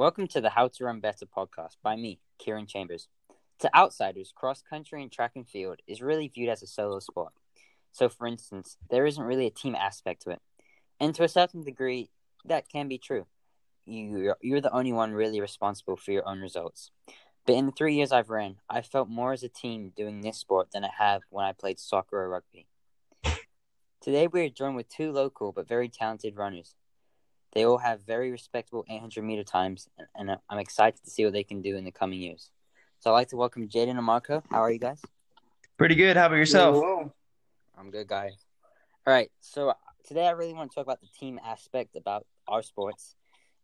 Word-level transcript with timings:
Welcome 0.00 0.28
to 0.28 0.40
the 0.40 0.48
How 0.48 0.68
to 0.68 0.84
Run 0.84 1.00
Better 1.00 1.26
podcast 1.26 1.76
by 1.82 1.94
me, 1.94 2.20
Kieran 2.38 2.66
Chambers. 2.66 3.08
To 3.58 3.76
outsiders, 3.76 4.32
cross 4.34 4.62
country 4.62 5.02
and 5.02 5.12
track 5.12 5.32
and 5.34 5.46
field 5.46 5.80
is 5.86 6.00
really 6.00 6.26
viewed 6.26 6.48
as 6.48 6.62
a 6.62 6.66
solo 6.66 7.00
sport. 7.00 7.34
So, 7.92 8.08
for 8.08 8.26
instance, 8.26 8.78
there 8.88 9.04
isn't 9.04 9.22
really 9.22 9.46
a 9.46 9.50
team 9.50 9.74
aspect 9.74 10.22
to 10.22 10.30
it. 10.30 10.40
And 10.98 11.14
to 11.16 11.24
a 11.24 11.28
certain 11.28 11.64
degree, 11.64 12.08
that 12.46 12.66
can 12.66 12.88
be 12.88 12.96
true. 12.96 13.26
You, 13.84 14.32
you're 14.40 14.62
the 14.62 14.72
only 14.72 14.94
one 14.94 15.12
really 15.12 15.38
responsible 15.38 15.98
for 15.98 16.12
your 16.12 16.26
own 16.26 16.40
results. 16.40 16.90
But 17.44 17.56
in 17.56 17.66
the 17.66 17.72
three 17.72 17.94
years 17.94 18.10
I've 18.10 18.30
ran, 18.30 18.56
I 18.70 18.80
felt 18.80 19.10
more 19.10 19.34
as 19.34 19.42
a 19.42 19.50
team 19.50 19.92
doing 19.94 20.22
this 20.22 20.38
sport 20.38 20.68
than 20.72 20.82
I 20.82 20.90
have 20.96 21.24
when 21.28 21.44
I 21.44 21.52
played 21.52 21.78
soccer 21.78 22.22
or 22.22 22.30
rugby. 22.30 22.68
Today 24.00 24.28
we 24.28 24.46
are 24.46 24.48
joined 24.48 24.76
with 24.76 24.88
two 24.88 25.12
local 25.12 25.52
but 25.52 25.68
very 25.68 25.90
talented 25.90 26.38
runners. 26.38 26.74
They 27.52 27.64
all 27.64 27.78
have 27.78 28.02
very 28.02 28.30
respectable 28.30 28.84
800 28.88 29.24
meter 29.24 29.42
times, 29.42 29.88
and 30.14 30.36
I'm 30.48 30.58
excited 30.58 31.02
to 31.02 31.10
see 31.10 31.24
what 31.24 31.32
they 31.32 31.42
can 31.42 31.62
do 31.62 31.76
in 31.76 31.84
the 31.84 31.90
coming 31.90 32.20
years. 32.20 32.50
So 33.00 33.10
I'd 33.10 33.14
like 33.14 33.28
to 33.28 33.36
welcome 33.36 33.68
Jaden 33.68 33.96
and 33.96 34.04
Marco. 34.04 34.42
How 34.50 34.62
are 34.62 34.70
you 34.70 34.78
guys? 34.78 35.00
Pretty 35.76 35.94
good. 35.94 36.16
How 36.16 36.26
about 36.26 36.36
yourself? 36.36 36.76
Hello. 36.76 37.12
I'm 37.76 37.90
good, 37.90 38.06
guys. 38.06 38.34
All 39.06 39.12
right. 39.12 39.30
So 39.40 39.70
uh, 39.70 39.74
today 40.06 40.26
I 40.26 40.32
really 40.32 40.54
want 40.54 40.70
to 40.70 40.74
talk 40.74 40.84
about 40.84 41.00
the 41.00 41.08
team 41.18 41.40
aspect 41.44 41.96
about 41.96 42.26
our 42.46 42.62
sports 42.62 43.16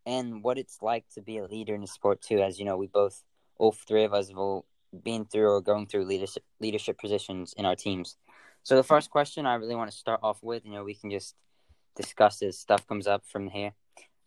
and 0.07 0.43
what 0.43 0.59
it's 0.59 0.83
like 0.83 1.05
to 1.15 1.21
be 1.21 1.39
a 1.39 1.45
leader 1.45 1.75
in 1.75 1.83
the 1.83 1.87
sport 1.87 2.23
too. 2.23 2.41
As 2.41 2.59
you 2.59 2.65
know, 2.65 2.77
we 2.77 2.87
both, 2.87 3.23
all 3.59 3.73
three 3.73 4.05
of 4.05 4.15
us, 4.15 4.29
have 4.29 4.39
all 4.39 4.65
been 5.05 5.27
through 5.27 5.51
or 5.51 5.61
going 5.61 5.87
through 5.87 6.07
leadership 6.07 6.43
leadership 6.61 6.99
positions 6.99 7.55
in 7.57 7.67
our 7.67 7.77
teams. 7.77 8.17
So 8.63 8.75
the 8.75 8.83
first 8.83 9.11
question 9.11 9.47
I 9.47 9.55
really 9.55 9.77
want 9.77 9.91
to 9.91 9.97
start 9.97 10.21
off 10.23 10.43
with, 10.43 10.65
you 10.65 10.73
know, 10.73 10.83
we 10.83 10.95
can 10.95 11.11
just 11.11 11.35
discuss 11.97 12.43
as 12.43 12.59
stuff 12.59 12.87
comes 12.87 13.07
up 13.07 13.25
from 13.27 13.49
here. 13.49 13.73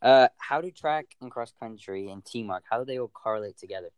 Uh, 0.02 0.27
how 0.38 0.61
do 0.61 0.71
track 0.71 1.05
and 1.21 1.31
cross 1.31 1.53
country 1.59 2.09
and 2.09 2.23
teamwork? 2.25 2.63
How 2.69 2.80
do 2.80 2.85
they 2.85 2.99
all 2.99 3.09
correlate 3.09 3.57
together? 3.57 3.89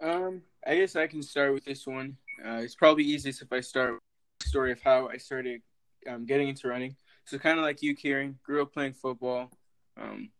Um, 0.00 0.42
I 0.66 0.76
guess 0.76 0.96
I 0.96 1.06
can 1.06 1.22
start 1.22 1.52
with 1.52 1.64
this 1.64 1.86
one. 1.86 2.16
Uh, 2.44 2.56
it's 2.56 2.74
probably 2.74 3.04
easiest 3.04 3.42
if 3.42 3.52
I 3.52 3.60
start 3.60 3.98
story 4.42 4.72
of 4.72 4.80
how 4.82 5.08
I 5.08 5.16
started 5.16 5.62
um, 6.08 6.26
getting 6.26 6.48
into 6.48 6.68
running. 6.68 6.96
So 7.24 7.38
kind 7.38 7.58
of 7.58 7.64
like 7.64 7.82
you, 7.82 7.94
Kieran, 7.94 8.38
grew 8.42 8.62
up 8.62 8.72
playing 8.72 8.94
football. 8.94 9.50
Um, 9.96 10.30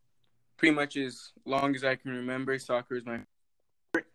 pretty 0.57 0.75
much 0.75 0.97
as 0.97 1.33
long 1.45 1.75
as 1.75 1.85
I 1.85 1.95
can 1.95 2.11
remember, 2.11 2.59
soccer 2.59 2.97
is 2.97 3.05
my 3.05 3.21
favorite. 3.93 4.11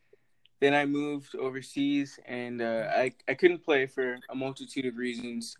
Then 0.59 0.73
I 0.73 0.85
moved 0.85 1.35
overseas, 1.35 2.19
and 2.25 2.61
uh, 2.61 2.89
I 2.95 3.13
I 3.27 3.33
couldn't 3.33 3.63
play 3.63 3.85
for 3.85 4.17
a 4.29 4.35
multitude 4.35 4.85
of 4.85 4.97
reasons 4.97 5.55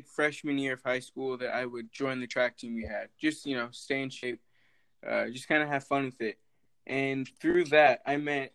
freshman 0.00 0.58
year 0.58 0.74
of 0.74 0.82
high 0.82 1.00
school 1.00 1.36
that 1.38 1.54
I 1.54 1.66
would 1.66 1.92
join 1.92 2.20
the 2.20 2.26
track 2.26 2.56
team 2.56 2.74
we 2.74 2.84
had. 2.84 3.08
Just 3.18 3.46
you 3.46 3.56
know, 3.56 3.68
stay 3.70 4.02
in 4.02 4.10
shape, 4.10 4.40
uh, 5.06 5.26
just 5.26 5.48
kind 5.48 5.62
of 5.62 5.68
have 5.68 5.84
fun 5.84 6.06
with 6.06 6.20
it. 6.20 6.38
And 6.86 7.28
through 7.40 7.66
that, 7.66 8.00
I 8.06 8.16
met 8.16 8.52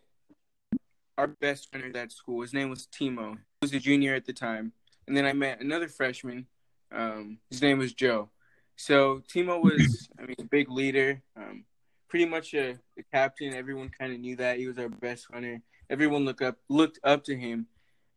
our 1.16 1.26
best 1.26 1.70
friend 1.70 1.84
at 1.86 1.92
that 1.94 2.12
school. 2.12 2.42
His 2.42 2.52
name 2.52 2.70
was 2.70 2.86
Timo. 2.86 3.34
He 3.34 3.38
was 3.62 3.74
a 3.74 3.80
junior 3.80 4.14
at 4.14 4.26
the 4.26 4.32
time. 4.32 4.72
And 5.06 5.16
then 5.16 5.24
I 5.24 5.32
met 5.32 5.60
another 5.60 5.88
freshman. 5.88 6.46
Um, 6.92 7.38
his 7.50 7.62
name 7.62 7.78
was 7.78 7.92
Joe. 7.92 8.30
So 8.76 9.22
Timo 9.32 9.62
was, 9.62 10.08
I 10.18 10.22
mean, 10.22 10.36
a 10.38 10.44
big 10.44 10.70
leader. 10.70 11.22
Um, 11.36 11.64
pretty 12.08 12.26
much 12.26 12.54
a, 12.54 12.78
a 12.98 13.02
captain. 13.12 13.54
Everyone 13.54 13.88
kind 13.88 14.12
of 14.12 14.20
knew 14.20 14.36
that 14.36 14.58
he 14.58 14.66
was 14.66 14.78
our 14.78 14.88
best 14.88 15.28
runner. 15.30 15.60
Everyone 15.90 16.24
looked 16.24 16.42
up 16.42 16.56
looked 16.68 16.98
up 17.02 17.24
to 17.24 17.36
him. 17.36 17.66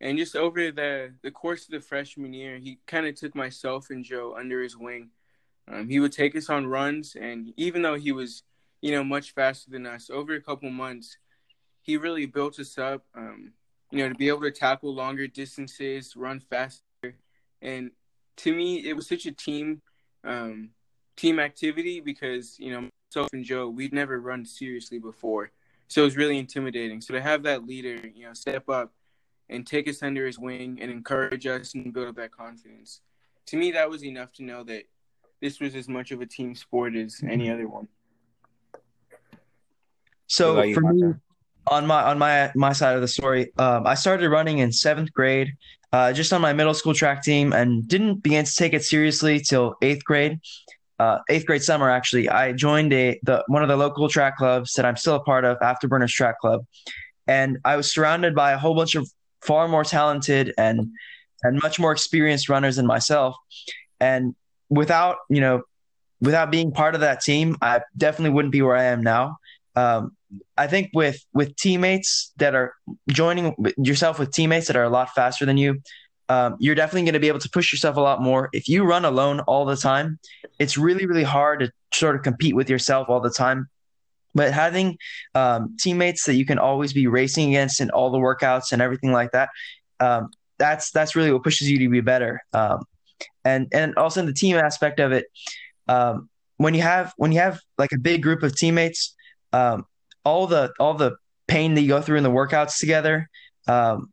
And 0.02 0.18
just 0.18 0.36
over 0.36 0.72
the 0.72 1.14
the 1.22 1.30
course 1.30 1.66
of 1.66 1.72
the 1.72 1.80
freshman 1.80 2.34
year, 2.34 2.58
he 2.58 2.80
kind 2.88 3.06
of 3.06 3.14
took 3.16 3.36
myself 3.36 3.92
and 3.92 4.04
Joe 4.04 4.36
under 4.38 4.62
his 4.62 4.76
wing. 4.76 5.12
Um, 5.72 5.88
he 5.88 6.00
would 6.00 6.12
take 6.12 6.36
us 6.36 6.50
on 6.50 6.66
runs, 6.66 7.16
and 7.16 7.54
even 7.56 7.84
though 7.84 7.94
he 7.94 8.12
was, 8.12 8.42
you 8.82 8.92
know, 8.92 9.04
much 9.04 9.36
faster 9.36 9.70
than 9.70 9.86
us, 9.86 10.10
over 10.10 10.34
a 10.34 10.42
couple 10.42 10.72
months, 10.72 11.18
he 11.84 11.98
really 11.98 12.26
built 12.26 12.60
us 12.60 12.80
up. 12.80 13.06
Um, 13.16 13.54
you 13.92 14.00
know, 14.00 14.10
to 14.10 14.16
be 14.16 14.28
able 14.28 14.42
to 14.42 14.52
tackle 14.52 14.94
longer 14.94 15.28
distances, 15.28 16.16
run 16.16 16.40
faster, 16.40 17.16
and 17.62 17.92
to 18.38 18.56
me, 18.56 18.78
it 18.78 18.96
was 18.96 19.08
such 19.08 19.28
a 19.28 19.32
team 19.32 19.84
um, 20.24 20.70
team 21.16 21.40
activity 21.40 22.00
because 22.00 22.58
you 22.60 22.72
know 22.72 22.90
myself 23.14 23.30
and 23.34 23.46
Joe, 23.46 23.70
we'd 23.70 23.94
never 23.94 24.20
run 24.20 24.46
seriously 24.46 24.98
before, 24.98 25.52
so 25.90 26.02
it 26.02 26.06
was 26.06 26.18
really 26.18 26.40
intimidating. 26.40 27.02
So 27.02 27.14
to 27.14 27.22
have 27.22 27.44
that 27.44 27.68
leader, 27.68 28.02
you 28.16 28.26
know, 28.26 28.34
step 28.34 28.68
up 28.68 28.92
and 29.52 29.68
take 29.68 29.88
us 29.88 30.02
under 30.02 30.26
his 30.26 30.40
wing 30.40 30.80
and 30.82 30.90
encourage 30.90 31.46
us 31.46 31.76
and 31.76 31.94
build 31.94 32.08
up 32.08 32.16
that 32.16 32.32
confidence. 32.32 33.02
To 33.48 33.58
me, 33.58 33.72
that 33.74 33.90
was 33.90 34.04
enough 34.04 34.32
to 34.34 34.44
know 34.44 34.64
that 34.64 34.84
this 35.42 35.60
was 35.60 35.76
as 35.76 35.88
much 35.88 36.12
of 36.12 36.22
a 36.22 36.26
team 36.26 36.56
sport 36.56 36.96
as 36.96 37.22
any 37.28 37.52
other 37.52 37.68
one. 37.68 37.88
So 40.28 40.62
you, 40.62 40.74
for 40.74 40.82
me, 40.82 41.14
on 41.68 41.86
my 41.86 42.04
on 42.04 42.18
my 42.18 42.52
my 42.56 42.72
side 42.72 42.96
of 42.96 43.02
the 43.02 43.08
story, 43.08 43.52
um, 43.58 43.86
I 43.86 43.96
started 43.96 44.30
running 44.30 44.60
in 44.60 44.72
seventh 44.72 45.12
grade, 45.12 45.52
uh, 45.92 46.14
just 46.14 46.32
on 46.32 46.40
my 46.40 46.54
middle 46.54 46.74
school 46.74 46.94
track 46.94 47.22
team, 47.22 47.52
and 47.52 47.86
didn't 47.88 48.24
begin 48.24 48.46
to 48.46 48.56
take 48.56 48.74
it 48.74 48.84
seriously 48.84 49.42
till 49.42 49.76
eighth 49.82 50.06
grade. 50.06 50.40
Uh, 51.00 51.18
eighth 51.30 51.48
grade 51.48 51.64
summer, 51.64 51.90
actually, 51.90 52.30
I 52.30 52.54
joined 52.54 52.94
a 52.94 53.20
the 53.24 53.44
one 53.48 53.64
of 53.64 53.68
the 53.68 53.76
local 53.76 54.08
track 54.08 54.38
clubs 54.38 54.74
that 54.74 54.86
I'm 54.86 54.96
still 54.96 55.16
a 55.16 55.24
part 55.24 55.44
of, 55.44 55.60
Afterburners 55.60 56.12
Track 56.12 56.40
Club, 56.40 56.66
and 57.28 57.58
I 57.66 57.76
was 57.76 57.92
surrounded 57.92 58.34
by 58.34 58.54
a 58.54 58.58
whole 58.58 58.76
bunch 58.76 58.96
of 58.96 59.12
far 59.42 59.68
more 59.68 59.84
talented 59.84 60.54
and 60.58 60.92
and 61.44 61.60
much 61.62 61.80
more 61.80 61.92
experienced 61.92 62.50
runners 62.50 62.76
than 62.76 62.86
myself. 62.86 63.36
And 64.00 64.36
without 64.70 65.18
you 65.30 65.42
know, 65.42 65.64
without 66.22 66.52
being 66.52 66.72
part 66.72 66.96
of 66.96 67.02
that 67.02 67.22
team, 67.22 67.58
I 67.62 67.82
definitely 67.98 68.32
wouldn't 68.32 68.52
be 68.52 68.62
where 68.62 68.78
I 68.78 68.86
am 68.86 69.02
now. 69.02 69.38
Um, 69.76 70.16
I 70.58 70.68
think 70.68 70.92
with 70.94 71.24
with 71.34 71.56
teammates 71.56 72.32
that 72.38 72.56
are 72.56 72.74
joining 73.10 73.56
yourself 73.78 74.20
with 74.20 74.32
teammates 74.32 74.68
that 74.68 74.76
are 74.76 74.84
a 74.84 74.90
lot 74.90 75.10
faster 75.10 75.46
than 75.46 75.58
you, 75.58 75.82
um, 76.30 76.56
you're 76.60 76.76
definitely 76.76 77.04
going 77.04 77.14
to 77.14 77.20
be 77.20 77.28
able 77.28 77.40
to 77.40 77.50
push 77.50 77.72
yourself 77.72 77.98
a 77.98 78.02
lot 78.02 78.22
more. 78.22 78.50
If 78.54 78.68
you 78.68 78.84
run 78.84 79.06
alone 79.06 79.42
all 79.42 79.66
the 79.66 79.76
time, 79.76 80.20
it's 80.60 80.78
really 80.78 81.06
really 81.06 81.24
hard 81.24 81.62
to 81.62 81.72
sort 81.94 82.16
of 82.16 82.24
compete 82.24 82.56
with 82.56 82.70
yourself 82.70 83.10
all 83.10 83.20
the 83.20 83.30
time. 83.30 83.70
But 84.34 84.54
having 84.54 84.98
um, 85.36 85.76
teammates 85.80 86.26
that 86.26 86.36
you 86.36 86.46
can 86.46 86.58
always 86.58 86.94
be 86.94 87.08
racing 87.08 87.50
against 87.50 87.82
in 87.82 87.90
all 87.90 88.12
the 88.12 88.18
workouts 88.18 88.72
and 88.72 88.82
everything 88.82 89.12
like 89.12 89.32
that, 89.32 89.50
um, 90.00 90.30
that's 90.58 90.92
that's 90.92 91.16
really 91.16 91.32
what 91.32 91.44
pushes 91.44 91.70
you 91.70 91.80
to 91.80 91.90
be 91.90 92.02
better. 92.02 92.42
Um, 92.54 92.86
and 93.44 93.68
and 93.74 93.96
also 93.96 94.20
in 94.20 94.26
the 94.26 94.34
team 94.34 94.56
aspect 94.56 95.00
of 95.00 95.12
it, 95.12 95.26
um, 95.88 96.30
when 96.58 96.74
you 96.74 96.82
have 96.82 97.14
when 97.18 97.32
you 97.32 97.40
have 97.40 97.60
like 97.78 97.92
a 97.92 97.98
big 98.00 98.22
group 98.22 98.44
of 98.44 98.56
teammates, 98.56 99.16
um, 99.54 99.86
all 100.24 100.48
the 100.48 100.72
all 100.80 100.94
the 100.94 101.16
pain 101.48 101.74
that 101.76 101.82
you 101.82 101.88
go 101.88 102.02
through 102.02 102.18
in 102.18 102.24
the 102.24 102.32
workouts 102.32 102.80
together, 102.80 103.30
um, 103.68 104.12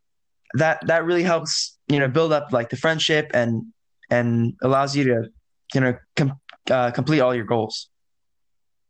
that 0.54 0.84
that 0.86 1.04
really 1.04 1.22
helps 1.22 1.78
you 1.88 1.98
know 1.98 2.08
build 2.08 2.32
up 2.32 2.52
like 2.52 2.70
the 2.70 2.76
friendship 2.76 3.30
and 3.34 3.64
and 4.10 4.54
allows 4.62 4.96
you 4.96 5.04
to 5.04 5.28
you 5.74 5.80
know 5.80 5.94
com- 6.16 6.40
uh, 6.70 6.90
complete 6.90 7.20
all 7.20 7.34
your 7.34 7.44
goals. 7.44 7.88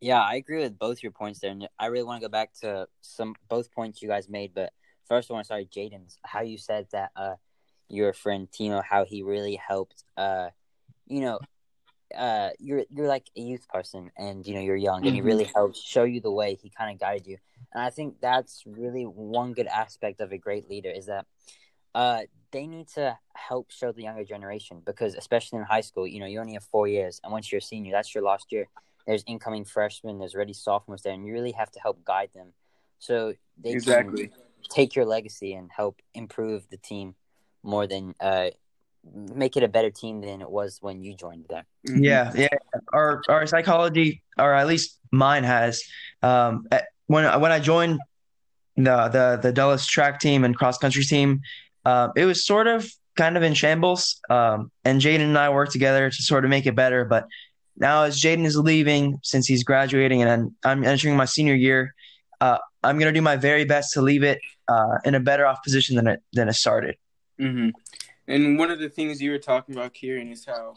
Yeah, 0.01 0.21
I 0.21 0.35
agree 0.35 0.59
with 0.59 0.79
both 0.79 1.03
your 1.03 1.11
points 1.11 1.39
there, 1.39 1.51
and 1.51 1.67
I 1.77 1.87
really 1.87 2.05
want 2.05 2.21
to 2.21 2.27
go 2.27 2.31
back 2.31 2.53
to 2.61 2.87
some 3.01 3.35
both 3.49 3.71
points 3.73 4.01
you 4.01 4.07
guys 4.07 4.29
made. 4.29 4.53
But 4.53 4.71
first, 5.07 5.29
I 5.29 5.33
want 5.33 5.43
to 5.43 5.45
start 5.45 5.69
Jaden's 5.69 6.17
how 6.23 6.41
you 6.41 6.57
said 6.57 6.87
that 6.93 7.11
uh, 7.17 7.35
your 7.89 8.13
friend 8.13 8.47
Timo, 8.49 8.81
how 8.83 9.03
he 9.03 9.23
really 9.23 9.55
helped. 9.55 10.05
Uh, 10.15 10.49
you 11.05 11.21
know, 11.21 11.39
uh, 12.15 12.51
you're 12.59 12.85
you're 12.89 13.07
like 13.07 13.29
a 13.35 13.41
youth 13.41 13.67
person, 13.67 14.09
and 14.17 14.47
you 14.47 14.53
know 14.53 14.61
you're 14.61 14.77
young, 14.77 15.05
and 15.05 15.13
he 15.13 15.21
really 15.21 15.43
mm-hmm. 15.43 15.59
helped 15.59 15.77
show 15.77 16.03
you 16.03 16.21
the 16.21 16.31
way. 16.31 16.55
He 16.55 16.69
kind 16.69 16.93
of 16.93 16.99
guided 16.99 17.27
you, 17.27 17.37
and 17.73 17.83
I 17.83 17.89
think 17.89 18.21
that's 18.21 18.63
really 18.65 19.03
one 19.03 19.51
good 19.51 19.67
aspect 19.67 20.21
of 20.21 20.31
a 20.31 20.37
great 20.37 20.69
leader 20.69 20.89
is 20.89 21.07
that 21.07 21.25
uh, 21.93 22.21
they 22.51 22.67
need 22.67 22.87
to 22.89 23.17
help 23.35 23.69
show 23.69 23.91
the 23.91 24.03
younger 24.03 24.23
generation 24.23 24.81
because 24.85 25.15
especially 25.15 25.59
in 25.59 25.65
high 25.65 25.81
school, 25.81 26.07
you 26.07 26.21
know, 26.21 26.25
you 26.25 26.39
only 26.39 26.53
have 26.53 26.63
four 26.63 26.87
years, 26.87 27.19
and 27.21 27.33
once 27.33 27.51
you're 27.51 27.59
a 27.59 27.61
senior, 27.61 27.91
that's 27.91 28.15
your 28.15 28.23
last 28.23 28.53
year 28.53 28.67
there's 29.09 29.23
incoming 29.25 29.65
freshmen, 29.65 30.19
there's 30.19 30.35
ready 30.35 30.53
sophomores 30.53 31.01
there, 31.01 31.13
and 31.13 31.25
you 31.25 31.33
really 31.33 31.51
have 31.51 31.71
to 31.71 31.79
help 31.79 32.05
guide 32.05 32.29
them 32.35 32.53
so 32.99 33.33
they 33.57 33.71
exactly. 33.71 34.27
can 34.27 34.37
take 34.69 34.95
your 34.95 35.03
legacy 35.03 35.53
and 35.53 35.71
help 35.75 35.99
improve 36.13 36.69
the 36.69 36.77
team 36.77 37.15
more 37.63 37.87
than 37.87 38.13
uh, 38.19 38.49
make 39.33 39.57
it 39.57 39.63
a 39.63 39.67
better 39.67 39.89
team 39.89 40.21
than 40.21 40.41
it 40.41 40.49
was 40.49 40.77
when 40.81 41.01
you 41.01 41.15
joined 41.15 41.45
there. 41.49 41.65
Mm-hmm. 41.87 42.03
Yeah, 42.03 42.31
yeah. 42.35 42.47
Our 42.93 43.23
our 43.27 43.47
psychology, 43.47 44.21
or 44.37 44.53
at 44.53 44.67
least 44.67 44.99
mine, 45.11 45.43
has 45.43 45.81
um, 46.21 46.67
when 47.07 47.25
I 47.25 47.37
when 47.37 47.51
I 47.51 47.59
joined 47.59 47.99
the 48.75 49.07
the 49.07 49.39
the 49.41 49.51
Dulles 49.51 49.87
track 49.87 50.19
team 50.19 50.43
and 50.43 50.55
cross 50.55 50.77
country 50.77 51.03
team, 51.03 51.41
uh, 51.83 52.09
it 52.15 52.25
was 52.25 52.45
sort 52.45 52.67
of 52.67 52.87
kind 53.15 53.37
of 53.37 53.41
in 53.41 53.55
shambles. 53.55 54.21
Um, 54.29 54.71
and 54.85 55.01
Jaden 55.01 55.21
and 55.21 55.37
I 55.37 55.49
worked 55.49 55.71
together 55.71 56.11
to 56.11 56.21
sort 56.21 56.43
of 56.45 56.51
make 56.51 56.67
it 56.67 56.75
better, 56.75 57.05
but 57.05 57.27
now, 57.79 58.03
as 58.03 58.19
Jaden 58.19 58.45
is 58.45 58.57
leaving, 58.57 59.19
since 59.23 59.47
he's 59.47 59.63
graduating 59.63 60.21
and 60.21 60.51
I'm 60.63 60.83
entering 60.83 61.15
my 61.15 61.25
senior 61.25 61.55
year, 61.55 61.95
uh, 62.41 62.57
I'm 62.83 62.97
going 62.99 63.11
to 63.13 63.17
do 63.17 63.21
my 63.21 63.37
very 63.37 63.65
best 63.65 63.93
to 63.93 64.01
leave 64.01 64.23
it 64.23 64.39
uh, 64.67 64.97
in 65.05 65.15
a 65.15 65.19
better 65.19 65.45
off 65.45 65.63
position 65.63 65.95
than 65.95 66.07
it 66.07 66.21
than 66.33 66.49
it 66.49 66.53
started. 66.53 66.95
Mm-hmm. 67.39 67.69
And 68.27 68.59
one 68.59 68.69
of 68.69 68.79
the 68.79 68.89
things 68.89 69.21
you 69.21 69.31
were 69.31 69.39
talking 69.39 69.75
about, 69.75 69.93
Kieran, 69.93 70.31
is 70.31 70.45
how 70.45 70.75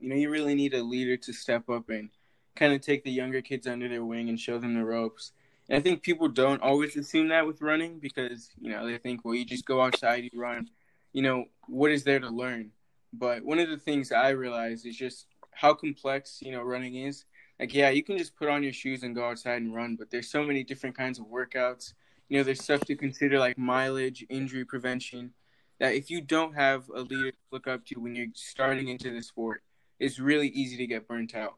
you 0.00 0.08
know 0.08 0.14
you 0.14 0.30
really 0.30 0.54
need 0.54 0.74
a 0.74 0.82
leader 0.82 1.16
to 1.16 1.32
step 1.32 1.68
up 1.68 1.88
and 1.88 2.10
kind 2.54 2.72
of 2.72 2.80
take 2.80 3.02
the 3.02 3.10
younger 3.10 3.40
kids 3.40 3.66
under 3.66 3.88
their 3.88 4.04
wing 4.04 4.28
and 4.28 4.38
show 4.38 4.58
them 4.58 4.74
the 4.74 4.84
ropes. 4.84 5.32
And 5.68 5.78
I 5.78 5.80
think 5.80 6.02
people 6.02 6.28
don't 6.28 6.62
always 6.62 6.96
assume 6.96 7.28
that 7.28 7.46
with 7.46 7.62
running 7.62 7.98
because, 7.98 8.50
you 8.60 8.70
know, 8.70 8.86
they 8.86 8.98
think, 8.98 9.24
well, 9.24 9.34
you 9.34 9.44
just 9.44 9.64
go 9.64 9.80
outside, 9.80 10.24
you 10.24 10.38
run. 10.38 10.68
You 11.12 11.22
know, 11.22 11.44
what 11.66 11.90
is 11.90 12.04
there 12.04 12.20
to 12.20 12.28
learn? 12.28 12.72
But 13.12 13.44
one 13.44 13.58
of 13.58 13.68
the 13.68 13.78
things 13.78 14.12
I 14.12 14.30
realized 14.30 14.86
is 14.86 14.96
just 14.96 15.26
how 15.52 15.74
complex, 15.74 16.40
you 16.42 16.52
know, 16.52 16.62
running 16.62 16.96
is. 16.96 17.24
Like, 17.60 17.74
yeah, 17.74 17.90
you 17.90 18.02
can 18.02 18.18
just 18.18 18.34
put 18.36 18.48
on 18.48 18.62
your 18.62 18.72
shoes 18.72 19.02
and 19.02 19.14
go 19.14 19.24
outside 19.24 19.62
and 19.62 19.74
run, 19.74 19.96
but 19.96 20.10
there's 20.10 20.30
so 20.30 20.42
many 20.42 20.64
different 20.64 20.96
kinds 20.96 21.18
of 21.18 21.26
workouts. 21.26 21.92
You 22.28 22.38
know, 22.38 22.44
there's 22.44 22.62
stuff 22.62 22.80
to 22.86 22.96
consider 22.96 23.38
like 23.38 23.56
mileage, 23.58 24.24
injury 24.28 24.64
prevention, 24.64 25.32
that 25.78 25.94
if 25.94 26.10
you 26.10 26.20
don't 26.20 26.54
have 26.54 26.88
a 26.94 27.00
leader 27.02 27.30
to 27.30 27.36
look 27.50 27.66
up 27.66 27.84
to 27.86 28.00
when 28.00 28.14
you're 28.14 28.28
starting 28.34 28.88
into 28.88 29.10
the 29.10 29.22
sport, 29.22 29.62
it's 29.98 30.18
really 30.18 30.48
easy 30.48 30.76
to 30.76 30.86
get 30.86 31.06
burnt 31.06 31.34
out. 31.34 31.54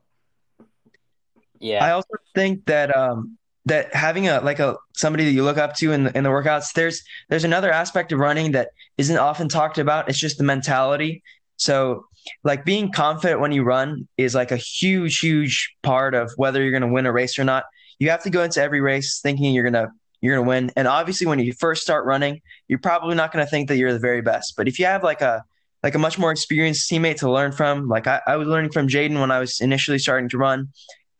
Yeah. 1.59 1.85
I 1.85 1.93
also 1.93 2.17
think 2.35 2.67
that 2.67 2.95
um 2.95 3.39
that 3.67 3.95
having 3.95 4.29
a 4.29 4.41
like 4.41 4.59
a 4.59 4.77
somebody 4.95 5.25
that 5.25 5.31
you 5.31 5.45
look 5.45 5.57
up 5.57 5.75
to 5.77 5.93
in 5.93 6.05
the 6.05 6.17
in 6.17 6.25
the 6.25 6.31
workouts, 6.31 6.73
there's 6.75 7.03
there's 7.29 7.45
another 7.45 7.73
aspect 7.73 8.13
of 8.13 8.19
running 8.19 8.53
that 8.53 8.71
isn't 8.99 9.17
often 9.17 9.49
talked 9.49 9.79
about. 9.79 10.09
It's 10.09 10.19
just 10.19 10.39
the 10.39 10.45
mentality. 10.45 11.23
So 11.57 12.07
like 12.43 12.65
being 12.65 12.91
confident 12.91 13.41
when 13.41 13.53
you 13.53 13.63
run 13.65 14.09
is 14.17 14.35
like 14.35 14.51
a 14.51 14.57
huge, 14.57 15.19
huge 15.19 15.75
part 15.83 16.15
of 16.15 16.33
whether 16.37 16.63
you're 16.63 16.73
gonna 16.73 16.93
win 16.93 17.07
a 17.07 17.13
race 17.13 17.39
or 17.39 17.45
not. 17.45 17.65
You 17.99 18.11
have 18.11 18.23
to 18.25 18.31
go 18.31 18.43
into 18.43 18.61
every 18.63 18.81
race 18.81 19.21
thinking 19.23 19.55
you're 19.55 19.65
gonna 19.65 19.91
you're 20.25 20.37
going 20.37 20.47
to 20.47 20.49
win. 20.49 20.71
And 20.75 20.89
obviously, 20.89 21.27
when 21.27 21.39
you 21.39 21.53
first 21.53 21.83
start 21.83 22.07
running, 22.07 22.41
you're 22.67 22.79
probably 22.79 23.15
not 23.15 23.31
going 23.31 23.45
to 23.45 23.51
think 23.51 23.69
that 23.69 23.77
you're 23.77 23.93
the 23.93 23.99
very 23.99 24.23
best. 24.23 24.55
But 24.57 24.67
if 24.67 24.79
you 24.79 24.87
have 24.87 25.03
like 25.03 25.21
a 25.21 25.45
like 25.83 25.95
a 25.95 25.99
much 25.99 26.19
more 26.19 26.31
experienced 26.31 26.91
teammate 26.91 27.17
to 27.17 27.31
learn 27.31 27.53
from, 27.53 27.89
like 27.89 28.07
I, 28.07 28.23
I 28.27 28.37
was 28.37 28.49
learning 28.49 28.71
from 28.71 28.89
Jaden 28.89 29.21
when 29.21 29.31
I 29.31 29.39
was 29.39 29.61
initially 29.61 29.99
starting 29.99 30.31
to 30.31 30.39
run, 30.39 30.69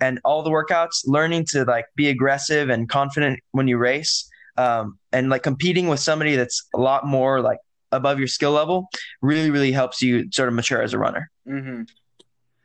and 0.01 0.21
all 0.25 0.43
the 0.43 0.49
workouts, 0.49 1.03
learning 1.05 1.45
to 1.51 1.65
like 1.65 1.85
be 1.97 2.09
aggressive 2.09 2.71
and 2.71 2.89
confident 2.89 3.41
when 3.51 3.69
you 3.69 3.77
race, 3.77 4.27
um, 4.57 4.99
and 5.13 5.29
like 5.29 5.43
competing 5.43 5.89
with 5.89 6.01
somebody 6.01 6.35
that's 6.37 6.67
a 6.75 6.79
lot 6.79 7.07
more 7.07 7.43
like 7.43 7.59
above 7.97 8.19
your 8.19 8.29
skill 8.29 8.53
level, 8.53 8.89
really 9.23 9.51
really 9.51 9.73
helps 9.73 10.03
you 10.03 10.31
sort 10.33 10.49
of 10.49 10.55
mature 10.55 10.83
as 10.83 10.93
a 10.93 10.99
runner. 10.99 11.31
Mm-hmm. 11.49 11.83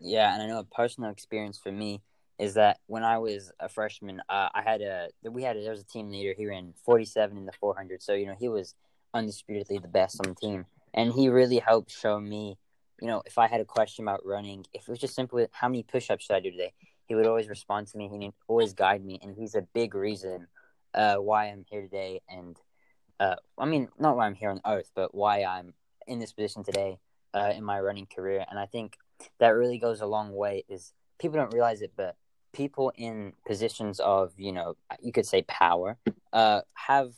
Yeah, 0.01 0.33
and 0.33 0.41
I 0.41 0.47
know 0.47 0.59
a 0.59 0.63
personal 0.63 1.09
experience 1.09 1.57
for 1.57 1.71
me 1.71 2.01
is 2.37 2.53
that 2.53 2.79
when 2.87 3.03
I 3.03 3.17
was 3.17 3.51
a 3.59 3.67
freshman, 3.67 4.21
uh, 4.29 4.49
I 4.53 4.61
had 4.61 4.81
a 4.81 5.09
we 5.29 5.43
had 5.43 5.57
a, 5.57 5.61
there 5.61 5.71
was 5.71 5.81
a 5.81 5.85
team 5.85 6.09
leader. 6.09 6.33
He 6.35 6.47
ran 6.47 6.73
47 6.85 7.37
in 7.37 7.45
the 7.45 7.51
400, 7.51 8.01
so 8.01 8.13
you 8.13 8.25
know 8.25 8.35
he 8.39 8.49
was 8.49 8.75
undisputedly 9.13 9.79
the 9.79 9.87
best 9.87 10.19
on 10.23 10.29
the 10.29 10.35
team, 10.35 10.65
and 10.93 11.11
he 11.11 11.29
really 11.29 11.59
helped 11.59 11.91
show 11.91 12.19
me, 12.19 12.57
you 13.01 13.07
know, 13.07 13.21
if 13.25 13.37
I 13.37 13.47
had 13.47 13.59
a 13.59 13.65
question 13.65 14.05
about 14.05 14.25
running, 14.25 14.65
if 14.73 14.83
it 14.83 14.89
was 14.89 14.99
just 14.99 15.15
simply 15.15 15.47
how 15.51 15.67
many 15.67 15.83
push-ups 15.83 16.25
should 16.25 16.35
I 16.35 16.39
do 16.39 16.51
today, 16.51 16.73
he 17.07 17.15
would 17.15 17.27
always 17.27 17.49
respond 17.49 17.87
to 17.87 17.97
me. 17.97 18.07
He 18.07 18.17
would 18.17 18.33
always 18.47 18.73
guide 18.73 19.03
me, 19.03 19.19
and 19.21 19.35
he's 19.35 19.55
a 19.55 19.61
big 19.61 19.93
reason 19.93 20.47
uh, 20.93 21.15
why 21.15 21.45
I'm 21.45 21.65
here 21.69 21.81
today. 21.81 22.21
And 22.29 22.55
uh, 23.19 23.35
I 23.57 23.65
mean, 23.65 23.89
not 23.99 24.15
why 24.15 24.25
I'm 24.25 24.35
here 24.35 24.49
on 24.49 24.61
Earth, 24.65 24.91
but 24.95 25.13
why 25.13 25.43
I'm 25.43 25.73
in 26.07 26.19
this 26.19 26.31
position 26.31 26.63
today 26.63 26.99
uh, 27.33 27.51
in 27.55 27.63
my 27.63 27.79
running 27.79 28.07
career. 28.07 28.45
And 28.49 28.59
I 28.59 28.65
think 28.65 28.97
that 29.39 29.49
really 29.49 29.77
goes 29.77 30.01
a 30.01 30.05
long 30.05 30.33
way. 30.33 30.63
Is 30.69 30.93
people 31.19 31.37
don't 31.37 31.53
realize 31.53 31.81
it, 31.81 31.93
but 31.95 32.15
people 32.53 32.91
in 32.95 33.33
positions 33.45 33.99
of 33.99 34.33
you 34.37 34.51
know 34.51 34.75
you 35.01 35.11
could 35.11 35.25
say 35.25 35.43
power 35.43 35.97
uh, 36.33 36.61
have 36.73 37.13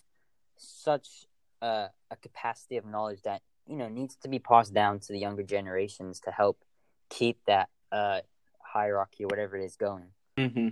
such 0.57 1.27
uh, 1.62 1.88
a 2.09 2.15
capacity 2.18 2.77
of 2.77 2.86
knowledge 2.86 3.21
that 3.24 3.42
you 3.68 3.75
know 3.75 3.88
needs 3.88 4.15
to 4.15 4.27
be 4.27 4.39
passed 4.39 4.74
down 4.74 5.00
to 5.00 5.13
the 5.13 5.19
younger 5.19 5.44
generations 5.44 6.19
to 6.21 6.31
help 6.31 6.59
keep 7.09 7.39
that 7.45 7.69
uh, 7.92 8.21
hierarchy 8.59 9.24
or 9.24 9.27
whatever 9.27 9.57
it 9.57 9.65
is 9.65 9.75
going. 9.75 10.07
Mm-hmm. 10.38 10.69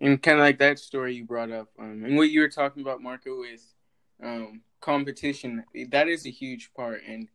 And 0.00 0.22
kind 0.22 0.38
of 0.38 0.42
like 0.42 0.58
that 0.58 0.78
story 0.78 1.14
you 1.14 1.24
brought 1.24 1.50
up, 1.50 1.68
um, 1.78 2.04
and 2.04 2.16
what 2.16 2.30
you 2.30 2.40
were 2.40 2.48
talking 2.48 2.82
about, 2.82 3.02
Marco, 3.02 3.42
is 3.42 3.74
um, 4.22 4.62
competition. 4.80 5.64
That 5.90 6.08
is 6.08 6.26
a 6.26 6.30
huge 6.30 6.72
part, 6.74 7.02
and 7.06 7.28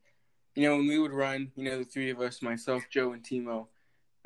you 0.56 0.68
know 0.68 0.78
when 0.78 0.88
we 0.88 1.00
would 1.00 1.14
run, 1.14 1.52
you 1.56 1.66
know 1.66 1.80
the 1.80 1.86
three 1.86 2.10
of 2.10 2.22
us, 2.22 2.42
myself, 2.42 2.84
Joe, 2.90 3.14
and 3.14 3.24
Timo 3.24 3.68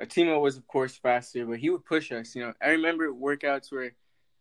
Timo 0.05 0.41
was 0.41 0.57
of 0.57 0.67
course 0.67 0.95
faster, 0.95 1.45
but 1.45 1.59
he 1.59 1.69
would 1.69 1.85
push 1.85 2.11
us. 2.11 2.35
You 2.35 2.45
know, 2.45 2.53
I 2.61 2.69
remember 2.69 3.11
workouts 3.11 3.71
where 3.71 3.93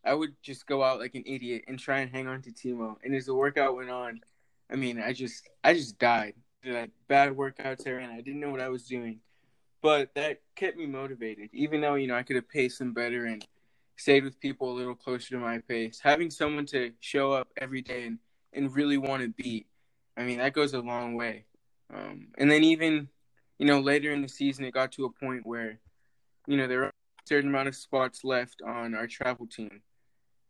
I 0.05 0.15
would 0.15 0.35
just 0.43 0.67
go 0.67 0.83
out 0.83 0.99
like 0.99 1.15
an 1.15 1.25
idiot 1.27 1.65
and 1.69 1.79
try 1.79 2.01
and 2.01 2.11
hang 2.11 2.27
on 2.27 2.43
to 2.43 2.51
Timo. 2.51 2.97
And 3.05 3.15
as 3.15 3.27
the 3.27 3.35
workout 3.35 3.77
went 3.77 3.91
on, 3.91 4.21
I 4.71 4.77
mean, 4.77 5.01
I 5.01 5.13
just 5.13 5.49
I 5.63 5.75
just 5.75 5.99
died. 5.99 6.35
Like 6.65 6.91
bad 7.09 7.33
workouts 7.37 7.85
there, 7.85 7.99
and 7.99 8.13
I 8.13 8.21
didn't 8.21 8.41
know 8.41 8.51
what 8.51 8.61
I 8.61 8.69
was 8.69 8.87
doing. 8.87 9.21
But 9.83 10.15
that 10.15 10.43
kept 10.57 10.77
me 10.77 10.87
motivated, 10.87 11.49
even 11.53 11.81
though 11.81 11.95
you 11.95 12.07
know 12.07 12.17
I 12.17 12.23
could 12.23 12.37
have 12.37 12.49
paced 12.49 12.81
him 12.81 12.93
better 12.93 13.25
and 13.25 13.47
stayed 14.01 14.25
with 14.25 14.41
people 14.41 14.73
a 14.73 14.75
little 14.75 14.95
closer 14.95 15.31
to 15.31 15.39
my 15.39 15.59
pace. 15.59 16.01
Having 16.03 16.31
someone 16.31 16.67
to 16.67 16.93
show 17.01 17.33
up 17.33 17.49
every 17.57 17.83
day 17.83 18.07
and, 18.07 18.19
and 18.53 18.75
really 18.75 18.99
want 18.99 19.23
to 19.23 19.29
beat, 19.29 19.67
I 20.17 20.25
mean, 20.25 20.39
that 20.39 20.55
goes 20.55 20.75
a 20.75 20.81
long 20.81 21.15
way. 21.15 21.45
Um, 21.93 22.29
and 22.39 22.51
then 22.51 22.65
even 22.65 23.09
you 23.61 23.67
know, 23.67 23.79
later 23.79 24.11
in 24.11 24.23
the 24.23 24.29
season, 24.29 24.65
it 24.65 24.73
got 24.73 24.91
to 24.93 25.05
a 25.05 25.11
point 25.11 25.45
where, 25.45 25.79
you 26.47 26.57
know, 26.57 26.67
there 26.67 26.79
were 26.79 26.87
a 26.87 26.93
certain 27.29 27.51
amount 27.51 27.69
of 27.69 27.77
spots 27.77 28.25
left 28.25 28.63
on 28.67 28.95
our 28.95 29.07
travel 29.07 29.47
team. 29.47 29.83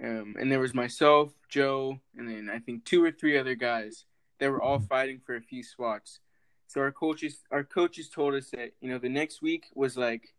Um, 0.03 0.37
and 0.39 0.51
there 0.51 0.61
was 0.61 0.75
myself, 0.75 1.33
Joe, 1.49 1.99
and 2.17 2.29
then 2.29 2.49
I 2.49 2.61
think 2.61 2.85
two 2.85 3.03
or 3.03 3.11
three 3.11 3.37
other 3.37 3.57
guys 3.57 4.05
that 4.39 4.49
were 4.49 4.63
all 4.63 4.79
fighting 4.79 5.19
for 5.27 5.35
a 5.35 5.41
few 5.41 5.65
spots. 5.65 6.21
So 6.69 6.81
our 6.81 6.93
coaches, 6.93 7.41
our 7.51 7.65
coaches 7.65 8.09
told 8.09 8.35
us 8.35 8.51
that 8.51 8.75
you 8.81 8.89
know 8.89 8.99
the 8.99 9.09
next 9.09 9.43
week 9.43 9.67
was 9.75 9.97
like 9.97 10.33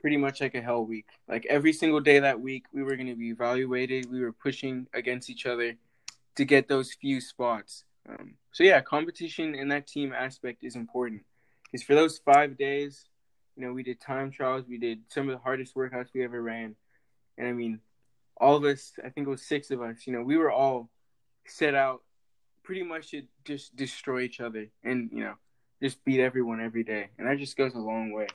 pretty 0.00 0.16
much 0.16 0.40
like 0.40 0.54
a 0.54 0.60
hell 0.60 0.84
week. 0.84 1.06
Like 1.28 1.46
every 1.48 1.72
single 1.72 2.00
day 2.00 2.18
that 2.20 2.40
week, 2.40 2.64
we 2.72 2.82
were 2.82 2.96
going 2.96 3.08
to 3.08 3.16
be 3.16 3.30
evaluated. 3.30 4.10
We 4.10 4.20
were 4.20 4.32
pushing 4.32 4.86
against 4.94 5.30
each 5.30 5.46
other 5.46 5.76
to 6.36 6.44
get 6.44 6.68
those 6.68 6.92
few 6.92 7.20
spots. 7.20 7.84
Um, 8.08 8.34
so 8.52 8.62
yeah, 8.62 8.80
competition 8.80 9.54
in 9.54 9.68
that 9.68 9.86
team 9.86 10.12
aspect 10.12 10.62
is 10.62 10.76
important 10.76 11.22
because 11.64 11.84
for 11.84 11.94
those 11.94 12.18
five 12.18 12.56
days, 12.56 13.04
you 13.56 13.66
know, 13.66 13.72
we 13.72 13.82
did 13.82 14.00
time 14.00 14.30
trials, 14.30 14.64
we 14.68 14.78
did 14.78 15.00
some 15.08 15.28
of 15.28 15.34
the 15.34 15.42
hardest 15.42 15.74
workouts 15.74 16.08
we 16.14 16.22
ever 16.22 16.40
ran, 16.40 16.76
and 17.38 17.48
I 17.48 17.52
mean, 17.52 17.80
all 18.38 18.54
of 18.54 18.64
us, 18.64 18.92
I 19.04 19.08
think 19.08 19.26
it 19.26 19.30
was 19.30 19.42
six 19.42 19.70
of 19.70 19.80
us, 19.80 20.06
you 20.06 20.12
know, 20.12 20.22
we 20.22 20.36
were 20.36 20.52
all 20.52 20.90
set 21.46 21.74
out 21.74 22.02
pretty 22.62 22.82
much 22.82 23.12
to 23.12 23.22
just 23.44 23.74
destroy 23.76 24.22
each 24.22 24.40
other 24.40 24.66
and 24.82 25.08
you 25.12 25.20
know 25.20 25.34
just 25.80 26.04
beat 26.04 26.20
everyone 26.20 26.60
every 26.60 26.84
day, 26.84 27.08
and 27.18 27.28
that 27.28 27.38
just 27.38 27.56
goes 27.56 27.74
a 27.74 27.78
long 27.78 28.12
way. 28.12 28.26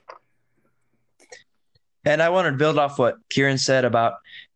And 2.05 2.21
I 2.21 2.29
wanted 2.29 2.51
to 2.51 2.57
build 2.57 2.77
off 2.77 2.97
what 2.97 3.17
Kieran 3.29 3.57
said 3.57 3.85
about 3.85 4.13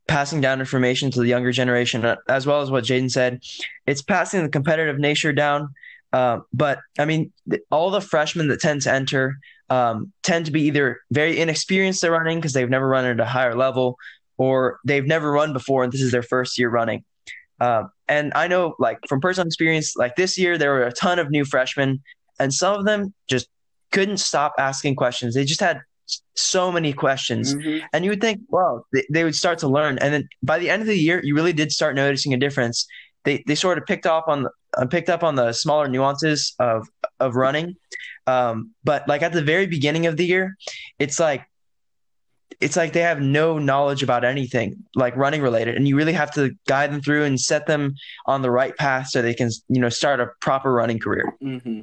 passing 0.07 0.41
down 0.41 0.59
information 0.59 1.11
to 1.11 1.19
the 1.19 1.27
younger 1.27 1.51
generation, 1.51 2.05
as 2.27 2.45
well 2.45 2.61
as 2.61 2.71
what 2.71 2.83
Jaden 2.83 3.09
said. 3.09 3.41
It's 3.85 4.01
passing 4.01 4.43
the 4.43 4.49
competitive 4.49 4.99
nature 4.99 5.33
down 5.33 5.73
uh, 6.15 6.39
but 6.53 6.79
I 6.97 7.03
mean, 7.03 7.33
all 7.69 7.91
the 7.91 7.99
freshmen 7.99 8.47
that 8.47 8.61
tend 8.61 8.83
to 8.83 8.93
enter 8.93 9.37
um, 9.69 10.13
tend 10.23 10.45
to 10.45 10.51
be 10.53 10.61
either 10.61 11.01
very 11.11 11.37
inexperienced 11.41 12.05
at 12.05 12.11
running 12.11 12.37
because 12.37 12.53
they've 12.53 12.69
never 12.69 12.87
run 12.87 13.03
at 13.03 13.19
a 13.19 13.25
higher 13.25 13.53
level, 13.53 13.97
or 14.37 14.79
they've 14.85 15.05
never 15.05 15.29
run 15.29 15.51
before 15.51 15.83
and 15.83 15.91
this 15.91 15.99
is 15.99 16.13
their 16.13 16.23
first 16.23 16.57
year 16.57 16.69
running. 16.69 17.03
Uh, 17.59 17.83
and 18.07 18.31
I 18.33 18.47
know, 18.47 18.75
like 18.79 18.99
from 19.09 19.19
personal 19.19 19.47
experience, 19.47 19.97
like 19.97 20.15
this 20.15 20.37
year 20.37 20.57
there 20.57 20.71
were 20.71 20.83
a 20.83 20.91
ton 20.93 21.19
of 21.19 21.29
new 21.31 21.43
freshmen, 21.43 22.01
and 22.39 22.53
some 22.53 22.79
of 22.79 22.85
them 22.85 23.13
just 23.27 23.49
couldn't 23.91 24.17
stop 24.17 24.53
asking 24.57 24.95
questions. 24.95 25.35
They 25.35 25.43
just 25.43 25.59
had 25.59 25.81
so 26.35 26.71
many 26.71 26.93
questions, 26.93 27.53
mm-hmm. 27.53 27.85
and 27.93 28.05
you 28.05 28.11
would 28.11 28.21
think, 28.21 28.41
well, 28.49 28.85
they, 28.93 29.05
they 29.09 29.23
would 29.23 29.35
start 29.35 29.59
to 29.59 29.67
learn, 29.67 29.97
and 29.99 30.13
then 30.13 30.29
by 30.43 30.59
the 30.59 30.69
end 30.69 30.81
of 30.81 30.87
the 30.87 30.97
year, 30.97 31.21
you 31.23 31.35
really 31.35 31.53
did 31.53 31.71
start 31.71 31.95
noticing 31.95 32.33
a 32.33 32.37
difference 32.37 32.87
they 33.25 33.43
they 33.45 33.55
sort 33.55 33.77
of 33.77 33.85
picked 33.85 34.05
off 34.05 34.25
on 34.27 34.43
the, 34.43 34.51
uh, 34.77 34.85
picked 34.85 35.09
up 35.09 35.23
on 35.23 35.35
the 35.35 35.51
smaller 35.51 35.87
nuances 35.87 36.55
of 36.59 36.87
of 37.19 37.35
running. 37.35 37.75
Um, 38.27 38.71
but 38.83 39.07
like 39.07 39.21
at 39.21 39.33
the 39.33 39.41
very 39.41 39.67
beginning 39.67 40.05
of 40.05 40.15
the 40.17 40.25
year, 40.25 40.55
it's 40.97 41.19
like 41.19 41.45
it's 42.61 42.77
like 42.77 42.93
they 42.93 43.01
have 43.01 43.19
no 43.19 43.59
knowledge 43.59 44.01
about 44.01 44.23
anything 44.23 44.83
like 44.95 45.15
running 45.17 45.41
related 45.41 45.75
and 45.75 45.87
you 45.87 45.97
really 45.97 46.13
have 46.13 46.31
to 46.33 46.55
guide 46.67 46.91
them 46.91 47.01
through 47.01 47.23
and 47.23 47.39
set 47.39 47.67
them 47.67 47.95
on 48.27 48.41
the 48.41 48.49
right 48.49 48.77
path 48.77 49.09
so 49.09 49.21
they 49.21 49.33
can 49.33 49.49
you 49.67 49.81
know 49.81 49.89
start 49.89 50.21
a 50.21 50.27
proper 50.39 50.71
running 50.71 50.97
career 50.97 51.35
mm-hmm. 51.43 51.81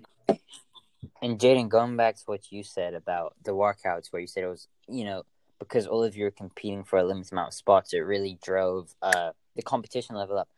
And 1.23 1.38
jaden 1.38 1.69
going 1.69 1.97
back 1.97 2.17
to 2.17 2.23
what 2.26 2.52
you 2.52 2.62
said 2.62 2.95
about 2.95 3.35
the 3.45 3.52
workouts 3.52 4.12
where 4.12 4.21
you 4.21 4.26
said 4.26 4.45
it 4.45 4.49
was 4.49 4.69
you 4.88 5.05
know 5.05 5.23
because 5.59 5.87
all 5.87 6.02
of 6.02 6.17
you 6.17 6.26
are 6.26 6.31
competing 6.33 6.83
for 6.83 6.99
a 6.99 7.05
limited 7.05 7.33
amount 7.33 7.49
of 7.49 7.55
spots 7.55 7.95
it 7.95 8.00
really 8.00 8.38
drove 8.43 8.95
uh, 9.00 9.31
the 9.57 9.62
competition 9.62 10.17
level 10.17 10.37
up 10.37 10.49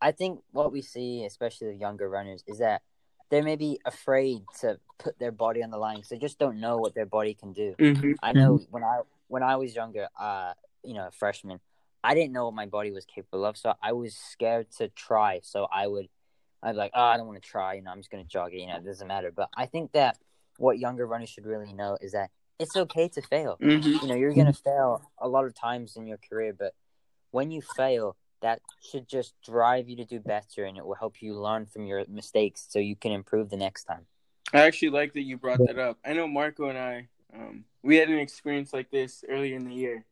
I 0.00 0.12
think 0.12 0.40
what 0.52 0.72
we 0.72 0.82
see, 0.82 1.24
especially 1.24 1.68
the 1.68 1.76
younger 1.76 2.08
runners, 2.08 2.44
is 2.46 2.58
that 2.58 2.82
they 3.30 3.42
may 3.42 3.56
be 3.56 3.80
afraid 3.84 4.42
to 4.60 4.78
put 4.98 5.18
their 5.18 5.32
body 5.32 5.62
on 5.62 5.70
the 5.70 5.76
line 5.76 5.96
because 5.96 6.08
they 6.08 6.18
just 6.18 6.38
don't 6.38 6.60
know 6.60 6.78
what 6.78 6.94
their 6.94 7.06
body 7.06 7.34
can 7.34 7.52
do. 7.52 7.74
Mm-hmm. 7.78 8.12
I 8.22 8.32
know 8.32 8.60
when 8.70 8.84
I 8.84 9.00
when 9.26 9.42
I 9.42 9.56
was 9.56 9.74
younger, 9.74 10.08
uh, 10.18 10.54
you 10.82 10.94
know, 10.94 11.08
a 11.08 11.10
freshman, 11.10 11.60
I 12.02 12.14
didn't 12.14 12.32
know 12.32 12.46
what 12.46 12.54
my 12.54 12.66
body 12.66 12.92
was 12.92 13.04
capable 13.04 13.44
of, 13.44 13.56
so 13.56 13.74
I 13.82 13.92
was 13.92 14.16
scared 14.16 14.70
to 14.78 14.88
try. 14.88 15.40
So 15.42 15.66
I 15.70 15.86
would, 15.86 16.08
I'd 16.62 16.72
be 16.72 16.78
like, 16.78 16.92
oh, 16.94 17.02
I 17.02 17.16
don't 17.16 17.26
want 17.26 17.42
to 17.42 17.48
try. 17.48 17.74
You 17.74 17.82
know, 17.82 17.90
I'm 17.90 17.98
just 17.98 18.10
gonna 18.10 18.24
jog 18.24 18.52
it. 18.52 18.60
You 18.60 18.66
know, 18.66 18.76
it 18.76 18.84
doesn't 18.84 19.06
matter. 19.06 19.32
But 19.34 19.48
I 19.56 19.66
think 19.66 19.92
that 19.92 20.18
what 20.56 20.78
younger 20.78 21.06
runners 21.06 21.28
should 21.28 21.46
really 21.46 21.72
know 21.72 21.96
is 22.00 22.12
that 22.12 22.30
it's 22.58 22.76
okay 22.76 23.08
to 23.08 23.22
fail. 23.22 23.56
Mm-hmm. 23.62 23.88
You 23.88 24.06
know, 24.06 24.14
you're 24.14 24.34
gonna 24.34 24.52
fail 24.52 25.02
a 25.18 25.28
lot 25.28 25.44
of 25.44 25.54
times 25.54 25.96
in 25.96 26.06
your 26.06 26.18
career, 26.18 26.52
but 26.58 26.74
when 27.30 27.50
you 27.50 27.62
fail, 27.76 28.16
that 28.40 28.60
should 28.80 29.08
just 29.08 29.34
drive 29.42 29.88
you 29.88 29.96
to 29.96 30.04
do 30.04 30.20
better, 30.20 30.64
and 30.64 30.76
it 30.76 30.84
will 30.84 30.94
help 30.94 31.20
you 31.20 31.34
learn 31.34 31.66
from 31.66 31.86
your 31.86 32.04
mistakes 32.08 32.66
so 32.68 32.78
you 32.78 32.96
can 32.96 33.12
improve 33.12 33.50
the 33.50 33.56
next 33.56 33.84
time. 33.84 34.06
I 34.52 34.60
actually 34.60 34.90
like 34.90 35.12
that 35.14 35.22
you 35.22 35.36
brought 35.36 35.58
that 35.58 35.78
up. 35.78 35.98
I 36.04 36.12
know 36.14 36.26
Marco 36.26 36.68
and 36.68 36.78
I, 36.78 37.08
um, 37.34 37.64
we 37.82 37.96
had 37.96 38.08
an 38.08 38.18
experience 38.18 38.72
like 38.72 38.90
this 38.90 39.24
earlier 39.28 39.56
in 39.56 39.64
the 39.64 39.74
year. 39.74 40.04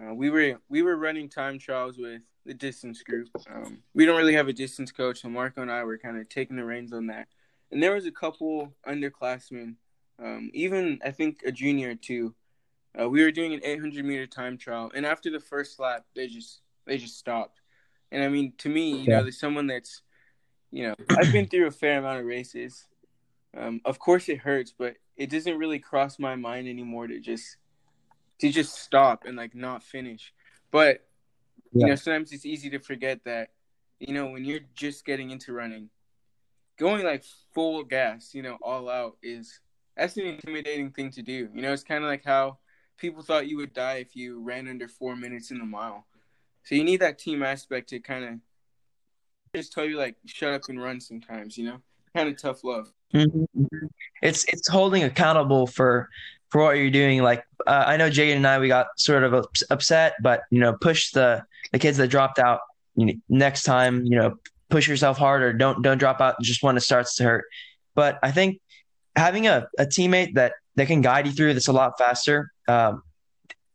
Uh, 0.00 0.14
we 0.14 0.30
were 0.30 0.58
we 0.68 0.82
were 0.82 0.96
running 0.96 1.28
time 1.28 1.58
trials 1.58 1.98
with 1.98 2.22
the 2.46 2.54
distance 2.54 3.02
group. 3.02 3.28
Um, 3.52 3.82
we 3.94 4.06
don't 4.06 4.16
really 4.16 4.34
have 4.34 4.48
a 4.48 4.52
distance 4.52 4.92
coach, 4.92 5.20
so 5.20 5.28
Marco 5.28 5.62
and 5.62 5.70
I 5.70 5.84
were 5.84 5.98
kind 5.98 6.18
of 6.18 6.28
taking 6.28 6.56
the 6.56 6.64
reins 6.64 6.92
on 6.92 7.06
that. 7.08 7.28
And 7.70 7.82
there 7.82 7.94
was 7.94 8.06
a 8.06 8.10
couple 8.10 8.74
underclassmen, 8.86 9.74
um, 10.22 10.50
even 10.52 10.98
I 11.04 11.10
think 11.10 11.42
a 11.44 11.52
junior 11.52 11.94
too. 11.94 12.34
Uh, 13.00 13.08
we 13.08 13.22
were 13.22 13.30
doing 13.30 13.54
an 13.54 13.60
800 13.62 14.04
meter 14.04 14.26
time 14.26 14.58
trial, 14.58 14.90
and 14.94 15.06
after 15.06 15.30
the 15.30 15.40
first 15.40 15.78
lap, 15.78 16.04
they 16.16 16.26
just 16.26 16.60
they 16.86 16.98
just 16.98 17.18
stopped. 17.18 17.60
And 18.10 18.22
I 18.24 18.28
mean, 18.28 18.52
to 18.58 18.68
me, 18.68 18.90
you 18.90 19.04
yeah. 19.08 19.18
know, 19.18 19.22
there's 19.22 19.38
someone 19.38 19.68
that's, 19.68 20.02
you 20.72 20.88
know, 20.88 20.94
I've 21.10 21.32
been 21.32 21.46
through 21.46 21.68
a 21.68 21.70
fair 21.70 21.98
amount 21.98 22.20
of 22.20 22.26
races. 22.26 22.86
Um, 23.56 23.80
of 23.84 23.98
course, 23.98 24.28
it 24.28 24.38
hurts, 24.38 24.74
but 24.76 24.96
it 25.16 25.30
doesn't 25.30 25.58
really 25.58 25.78
cross 25.78 26.18
my 26.18 26.34
mind 26.34 26.66
anymore 26.66 27.06
to 27.06 27.20
just 27.20 27.56
to 28.40 28.50
just 28.50 28.74
stop 28.76 29.24
and 29.26 29.36
like 29.36 29.54
not 29.54 29.82
finish. 29.82 30.32
But 30.70 31.06
yeah. 31.72 31.86
you 31.86 31.90
know, 31.90 31.94
sometimes 31.94 32.32
it's 32.32 32.46
easy 32.46 32.70
to 32.70 32.78
forget 32.78 33.20
that, 33.24 33.50
you 33.98 34.14
know, 34.14 34.26
when 34.26 34.44
you're 34.44 34.60
just 34.74 35.04
getting 35.04 35.30
into 35.30 35.52
running, 35.52 35.90
going 36.78 37.04
like 37.04 37.24
full 37.54 37.84
gas, 37.84 38.34
you 38.34 38.42
know, 38.42 38.58
all 38.62 38.88
out 38.88 39.16
is 39.22 39.60
that's 39.96 40.16
an 40.16 40.24
intimidating 40.24 40.90
thing 40.90 41.10
to 41.10 41.22
do. 41.22 41.48
You 41.54 41.62
know, 41.62 41.72
it's 41.72 41.84
kind 41.84 42.02
of 42.02 42.08
like 42.08 42.24
how 42.24 42.58
people 42.96 43.22
thought 43.22 43.48
you 43.48 43.56
would 43.58 43.72
die 43.72 43.96
if 43.96 44.16
you 44.16 44.42
ran 44.42 44.68
under 44.68 44.88
four 44.88 45.16
minutes 45.16 45.50
in 45.50 45.58
the 45.58 45.64
mile. 45.64 46.06
So 46.64 46.74
you 46.74 46.84
need 46.84 47.00
that 47.00 47.18
team 47.18 47.42
aspect 47.42 47.90
to 47.90 48.00
kind 48.00 48.24
of 48.24 48.34
just 49.54 49.72
tell 49.72 49.84
you 49.84 49.96
like 49.96 50.16
shut 50.26 50.54
up 50.54 50.62
and 50.68 50.80
run 50.80 51.00
sometimes. 51.00 51.58
You 51.58 51.66
know, 51.66 51.78
kind 52.14 52.28
of 52.28 52.40
tough 52.40 52.64
love. 52.64 52.92
Mm-hmm. 53.14 53.86
It's 54.22 54.44
it's 54.44 54.68
holding 54.68 55.04
accountable 55.04 55.66
for 55.66 56.08
for 56.50 56.62
what 56.62 56.76
you're 56.76 56.90
doing. 56.90 57.22
Like 57.22 57.44
uh, 57.66 57.84
I 57.86 57.96
know 57.96 58.10
Jaden 58.10 58.36
and 58.36 58.46
I, 58.46 58.58
we 58.58 58.68
got 58.68 58.88
sort 58.96 59.24
of 59.24 59.46
upset, 59.70 60.14
but 60.22 60.42
you 60.50 60.60
know, 60.60 60.74
push 60.74 61.10
the 61.12 61.44
the 61.72 61.78
kids 61.78 61.96
that 61.98 62.08
dropped 62.08 62.38
out. 62.38 62.60
You 62.96 63.06
know, 63.06 63.12
next 63.28 63.62
time, 63.62 64.04
you 64.04 64.16
know, 64.16 64.36
push 64.68 64.88
yourself 64.88 65.18
harder. 65.18 65.52
Don't 65.52 65.82
don't 65.82 65.98
drop 65.98 66.20
out 66.20 66.40
just 66.42 66.62
when 66.62 66.76
it 66.76 66.80
starts 66.80 67.16
to 67.16 67.24
hurt. 67.24 67.44
But 67.94 68.18
I 68.22 68.30
think 68.30 68.60
having 69.16 69.46
a, 69.46 69.68
a 69.78 69.86
teammate 69.86 70.34
that 70.34 70.54
that 70.76 70.86
can 70.86 71.00
guide 71.00 71.26
you 71.26 71.32
through 71.32 71.54
this 71.54 71.68
a 71.68 71.72
lot 71.72 71.98
faster. 71.98 72.52
Um, 72.68 73.02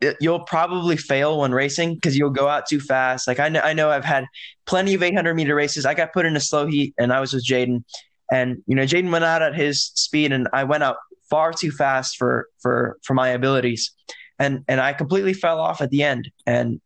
it, 0.01 0.17
you'll 0.20 0.41
probably 0.41 0.98
fail 0.98 1.39
when 1.39 1.53
racing 1.53 1.96
because 1.96 2.17
you'll 2.17 2.29
go 2.29 2.48
out 2.48 2.67
too 2.67 2.79
fast. 2.79 3.27
Like 3.27 3.39
I 3.39 3.50
know, 3.50 3.62
I 3.62 3.74
know 3.74 3.89
I've 3.89 4.05
had 4.05 4.25
plenty 4.65 4.94
of 4.94 5.01
800 5.01 5.34
meter 5.34 5.55
races. 5.55 5.86
I 5.86 5.94
got 5.94 6.13
put 6.13 6.25
in 6.25 6.36
a 6.36 6.39
slow 6.39 6.67
heat 6.67 6.94
and 6.98 7.13
I 7.13 7.22
was 7.22 7.34
with 7.34 7.46
Jaden, 7.46 7.84
and 8.32 8.62
you 8.67 8.75
know 8.75 8.84
Jaden 8.84 9.12
went 9.12 9.24
out 9.24 9.41
at 9.41 9.55
his 9.55 9.91
speed 9.96 10.32
and 10.32 10.48
I 10.51 10.65
went 10.65 10.84
out 10.84 10.98
far 11.29 11.53
too 11.53 11.72
fast 11.72 12.17
for 12.17 12.48
for 12.60 12.98
for 13.03 13.13
my 13.13 13.29
abilities, 13.29 13.91
and 14.39 14.63
and 14.67 14.79
I 14.82 14.94
completely 14.94 15.34
fell 15.34 15.60
off 15.60 15.82
at 15.82 15.89
the 15.89 16.03
end. 16.03 16.29
And 16.46 16.82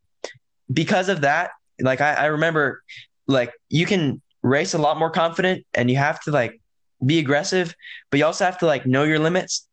because 0.72 1.10
of 1.10 1.22
that, 1.22 1.52
like 1.80 2.02
I, 2.02 2.14
I 2.14 2.26
remember, 2.26 2.82
like 3.28 3.54
you 3.70 3.86
can 3.86 4.22
race 4.42 4.74
a 4.74 4.78
lot 4.78 4.98
more 4.98 5.10
confident, 5.10 5.66
and 5.74 5.90
you 5.90 5.98
have 5.98 6.22
to 6.24 6.32
like 6.32 6.60
be 7.06 7.20
aggressive, 7.20 7.76
but 8.10 8.18
you 8.18 8.26
also 8.26 8.46
have 8.46 8.58
to 8.60 8.66
like 8.66 8.86
know 8.86 9.04
your 9.04 9.20
limits 9.20 9.68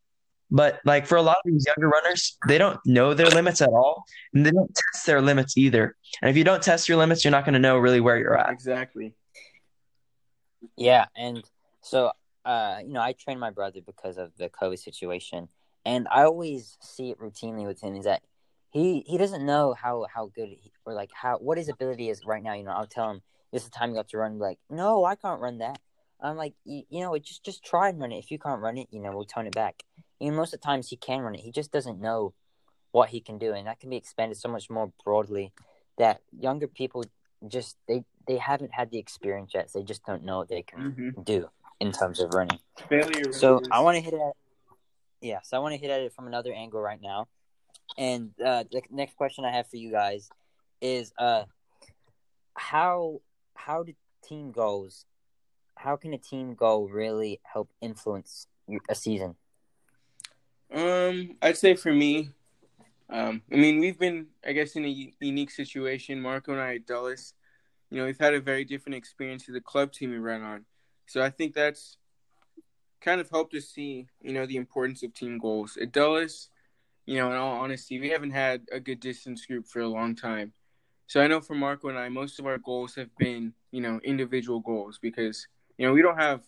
but 0.51 0.81
like 0.85 1.07
for 1.07 1.17
a 1.17 1.23
lot 1.23 1.37
of 1.45 1.53
these 1.53 1.67
younger 1.67 1.89
runners, 1.89 2.39
they 2.47 2.59
don't 2.59 2.79
know 2.87 3.15
their 3.15 3.31
limits 3.31 3.61
at 3.61 3.69
all, 3.69 4.05
and 4.33 4.47
they 4.47 4.51
don't 4.51 4.73
test 4.93 5.07
their 5.07 5.21
limits 5.21 5.57
either. 5.57 5.97
And 6.23 6.31
if 6.31 6.37
you 6.37 6.45
don't 6.45 6.63
test 6.63 6.89
your 6.89 6.99
limits, 6.99 7.25
you're 7.25 7.33
not 7.33 7.45
going 7.45 7.55
to 7.55 7.59
know 7.59 7.79
really 7.79 8.01
where 8.01 8.17
you're 8.17 8.39
at. 8.39 8.51
Exactly. 8.51 9.15
Yeah, 10.77 11.07
and 11.17 11.43
so 11.83 12.13
uh, 12.47 12.79
you 12.87 12.93
know, 12.93 13.01
I 13.01 13.13
train 13.13 13.41
my 13.41 13.51
brother 13.51 13.81
because 13.85 14.17
of 14.17 14.31
the 14.39 14.49
COVID 14.49 14.79
situation, 14.79 15.49
and 15.85 16.07
I 16.11 16.23
always 16.23 16.79
see 16.81 17.11
it 17.11 17.19
routinely 17.19 17.67
with 17.67 17.83
him 17.83 17.97
is 17.97 18.05
that 18.05 18.23
he 18.71 19.03
he 19.05 19.19
doesn't 19.19 19.45
know 19.45 19.75
how 19.75 20.07
how 20.15 20.31
good 20.35 20.49
he, 20.49 20.73
or 20.85 20.95
like 20.95 21.11
how 21.13 21.39
what 21.39 21.59
his 21.59 21.69
ability 21.69 22.09
is 22.09 22.25
right 22.25 22.43
now. 22.43 22.55
You 22.55 22.63
know, 22.63 22.71
I'll 22.71 22.87
tell 22.87 23.11
him 23.11 23.21
this 23.53 23.65
is 23.65 23.69
the 23.69 23.77
time 23.77 23.91
you 23.91 23.97
have 23.97 24.07
to 24.09 24.19
run. 24.19 24.39
Like, 24.39 24.59
no, 24.71 25.05
I 25.05 25.17
can't 25.17 25.41
run 25.41 25.59
that. 25.59 25.81
I'm 26.21 26.37
like, 26.37 26.55
you, 26.65 26.85
you 26.89 27.01
know, 27.01 27.19
just 27.19 27.45
just 27.45 27.65
try 27.65 27.89
and 27.89 28.01
run 28.01 28.13
it. 28.13 28.19
If 28.19 28.31
you 28.31 28.39
can't 28.39 28.63
run 28.63 28.79
it, 28.79 28.87
you 28.93 29.01
know, 29.01 29.11
we'll 29.11 29.25
tone 29.25 29.49
it 29.49 29.55
back. 29.55 29.83
You 30.21 30.31
know, 30.31 30.37
most 30.37 30.55
of 30.55 30.61
the 30.61 30.67
times 30.67 30.89
he 30.89 30.97
can 30.97 31.23
run 31.23 31.35
it. 31.35 31.41
He 31.41 31.51
just 31.51 31.73
doesn't 31.73 32.01
know 32.01 32.33
what 32.93 33.09
he 33.09 33.21
can 33.21 33.39
do, 33.39 33.55
and 33.55 33.67
that 33.67 33.81
can 33.81 33.91
be 33.91 33.97
expanded 33.97 34.39
so 34.39 34.49
much 34.49 34.71
more 34.71 34.93
broadly 35.05 35.53
that 35.99 36.21
younger 36.39 36.69
people 36.69 37.05
just 37.49 37.77
they 37.89 38.05
they 38.29 38.37
haven't 38.37 38.73
had 38.73 38.93
the 38.93 38.99
experience 38.99 39.51
yet. 39.53 39.69
So 39.69 39.81
they 39.81 39.85
just 39.85 40.05
don't 40.07 40.23
know 40.23 40.39
what 40.39 40.49
they 40.49 40.63
can 40.63 40.93
mm-hmm. 40.93 41.23
do 41.23 41.49
in 41.81 41.93
terms 41.93 42.21
of 42.21 42.33
running. 42.35 42.59
Failure. 42.89 43.33
So 43.33 43.63
I 43.71 43.81
want 43.81 43.97
to 43.97 44.01
hit 44.01 44.15
at 44.15 44.33
yeah. 45.21 45.41
So 45.43 45.57
I 45.57 45.61
want 45.61 45.75
to 45.75 45.81
hit 45.81 45.91
at 45.91 46.01
it 46.01 46.13
from 46.13 46.27
another 46.27 46.53
angle 46.53 46.81
right 46.81 47.01
now, 47.03 47.29
and 47.97 48.31
uh, 48.45 48.65
the 48.71 48.83
next 48.91 49.17
question 49.17 49.45
I 49.45 49.53
have 49.53 49.67
for 49.69 49.77
you 49.77 49.91
guys 49.91 50.29
is 50.81 51.13
uh 51.19 51.45
how 52.55 53.21
how 53.55 53.83
do 53.83 53.95
team 54.23 54.53
goals 54.53 55.07
how 55.77 55.97
can 55.97 56.13
a 56.15 56.19
team 56.19 56.55
goal 56.55 56.89
really 56.89 57.41
help 57.45 57.71
influence 57.81 58.49
a 58.89 58.95
season? 58.95 59.37
Um, 60.73 61.37
I'd 61.41 61.57
say 61.57 61.75
for 61.77 61.93
me, 61.93 62.31
um, 63.09 63.43
I 63.53 63.57
mean, 63.57 63.79
we've 63.79 63.99
been, 63.99 64.27
I 64.45 64.53
guess, 64.53 64.75
in 64.75 64.85
a 64.85 65.13
unique 65.21 65.51
situation. 65.51 66.21
Marco 66.21 66.53
and 66.53 66.61
I 66.61 66.77
at 66.77 66.87
Dulles, 66.87 67.35
you 67.91 67.99
know, 67.99 68.07
we've 68.07 68.19
had 68.19 68.35
a 68.35 68.41
very 68.41 68.65
different 68.65 68.97
experience 68.97 69.47
with 69.47 69.55
the 69.55 69.61
club 69.61 69.93
team 69.93 70.11
we 70.11 70.19
ran 70.19 70.43
on. 70.43 70.65
So 71.07 71.23
I 71.23 71.31
think 71.31 71.55
that's 71.55 71.97
kind 73.01 73.21
of 73.21 73.31
helped 73.31 73.55
us 73.55 73.67
see, 73.67 74.09
you 74.21 74.33
know, 74.33 74.47
the 74.47 74.57
importance 74.57 75.03
of 75.03 75.15
team 75.15 75.39
goals. 75.39 75.77
At 75.81 75.93
Dulles, 75.93 76.49
you 77.05 77.17
know, 77.17 77.31
in 77.31 77.37
all 77.37 77.59
honesty, 77.59 78.01
we 78.01 78.11
haven't 78.11 78.33
had 78.33 78.63
a 78.73 78.81
good 78.81 79.01
distance 79.01 79.47
group 79.47 79.67
for 79.67 79.81
a 79.81 79.89
long 79.89 80.17
time. 80.17 80.53
So 81.07 81.21
I 81.21 81.29
know 81.29 81.41
for 81.41 81.55
Marco 81.55 81.89
and 81.89 81.99
I, 81.99 82.09
most 82.09 82.41
of 82.41 82.47
our 82.47 82.59
goals 82.59 82.97
have 82.97 83.15
been, 83.17 83.53
you 83.71 83.81
know, 83.81 84.01
individual 84.03 84.59
goals 84.61 84.99
because 85.01 85.47
you 85.79 85.87
know, 85.87 85.93
we 85.93 86.03
don't 86.03 86.19
have 86.19 86.43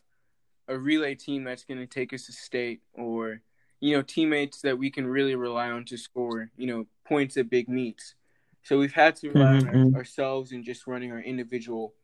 a 0.68 0.78
relay 0.78 1.14
team 1.14 1.44
that's 1.44 1.64
going 1.64 1.80
to 1.80 1.86
take 1.86 2.12
us 2.12 2.26
to 2.26 2.32
state 2.32 2.80
or, 2.94 3.40
you 3.80 3.94
know, 3.94 4.02
teammates 4.02 4.60
that 4.62 4.78
we 4.78 4.90
can 4.90 5.06
really 5.06 5.34
rely 5.34 5.70
on 5.70 5.84
to 5.86 5.96
score, 5.96 6.50
you 6.56 6.66
know, 6.66 6.86
points 7.06 7.36
at 7.36 7.50
big 7.50 7.68
meets. 7.68 8.14
So 8.62 8.78
we've 8.78 8.92
had 8.92 9.16
to 9.16 9.30
rely 9.30 9.58
mm-hmm. 9.58 9.68
on 9.68 9.94
our, 9.94 10.00
ourselves 10.00 10.52
and 10.52 10.64
just 10.64 10.86
running 10.86 11.12
our 11.12 11.20
individual, 11.20 11.94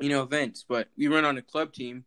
you 0.00 0.08
know, 0.08 0.22
events. 0.22 0.64
But 0.68 0.88
we 0.96 1.08
run 1.08 1.24
on 1.24 1.38
a 1.38 1.42
club 1.42 1.72
team, 1.72 2.04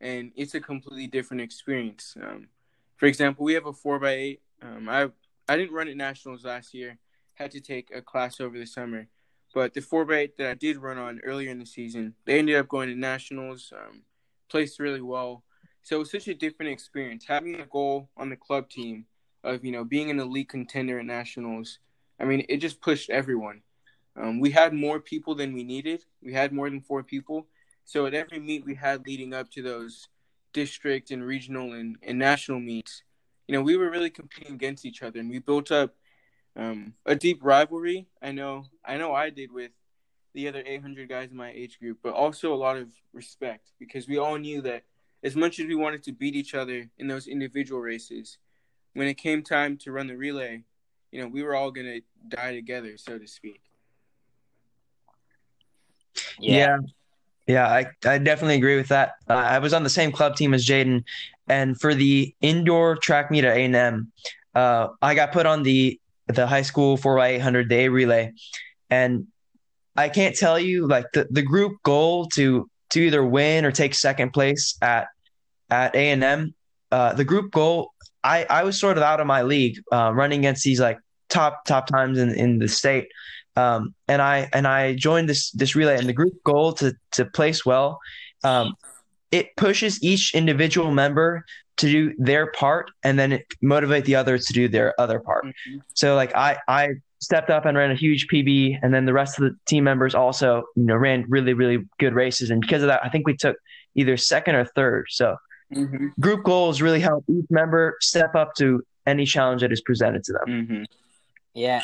and 0.00 0.32
it's 0.36 0.54
a 0.54 0.60
completely 0.60 1.06
different 1.06 1.42
experience. 1.42 2.16
Um, 2.22 2.48
for 2.96 3.06
example, 3.06 3.44
we 3.44 3.54
have 3.54 3.66
a 3.66 3.72
four 3.72 3.98
by 3.98 4.12
eight. 4.12 4.42
Um, 4.62 4.88
I 4.88 5.08
I 5.48 5.56
didn't 5.56 5.74
run 5.74 5.88
at 5.88 5.96
nationals 5.96 6.44
last 6.44 6.74
year. 6.74 6.98
Had 7.34 7.50
to 7.52 7.60
take 7.60 7.90
a 7.94 8.02
class 8.02 8.40
over 8.40 8.58
the 8.58 8.66
summer, 8.66 9.08
but 9.54 9.72
the 9.72 9.80
four 9.80 10.04
by 10.04 10.16
eight 10.16 10.36
that 10.36 10.50
I 10.50 10.54
did 10.54 10.76
run 10.76 10.98
on 10.98 11.20
earlier 11.24 11.50
in 11.50 11.58
the 11.58 11.66
season, 11.66 12.14
they 12.26 12.38
ended 12.38 12.56
up 12.56 12.68
going 12.68 12.90
to 12.90 12.94
nationals, 12.94 13.72
um, 13.74 14.02
placed 14.50 14.78
really 14.78 15.00
well. 15.00 15.42
So 15.82 15.96
it 15.96 16.00
was 16.00 16.10
such 16.10 16.28
a 16.28 16.34
different 16.34 16.72
experience 16.72 17.24
having 17.26 17.58
a 17.58 17.64
goal 17.64 18.10
on 18.16 18.28
the 18.28 18.36
club 18.36 18.68
team 18.68 19.06
of 19.42 19.64
you 19.64 19.72
know 19.72 19.84
being 19.84 20.10
an 20.10 20.20
elite 20.20 20.48
contender 20.50 20.98
at 20.98 21.06
nationals. 21.06 21.78
I 22.18 22.24
mean, 22.24 22.44
it 22.50 22.58
just 22.58 22.82
pushed 22.82 23.08
everyone. 23.08 23.62
Um, 24.16 24.40
we 24.40 24.50
had 24.50 24.72
more 24.72 25.00
people 25.00 25.34
than 25.34 25.52
we 25.52 25.64
needed. 25.64 26.04
We 26.22 26.32
had 26.32 26.52
more 26.52 26.68
than 26.68 26.80
four 26.80 27.02
people. 27.02 27.46
So 27.84 28.06
at 28.06 28.14
every 28.14 28.38
meet 28.38 28.64
we 28.64 28.74
had 28.74 29.06
leading 29.06 29.34
up 29.34 29.50
to 29.52 29.62
those 29.62 30.08
district 30.52 31.10
and 31.10 31.24
regional 31.24 31.72
and, 31.72 31.96
and 32.02 32.18
national 32.18 32.60
meets, 32.60 33.02
you 33.46 33.56
know, 33.56 33.62
we 33.62 33.76
were 33.76 33.90
really 33.90 34.10
competing 34.10 34.54
against 34.54 34.84
each 34.86 35.02
other, 35.02 35.18
and 35.18 35.28
we 35.28 35.40
built 35.40 35.72
up 35.72 35.94
um, 36.56 36.94
a 37.04 37.16
deep 37.16 37.40
rivalry. 37.42 38.06
I 38.22 38.30
know, 38.32 38.66
I 38.84 38.96
know, 38.96 39.12
I 39.12 39.30
did 39.30 39.50
with 39.50 39.72
the 40.34 40.46
other 40.46 40.62
800 40.64 41.08
guys 41.08 41.30
in 41.30 41.36
my 41.36 41.50
age 41.50 41.80
group, 41.80 41.98
but 42.02 42.14
also 42.14 42.54
a 42.54 42.54
lot 42.54 42.76
of 42.76 42.88
respect 43.12 43.72
because 43.80 44.06
we 44.06 44.18
all 44.18 44.38
knew 44.38 44.60
that 44.62 44.84
as 45.24 45.34
much 45.34 45.58
as 45.58 45.66
we 45.66 45.74
wanted 45.74 46.04
to 46.04 46.12
beat 46.12 46.36
each 46.36 46.54
other 46.54 46.88
in 46.98 47.08
those 47.08 47.26
individual 47.26 47.80
races, 47.80 48.38
when 48.94 49.08
it 49.08 49.14
came 49.14 49.42
time 49.42 49.76
to 49.78 49.90
run 49.90 50.06
the 50.06 50.16
relay, 50.16 50.62
you 51.10 51.20
know, 51.20 51.26
we 51.26 51.42
were 51.42 51.56
all 51.56 51.72
gonna 51.72 52.00
die 52.28 52.54
together, 52.54 52.96
so 52.96 53.18
to 53.18 53.26
speak. 53.26 53.69
Yeah. 56.38 56.56
yeah. 56.56 56.78
Yeah, 57.46 57.66
I, 57.66 57.86
I 58.04 58.18
definitely 58.18 58.56
agree 58.56 58.76
with 58.76 58.88
that. 58.88 59.14
Uh, 59.28 59.34
I 59.34 59.58
was 59.58 59.74
on 59.74 59.82
the 59.82 59.90
same 59.90 60.12
club 60.12 60.36
team 60.36 60.54
as 60.54 60.64
Jaden, 60.64 61.02
and 61.48 61.80
for 61.80 61.96
the 61.96 62.32
indoor 62.40 62.94
track 62.94 63.28
meet 63.28 63.42
at 63.42 63.56
A&M, 63.56 64.12
uh, 64.54 64.88
I 65.02 65.16
got 65.16 65.32
put 65.32 65.46
on 65.46 65.64
the 65.64 65.98
the 66.28 66.46
high 66.46 66.62
school 66.62 66.96
4x800 66.96 67.68
day 67.68 67.88
relay. 67.88 68.34
And 68.88 69.26
I 69.96 70.08
can't 70.10 70.36
tell 70.36 70.60
you 70.60 70.86
like 70.86 71.06
the, 71.12 71.26
the 71.28 71.42
group 71.42 71.82
goal 71.82 72.26
to 72.34 72.70
to 72.90 73.00
either 73.00 73.24
win 73.24 73.64
or 73.64 73.72
take 73.72 73.96
second 73.96 74.32
place 74.32 74.76
at 74.80 75.08
at 75.70 75.96
A&M 75.96 76.54
uh, 76.90 77.12
the 77.12 77.24
group 77.24 77.52
goal, 77.52 77.92
I 78.24 78.44
I 78.50 78.64
was 78.64 78.78
sort 78.78 78.96
of 78.96 79.02
out 79.02 79.20
of 79.20 79.26
my 79.26 79.42
league, 79.42 79.78
uh, 79.92 80.12
running 80.14 80.40
against 80.40 80.64
these 80.64 80.80
like 80.80 80.98
top 81.28 81.64
top 81.64 81.86
times 81.86 82.18
in 82.18 82.34
in 82.34 82.58
the 82.58 82.68
state. 82.68 83.08
Um, 83.56 83.94
and 84.08 84.22
I 84.22 84.48
and 84.52 84.66
I 84.66 84.94
joined 84.94 85.28
this 85.28 85.50
this 85.52 85.74
relay 85.74 85.98
and 85.98 86.08
the 86.08 86.12
group 86.12 86.34
goal 86.44 86.72
to 86.74 86.94
to 87.12 87.24
place 87.24 87.64
well. 87.66 87.98
Um, 88.44 88.74
it 89.30 89.54
pushes 89.56 90.02
each 90.02 90.34
individual 90.34 90.90
member 90.90 91.44
to 91.76 91.86
do 91.86 92.14
their 92.18 92.48
part 92.48 92.90
and 93.04 93.18
then 93.18 93.32
it 93.32 93.46
motivate 93.62 94.04
the 94.04 94.14
others 94.14 94.44
to 94.46 94.52
do 94.52 94.68
their 94.68 94.98
other 95.00 95.20
part. 95.20 95.46
Mm-hmm. 95.46 95.78
So 95.94 96.14
like 96.14 96.34
I 96.34 96.58
I 96.68 96.88
stepped 97.20 97.50
up 97.50 97.64
and 97.64 97.76
ran 97.76 97.90
a 97.90 97.94
huge 97.94 98.26
PB 98.32 98.78
and 98.82 98.92
then 98.94 99.04
the 99.04 99.12
rest 99.12 99.38
of 99.38 99.44
the 99.44 99.56
team 99.66 99.84
members 99.84 100.14
also, 100.14 100.64
you 100.76 100.84
know, 100.84 100.96
ran 100.96 101.24
really 101.28 101.54
really 101.54 101.86
good 101.98 102.14
races 102.14 102.50
and 102.50 102.60
because 102.60 102.82
of 102.82 102.88
that 102.88 103.00
I 103.04 103.08
think 103.08 103.26
we 103.26 103.36
took 103.36 103.56
either 103.94 104.16
second 104.16 104.54
or 104.56 104.64
third. 104.64 105.06
So 105.10 105.36
mm-hmm. 105.74 106.08
group 106.20 106.44
goals 106.44 106.80
really 106.80 107.00
help 107.00 107.24
each 107.28 107.46
member 107.50 107.96
step 108.00 108.34
up 108.34 108.54
to 108.56 108.84
any 109.06 109.24
challenge 109.24 109.62
that 109.62 109.72
is 109.72 109.80
presented 109.80 110.24
to 110.24 110.32
them. 110.32 110.46
Mm-hmm. 110.48 110.82
Yeah. 111.54 111.82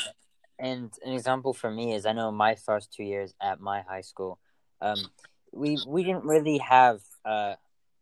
And 0.59 0.93
an 1.05 1.13
example 1.13 1.53
for 1.53 1.71
me 1.71 1.95
is 1.95 2.07
I 2.07 2.13
know 2.13 2.33
my 2.33 2.55
first 2.55 2.93
2 2.93 3.03
years 3.05 3.35
at 3.41 3.61
my 3.61 3.83
high 3.83 4.01
school 4.01 4.39
um, 4.81 4.99
we 5.53 5.79
we 5.87 6.05
didn't 6.05 6.25
really 6.25 6.59
have 6.59 7.01
uh, 7.25 7.55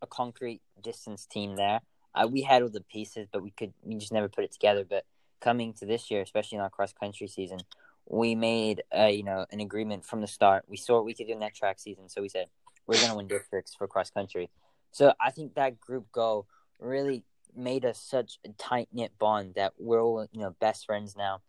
a 0.02 0.06
concrete 0.06 0.60
distance 0.82 1.26
team 1.26 1.56
there. 1.56 1.80
Uh, 2.14 2.28
we 2.30 2.42
had 2.42 2.62
all 2.62 2.68
the 2.68 2.80
pieces, 2.80 3.26
but 3.32 3.42
we 3.42 3.50
could 3.50 3.72
we 3.82 3.96
just 3.96 4.12
never 4.12 4.28
put 4.28 4.44
it 4.44 4.52
together. 4.52 4.84
But 4.88 5.04
coming 5.40 5.72
to 5.74 5.86
this 5.86 6.10
year, 6.10 6.22
especially 6.22 6.56
in 6.56 6.62
our 6.62 6.70
cross 6.70 6.92
country 6.92 7.28
season, 7.28 7.60
we 8.08 8.34
made 8.34 8.82
uh, 8.96 9.06
you 9.06 9.22
know 9.22 9.46
an 9.50 9.60
agreement 9.60 10.04
from 10.04 10.20
the 10.20 10.26
start. 10.26 10.64
We 10.68 10.76
saw 10.76 10.96
what 10.96 11.04
we 11.04 11.14
could 11.14 11.26
do 11.26 11.32
in 11.32 11.40
that 11.40 11.54
track 11.54 11.78
season, 11.78 12.08
so 12.08 12.22
we 12.22 12.28
said 12.28 12.48
we're 12.86 12.96
going 12.96 13.10
to 13.10 13.16
win 13.16 13.28
districts 13.28 13.74
for 13.74 13.86
cross 13.86 14.10
country. 14.10 14.50
So 14.90 15.14
I 15.20 15.30
think 15.30 15.54
that 15.54 15.80
group 15.80 16.12
goal 16.12 16.46
really 16.78 17.24
made 17.56 17.84
us 17.84 18.00
such 18.00 18.38
a 18.44 18.48
tight 18.50 18.88
knit 18.92 19.12
bond 19.18 19.54
that 19.54 19.72
we're 19.78 20.02
all 20.02 20.26
you 20.32 20.40
know 20.40 20.54
best 20.60 20.86
friends 20.86 21.16
now, 21.16 21.40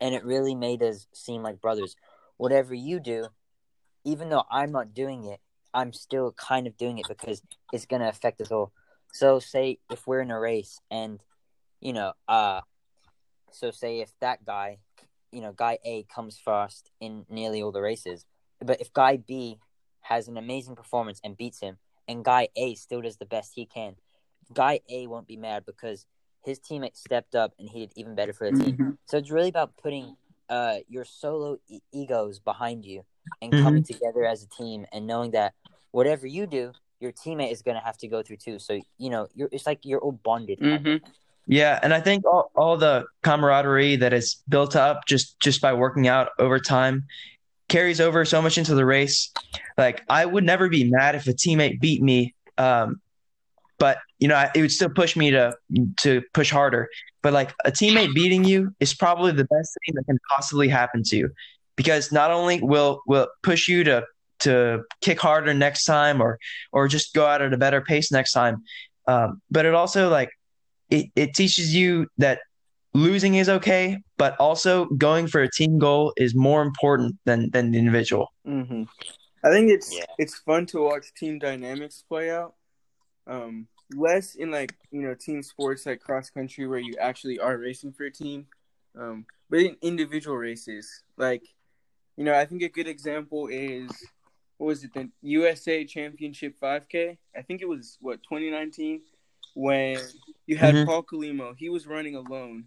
and 0.00 0.14
it 0.14 0.24
really 0.24 0.54
made 0.54 0.82
us 0.82 1.06
seem 1.12 1.42
like 1.42 1.60
brothers. 1.60 1.96
Whatever 2.36 2.74
you 2.74 3.00
do, 3.00 3.28
even 4.04 4.28
though 4.28 4.44
I'm 4.50 4.72
not 4.72 4.94
doing 4.94 5.24
it, 5.24 5.40
I'm 5.72 5.92
still 5.92 6.32
kind 6.32 6.66
of 6.66 6.76
doing 6.76 6.98
it 6.98 7.08
because 7.08 7.42
it's 7.72 7.86
gonna 7.86 8.08
affect 8.08 8.40
us 8.40 8.50
all. 8.50 8.72
So 9.12 9.38
say 9.38 9.78
if 9.90 10.06
we're 10.06 10.20
in 10.20 10.30
a 10.30 10.38
race 10.38 10.80
and 10.90 11.22
you 11.80 11.92
know, 11.92 12.12
uh 12.28 12.60
so 13.52 13.70
say 13.70 14.00
if 14.00 14.12
that 14.20 14.44
guy, 14.44 14.78
you 15.30 15.40
know, 15.40 15.52
guy 15.52 15.78
A 15.84 16.04
comes 16.04 16.38
first 16.38 16.90
in 17.00 17.24
nearly 17.28 17.62
all 17.62 17.72
the 17.72 17.80
races, 17.80 18.26
but 18.60 18.80
if 18.80 18.92
guy 18.92 19.16
B 19.16 19.58
has 20.02 20.28
an 20.28 20.36
amazing 20.36 20.76
performance 20.76 21.20
and 21.24 21.36
beats 21.36 21.60
him 21.60 21.78
and 22.08 22.24
guy 22.24 22.48
A 22.56 22.74
still 22.74 23.00
does 23.00 23.16
the 23.16 23.26
best 23.26 23.52
he 23.54 23.66
can, 23.66 23.96
guy 24.52 24.80
A 24.88 25.06
won't 25.06 25.26
be 25.26 25.36
mad 25.36 25.64
because 25.64 26.06
his 26.44 26.60
teammate 26.60 26.96
stepped 26.96 27.34
up 27.34 27.54
and 27.58 27.68
he 27.68 27.80
did 27.80 27.92
even 27.96 28.14
better 28.14 28.32
for 28.32 28.50
the 28.50 28.58
team. 28.58 28.72
Mm-hmm. 28.72 28.90
So 29.06 29.18
it's 29.18 29.30
really 29.30 29.48
about 29.48 29.76
putting 29.76 30.16
uh 30.50 30.76
your 30.88 31.04
solo 31.04 31.56
e- 31.68 31.80
egos 31.92 32.38
behind 32.38 32.84
you 32.84 33.02
and 33.40 33.52
mm-hmm. 33.52 33.64
coming 33.64 33.82
together 33.82 34.24
as 34.24 34.42
a 34.42 34.48
team 34.48 34.86
and 34.92 35.06
knowing 35.06 35.30
that 35.30 35.54
whatever 35.92 36.26
you 36.26 36.46
do, 36.46 36.72
your 37.00 37.12
teammate 37.12 37.52
is 37.52 37.62
going 37.62 37.76
to 37.76 37.82
have 37.82 37.96
to 37.98 38.08
go 38.08 38.22
through 38.22 38.36
too. 38.36 38.58
So 38.58 38.80
you 38.98 39.10
know, 39.10 39.28
you're 39.34 39.48
it's 39.52 39.66
like 39.66 39.80
you're 39.82 40.00
all 40.00 40.12
bonded. 40.12 40.60
Mm-hmm. 40.60 41.04
Yeah, 41.46 41.78
and 41.82 41.92
I 41.92 42.00
think 42.00 42.24
all, 42.24 42.50
all 42.56 42.78
the 42.78 43.04
camaraderie 43.22 43.96
that 43.96 44.14
is 44.14 44.42
built 44.48 44.76
up 44.76 45.06
just 45.06 45.38
just 45.40 45.60
by 45.60 45.72
working 45.74 46.08
out 46.08 46.30
over 46.38 46.58
time 46.58 47.06
carries 47.68 48.00
over 48.00 48.24
so 48.24 48.40
much 48.40 48.58
into 48.58 48.74
the 48.74 48.84
race. 48.84 49.32
Like 49.76 50.02
I 50.08 50.24
would 50.24 50.44
never 50.44 50.68
be 50.68 50.90
mad 50.90 51.14
if 51.14 51.26
a 51.26 51.32
teammate 51.32 51.80
beat 51.80 52.02
me, 52.02 52.34
um, 52.58 53.00
but 53.78 53.98
you 54.18 54.28
know 54.28 54.48
it 54.54 54.60
would 54.60 54.72
still 54.72 54.88
push 54.88 55.16
me 55.16 55.30
to 55.30 55.56
to 55.98 56.22
push 56.32 56.50
harder. 56.50 56.88
But 57.22 57.32
like 57.32 57.54
a 57.64 57.72
teammate 57.72 58.14
beating 58.14 58.44
you 58.44 58.74
is 58.80 58.94
probably 58.94 59.32
the 59.32 59.44
best 59.44 59.76
thing 59.86 59.94
that 59.94 60.04
can 60.04 60.18
possibly 60.30 60.68
happen 60.68 61.02
to 61.04 61.16
you 61.16 61.30
because 61.76 62.12
not 62.12 62.30
only 62.30 62.60
will 62.62 63.00
will 63.06 63.28
push 63.42 63.68
you 63.68 63.84
to 63.84 64.04
to 64.40 64.82
kick 65.00 65.20
harder 65.20 65.54
next 65.54 65.84
time 65.84 66.20
or 66.20 66.38
or 66.72 66.88
just 66.88 67.14
go 67.14 67.26
out 67.26 67.42
at 67.42 67.52
a 67.52 67.56
better 67.56 67.80
pace 67.80 68.12
next 68.12 68.32
time, 68.32 68.62
um, 69.06 69.40
but 69.50 69.64
it 69.66 69.74
also 69.74 70.08
like 70.08 70.30
it, 70.90 71.06
it 71.16 71.34
teaches 71.34 71.74
you 71.74 72.06
that 72.18 72.40
losing 72.92 73.34
is 73.34 73.48
okay, 73.48 73.98
but 74.16 74.36
also 74.38 74.86
going 74.86 75.26
for 75.26 75.42
a 75.42 75.50
team 75.50 75.78
goal 75.78 76.12
is 76.16 76.34
more 76.34 76.62
important 76.62 77.16
than 77.24 77.50
than 77.50 77.72
the 77.72 77.78
individual. 77.78 78.32
Mm-hmm. 78.46 78.84
I 79.44 79.50
think 79.50 79.70
it's 79.70 79.94
yeah. 79.94 80.04
it's 80.18 80.38
fun 80.38 80.66
to 80.66 80.80
watch 80.80 81.12
team 81.16 81.38
dynamics 81.38 82.04
play 82.08 82.30
out. 82.30 82.54
Um, 83.26 83.68
less 83.94 84.34
in 84.34 84.50
like 84.50 84.74
you 84.90 85.02
know 85.02 85.14
team 85.14 85.42
sports 85.42 85.86
like 85.86 86.00
cross 86.00 86.30
country 86.30 86.66
where 86.66 86.78
you 86.78 86.94
actually 87.00 87.38
are 87.38 87.56
racing 87.56 87.92
for 87.92 88.04
a 88.04 88.10
team, 88.10 88.46
um, 88.98 89.26
but 89.50 89.60
in 89.60 89.76
individual 89.82 90.36
races 90.36 91.02
like 91.16 91.42
you 92.16 92.24
know, 92.24 92.34
I 92.34 92.44
think 92.44 92.62
a 92.62 92.68
good 92.68 92.86
example 92.86 93.48
is 93.48 93.90
what 94.58 94.68
was 94.68 94.84
it 94.84 94.94
the 94.94 95.10
USA 95.22 95.84
Championship 95.84 96.54
5K? 96.62 97.16
I 97.36 97.42
think 97.42 97.60
it 97.60 97.68
was 97.68 97.98
what 98.00 98.22
2019 98.22 99.02
when 99.54 99.98
you 100.46 100.56
had 100.56 100.74
mm-hmm. 100.74 100.88
Paul 100.88 101.02
Chelimo. 101.02 101.54
He 101.56 101.68
was 101.68 101.86
running 101.86 102.14
alone 102.14 102.64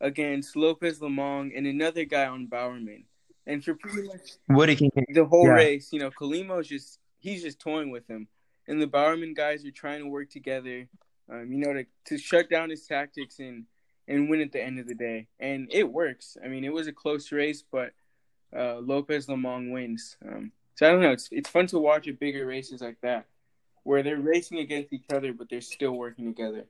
against 0.00 0.56
Lopez 0.56 1.00
Lomong 1.00 1.56
and 1.56 1.66
another 1.66 2.04
guy 2.04 2.26
on 2.26 2.46
Bowerman. 2.46 3.04
And 3.46 3.64
for 3.64 3.74
pretty 3.74 4.06
much 4.06 4.32
Woody 4.48 4.90
the 5.14 5.24
whole 5.24 5.46
yeah. 5.46 5.54
race, 5.54 5.88
you 5.92 5.98
know, 5.98 6.10
Chelimo's 6.10 6.68
just 6.68 6.98
he's 7.18 7.42
just 7.42 7.58
toying 7.58 7.90
with 7.90 8.06
him, 8.06 8.28
and 8.68 8.80
the 8.80 8.86
Bowerman 8.86 9.34
guys 9.34 9.64
are 9.64 9.70
trying 9.70 10.00
to 10.00 10.08
work 10.08 10.30
together, 10.30 10.88
um, 11.30 11.52
you 11.52 11.58
know, 11.58 11.72
to 11.72 11.86
to 12.06 12.18
shut 12.18 12.50
down 12.50 12.70
his 12.70 12.86
tactics 12.86 13.38
and 13.38 13.64
and 14.08 14.28
win 14.28 14.40
at 14.40 14.52
the 14.52 14.62
end 14.62 14.78
of 14.78 14.86
the 14.86 14.94
day. 14.94 15.28
And 15.38 15.68
it 15.70 15.90
works. 15.90 16.36
I 16.44 16.48
mean, 16.48 16.64
it 16.64 16.72
was 16.72 16.86
a 16.86 16.92
close 16.92 17.30
race, 17.32 17.62
but 17.62 17.92
uh, 18.56 18.78
Lopez 18.78 19.26
Lomong 19.26 19.72
wins. 19.72 20.16
Um, 20.26 20.52
so 20.74 20.88
I 20.88 20.92
don't 20.92 21.02
know. 21.02 21.12
It's 21.12 21.28
it's 21.30 21.48
fun 21.48 21.66
to 21.68 21.78
watch 21.78 22.08
at 22.08 22.18
bigger 22.18 22.46
races 22.46 22.80
like 22.80 23.00
that, 23.02 23.26
where 23.82 24.02
they're 24.02 24.16
racing 24.16 24.58
against 24.58 24.92
each 24.92 25.04
other, 25.12 25.32
but 25.32 25.48
they're 25.48 25.60
still 25.60 25.92
working 25.92 26.26
together. 26.26 26.66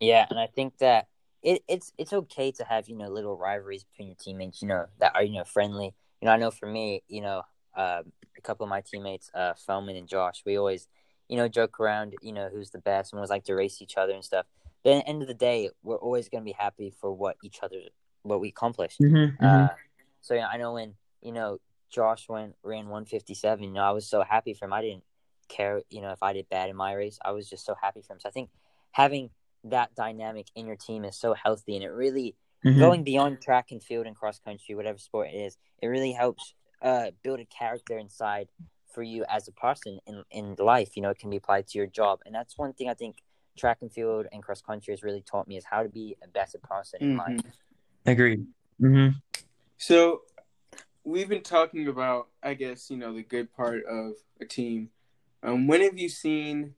Yeah, 0.00 0.26
and 0.28 0.38
I 0.38 0.46
think 0.46 0.78
that 0.78 1.08
it, 1.42 1.62
it's 1.68 1.92
it's 1.98 2.12
okay 2.12 2.50
to 2.52 2.64
have 2.64 2.88
you 2.88 2.96
know 2.96 3.08
little 3.08 3.36
rivalries 3.36 3.84
between 3.84 4.08
your 4.08 4.16
teammates, 4.16 4.62
you 4.62 4.68
know 4.68 4.86
that 4.98 5.12
are 5.14 5.22
you 5.22 5.34
know 5.34 5.44
friendly. 5.44 5.94
You 6.20 6.26
know, 6.26 6.32
I 6.32 6.38
know 6.38 6.50
for 6.50 6.66
me, 6.66 7.02
you 7.08 7.20
know, 7.20 7.42
uh, 7.76 8.02
a 8.36 8.40
couple 8.40 8.64
of 8.64 8.70
my 8.70 8.80
teammates, 8.80 9.30
uh, 9.34 9.52
and 9.68 10.08
Josh, 10.08 10.42
we 10.44 10.58
always, 10.58 10.88
you 11.28 11.36
know, 11.36 11.48
joke 11.48 11.78
around, 11.80 12.14
you 12.22 12.32
know, 12.32 12.48
who's 12.52 12.70
the 12.70 12.78
best, 12.78 13.12
and 13.12 13.18
always 13.18 13.30
like 13.30 13.44
to 13.44 13.54
race 13.54 13.82
each 13.82 13.96
other 13.96 14.12
and 14.12 14.24
stuff. 14.24 14.46
But 14.82 14.94
at 14.94 15.04
the 15.04 15.08
end 15.08 15.22
of 15.22 15.28
the 15.28 15.34
day, 15.34 15.70
we're 15.82 15.96
always 15.96 16.28
going 16.28 16.42
to 16.42 16.44
be 16.44 16.56
happy 16.56 16.92
for 17.00 17.12
what 17.12 17.36
each 17.42 17.58
other 17.62 17.78
what 18.22 18.40
we 18.40 18.48
accomplished. 18.48 19.00
Mm-hmm, 19.00 19.44
uh, 19.44 19.48
mm-hmm. 19.48 19.74
So 20.20 20.34
yeah, 20.34 20.48
I 20.48 20.56
know 20.56 20.74
when 20.74 20.94
you 21.22 21.32
know 21.32 21.58
Josh 21.90 22.28
went 22.28 22.54
ran 22.62 22.88
157. 22.88 23.64
You 23.64 23.70
know, 23.70 23.82
I 23.82 23.92
was 23.92 24.06
so 24.06 24.22
happy 24.22 24.54
for 24.54 24.64
him. 24.66 24.72
I 24.72 24.82
didn't 24.82 25.04
care, 25.48 25.82
you 25.90 26.00
know, 26.00 26.10
if 26.10 26.22
I 26.22 26.32
did 26.32 26.48
bad 26.48 26.70
in 26.70 26.76
my 26.76 26.92
race. 26.92 27.18
I 27.24 27.32
was 27.32 27.48
just 27.48 27.64
so 27.64 27.74
happy 27.80 28.02
for 28.02 28.14
him. 28.14 28.20
So 28.20 28.28
I 28.28 28.32
think 28.32 28.50
having 28.90 29.30
that 29.64 29.94
dynamic 29.94 30.46
in 30.54 30.66
your 30.66 30.76
team 30.76 31.04
is 31.04 31.16
so 31.16 31.34
healthy, 31.34 31.76
and 31.76 31.84
it 31.84 31.90
really 31.90 32.36
mm-hmm. 32.64 32.78
going 32.78 33.04
beyond 33.04 33.40
track 33.40 33.70
and 33.70 33.82
field 33.82 34.06
and 34.06 34.16
cross 34.16 34.38
country, 34.38 34.74
whatever 34.74 34.98
sport 34.98 35.28
it 35.32 35.36
is. 35.36 35.56
It 35.82 35.88
really 35.88 36.12
helps 36.12 36.54
uh, 36.82 37.10
build 37.22 37.40
a 37.40 37.44
character 37.46 37.98
inside 37.98 38.48
for 38.92 39.02
you 39.02 39.24
as 39.28 39.48
a 39.48 39.52
person 39.52 39.98
in 40.06 40.24
in 40.30 40.56
life. 40.58 40.96
You 40.96 41.02
know, 41.02 41.10
it 41.10 41.18
can 41.18 41.30
be 41.30 41.36
applied 41.36 41.66
to 41.68 41.78
your 41.78 41.86
job, 41.86 42.20
and 42.24 42.34
that's 42.34 42.56
one 42.56 42.72
thing 42.72 42.88
I 42.88 42.94
think 42.94 43.22
track 43.56 43.78
and 43.80 43.92
field 43.92 44.26
and 44.32 44.42
cross 44.42 44.60
country 44.60 44.92
has 44.92 45.02
really 45.02 45.22
taught 45.22 45.48
me 45.48 45.56
is 45.56 45.64
how 45.64 45.82
to 45.82 45.88
be 45.88 46.16
a 46.22 46.28
better 46.28 46.58
person 46.58 47.00
in 47.02 47.16
mm-hmm. 47.16 47.36
life. 47.36 47.56
Agreed. 48.04 48.46
Mm-hmm. 48.80 49.16
So 49.78 50.22
we've 51.04 51.28
been 51.28 51.42
talking 51.42 51.88
about, 51.88 52.28
I 52.42 52.54
guess, 52.54 52.90
you 52.90 52.96
know, 52.96 53.14
the 53.14 53.22
good 53.22 53.52
part 53.52 53.84
of 53.86 54.12
a 54.40 54.44
team. 54.44 54.90
Um, 55.42 55.66
when 55.66 55.80
have 55.80 55.98
you 55.98 56.08
seen 56.08 56.74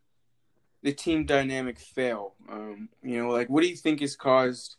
the 0.83 0.93
team 0.93 1.25
dynamic 1.27 1.79
fail? 1.79 2.35
Um, 2.51 2.89
you 3.03 3.23
know, 3.23 3.31
like 3.31 3.49
what 3.49 3.63
do 3.63 3.69
you 3.69 3.77
think 3.77 4.01
has 4.01 4.17
caused 4.17 4.77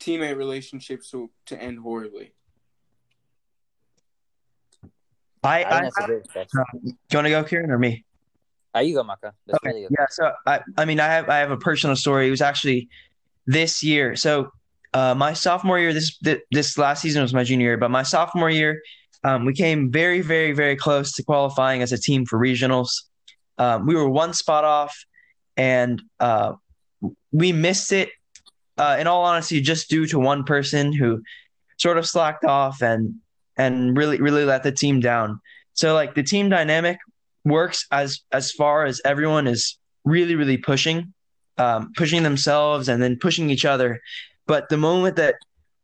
teammate 0.00 0.36
relationships 0.36 1.10
to, 1.10 1.30
to 1.46 1.60
end 1.60 1.78
horribly? 1.78 2.32
I, 5.42 5.64
I, 5.64 5.90
I 5.96 6.06
do 6.06 6.22
you 6.84 6.94
want 7.14 7.26
to 7.26 7.30
go, 7.30 7.44
Kieran, 7.44 7.70
or 7.70 7.78
me? 7.78 8.04
Are 8.74 8.80
uh, 8.80 8.84
you 8.84 8.94
go, 8.94 9.02
Marco. 9.02 9.32
okay. 9.48 9.58
Really 9.64 9.82
yeah. 9.82 10.06
So 10.10 10.32
I, 10.46 10.60
I 10.78 10.84
mean, 10.84 11.00
I 11.00 11.06
have, 11.06 11.28
I 11.28 11.38
have 11.38 11.50
a 11.50 11.56
personal 11.56 11.96
story. 11.96 12.28
It 12.28 12.30
was 12.30 12.40
actually 12.40 12.88
this 13.46 13.82
year. 13.82 14.16
So 14.16 14.50
uh, 14.94 15.14
my 15.14 15.32
sophomore 15.32 15.78
year, 15.78 15.92
this 15.92 16.18
this 16.50 16.78
last 16.78 17.02
season 17.02 17.22
was 17.22 17.34
my 17.34 17.44
junior 17.44 17.66
year, 17.66 17.76
but 17.76 17.90
my 17.90 18.02
sophomore 18.02 18.50
year, 18.50 18.80
um, 19.24 19.44
we 19.44 19.52
came 19.52 19.90
very, 19.90 20.20
very, 20.20 20.52
very 20.52 20.76
close 20.76 21.12
to 21.14 21.22
qualifying 21.22 21.82
as 21.82 21.92
a 21.92 21.98
team 21.98 22.24
for 22.24 22.38
regionals. 22.38 23.02
Um, 23.58 23.86
we 23.86 23.94
were 23.94 24.08
one 24.08 24.32
spot 24.32 24.64
off, 24.64 24.96
and 25.56 26.02
uh, 26.20 26.54
we 27.30 27.52
missed 27.52 27.92
it. 27.92 28.10
Uh, 28.78 28.96
in 28.98 29.06
all 29.06 29.22
honesty, 29.22 29.60
just 29.60 29.90
due 29.90 30.06
to 30.06 30.18
one 30.18 30.44
person 30.44 30.94
who 30.94 31.22
sort 31.76 31.98
of 31.98 32.06
slacked 32.06 32.44
off 32.44 32.80
and 32.80 33.14
and 33.56 33.96
really, 33.96 34.20
really 34.20 34.44
let 34.44 34.62
the 34.62 34.72
team 34.72 35.00
down. 35.00 35.40
So 35.74 35.94
like 35.94 36.14
the 36.14 36.22
team 36.22 36.48
dynamic 36.48 36.98
works 37.44 37.86
as 37.90 38.20
as 38.32 38.52
far 38.52 38.84
as 38.84 39.00
everyone 39.04 39.46
is 39.46 39.78
really, 40.04 40.34
really 40.34 40.58
pushing, 40.58 41.12
um, 41.58 41.92
pushing 41.96 42.22
themselves 42.22 42.88
and 42.88 43.02
then 43.02 43.18
pushing 43.18 43.50
each 43.50 43.64
other. 43.64 44.00
But 44.46 44.68
the 44.68 44.76
moment 44.76 45.16
that 45.16 45.36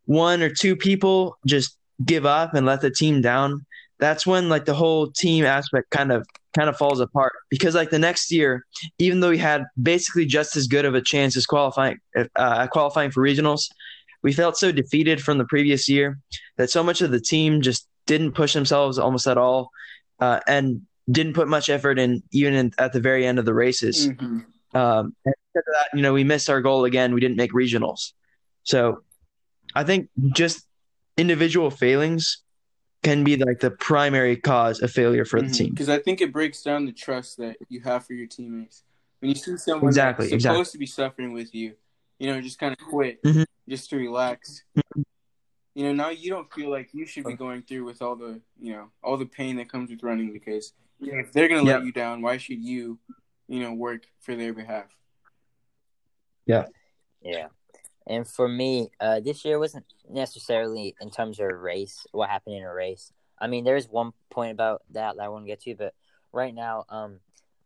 one 0.07 0.43
or 0.43 0.51
two 0.51 0.77
people 0.77 1.37
just 1.47 1.77
give 2.05 2.27
up 2.27 2.55
and 2.55 2.67
let 2.67 2.81
the 2.81 2.91
team 2.91 3.21
down, 3.21 3.65
that's 3.99 4.27
when 4.27 4.49
like 4.49 4.65
the 4.65 4.75
whole 4.75 5.11
team 5.11 5.45
aspect 5.45 5.91
kind 5.91 6.13
of 6.13 6.27
kind 6.57 6.69
of 6.69 6.77
falls 6.77 7.01
apart 7.01 7.33
because 7.51 7.75
like 7.75 7.91
the 7.91 7.99
next 7.99 8.33
year 8.33 8.65
even 8.99 9.21
though 9.21 9.31
we 9.31 9.39
had 9.39 9.65
basically 9.81 10.25
just 10.25 10.57
as 10.57 10.67
good 10.67 10.85
of 10.85 10.95
a 10.95 11.01
chance 11.01 11.37
as 11.37 11.45
qualifying 11.47 11.99
uh, 12.37 12.67
qualifying 12.69 13.11
for 13.11 13.23
regionals 13.23 13.69
we 14.23 14.33
felt 14.33 14.57
so 14.57 14.73
defeated 14.73 15.23
from 15.23 15.39
the 15.39 15.45
previous 15.45 15.89
year 15.89 16.19
that 16.57 16.71
so 16.71 16.83
much 16.83 17.01
of 17.01 17.11
the 17.11 17.21
team 17.21 17.61
just 17.61 17.89
didn't 18.07 18.33
push 18.33 18.53
themselves 18.53 18.99
almost 18.99 19.27
at 19.27 19.39
all 19.39 19.71
uh, 20.21 20.41
and 20.47 20.83
didn't 21.11 21.35
put 21.35 21.49
much 21.49 21.69
effort 21.69 21.99
in 21.99 22.23
even 22.33 22.55
in, 22.55 22.73
at 22.79 22.93
the 22.93 23.01
very 23.01 23.27
end 23.27 23.39
of 23.39 23.45
the 23.45 23.55
races 23.55 24.09
mm-hmm. 24.09 24.77
um, 24.77 25.15
and 25.25 25.35
because 25.53 25.67
of 25.67 25.75
that 25.75 25.89
you 25.95 26.03
know 26.03 26.13
we 26.13 26.25
missed 26.25 26.51
our 26.51 26.61
goal 26.61 26.85
again 26.85 27.15
we 27.15 27.21
didn't 27.21 27.37
make 27.37 27.53
regionals 27.53 28.13
so 28.63 29.03
i 29.75 29.85
think 29.85 30.09
just 30.35 30.67
individual 31.17 31.71
failings 31.71 32.43
can 33.03 33.25
be 33.25 33.37
like 33.37 33.61
the 33.61 33.71
primary 33.71 34.37
cause 34.37 34.81
of 34.83 34.91
failure 34.91 35.25
for 35.25 35.39
mm-hmm. 35.39 35.49
the 35.49 35.55
team. 35.55 35.71
Because 35.71 35.89
I 35.89 35.99
think 35.99 36.21
it 36.21 36.33
breaks 36.33 36.63
down 36.63 36.85
the 36.85 36.93
trust 36.93 37.37
that 37.39 37.57
you 37.69 37.81
have 37.83 38.07
for 38.07 38.15
your 38.15 38.27
teammates. 38.27 38.83
When 39.21 39.31
you 39.31 39.35
see 39.35 39.57
someone 39.57 39.89
exactly, 39.89 40.29
that's 40.29 40.43
supposed 40.43 40.59
exactly. 40.59 40.73
to 40.73 40.79
be 40.79 40.87
suffering 40.87 41.33
with 41.33 41.55
you, 41.55 41.75
you 42.19 42.27
know, 42.27 42.41
just 42.41 42.59
kind 42.59 42.73
of 42.73 42.79
quit 42.79 43.23
mm-hmm. 43.23 43.43
just 43.69 43.91
to 43.91 43.97
relax. 43.97 44.65
Mm-hmm. 44.77 45.03
You 45.75 45.85
know, 45.85 45.93
now 45.93 46.11
you 46.11 46.31
don't 46.31 46.53
feel 46.53 46.71
like 46.71 46.89
you 46.93 47.07
should 47.07 47.25
be 47.25 47.35
going 47.35 47.63
through 47.63 47.85
with 47.85 48.03
all 48.03 48.17
the, 48.17 48.41
you 48.61 48.73
know, 48.73 48.91
all 49.03 49.17
the 49.17 49.27
pain 49.27 49.57
that 49.57 49.71
comes 49.71 49.91
with 49.91 50.03
running 50.03 50.33
because 50.33 50.73
you 50.99 51.13
know, 51.13 51.21
if 51.21 51.33
they're 51.33 51.49
going 51.49 51.65
to 51.65 51.71
yep. 51.71 51.81
let 51.81 51.87
you 51.87 51.93
down, 51.93 52.21
why 52.21 52.37
should 52.37 52.61
you, 52.61 52.99
you 53.47 53.61
know, 53.61 53.73
work 53.73 54.03
for 54.21 54.35
their 54.35 54.53
behalf? 54.53 54.87
Yeah. 56.47 56.67
Yeah. 57.23 57.49
And 58.09 58.27
for 58.27 58.49
me, 58.49 58.91
uh, 59.01 59.21
this 59.21 59.45
year 59.45 59.59
wasn't 59.59 59.85
necessarily 60.11 60.97
in 61.01 61.11
terms 61.11 61.39
of 61.39 61.47
a 61.47 61.55
race, 61.55 62.07
what 62.13 62.31
happened 62.31 62.57
in 62.57 62.65
a 62.65 62.73
race. 62.73 63.13
I 63.39 63.47
mean, 63.47 63.65
there's 63.65 63.89
one 63.89 64.13
point 64.31 64.53
about 64.53 64.83
that 64.93 65.17
that 65.17 65.23
I 65.23 65.29
want 65.29 65.45
to 65.45 65.49
get 65.49 65.61
to, 65.63 65.75
but 65.77 65.95
right 66.33 66.55
now, 66.55 66.87
um, 66.89 67.21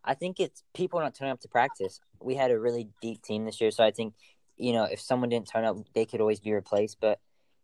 I 0.04 0.14
think 0.14 0.40
it's 0.40 0.64
people 0.74 1.00
not 1.00 1.14
turning 1.14 1.32
up 1.32 1.40
to 1.40 1.48
practice. 1.48 2.00
We 2.20 2.34
had 2.34 2.50
a 2.50 2.58
really 2.58 2.88
deep 3.00 3.22
team 3.22 3.44
this 3.44 3.60
year, 3.60 3.70
so 3.70 3.84
I 3.84 3.92
think, 3.92 4.14
you 4.56 4.72
know, 4.72 4.84
if 4.84 5.00
someone 5.00 5.28
didn't 5.28 5.48
turn 5.48 5.64
up, 5.64 5.76
they 5.94 6.04
could 6.04 6.20
always 6.20 6.40
be 6.40 6.52
replaced. 6.52 6.98
But 7.00 7.20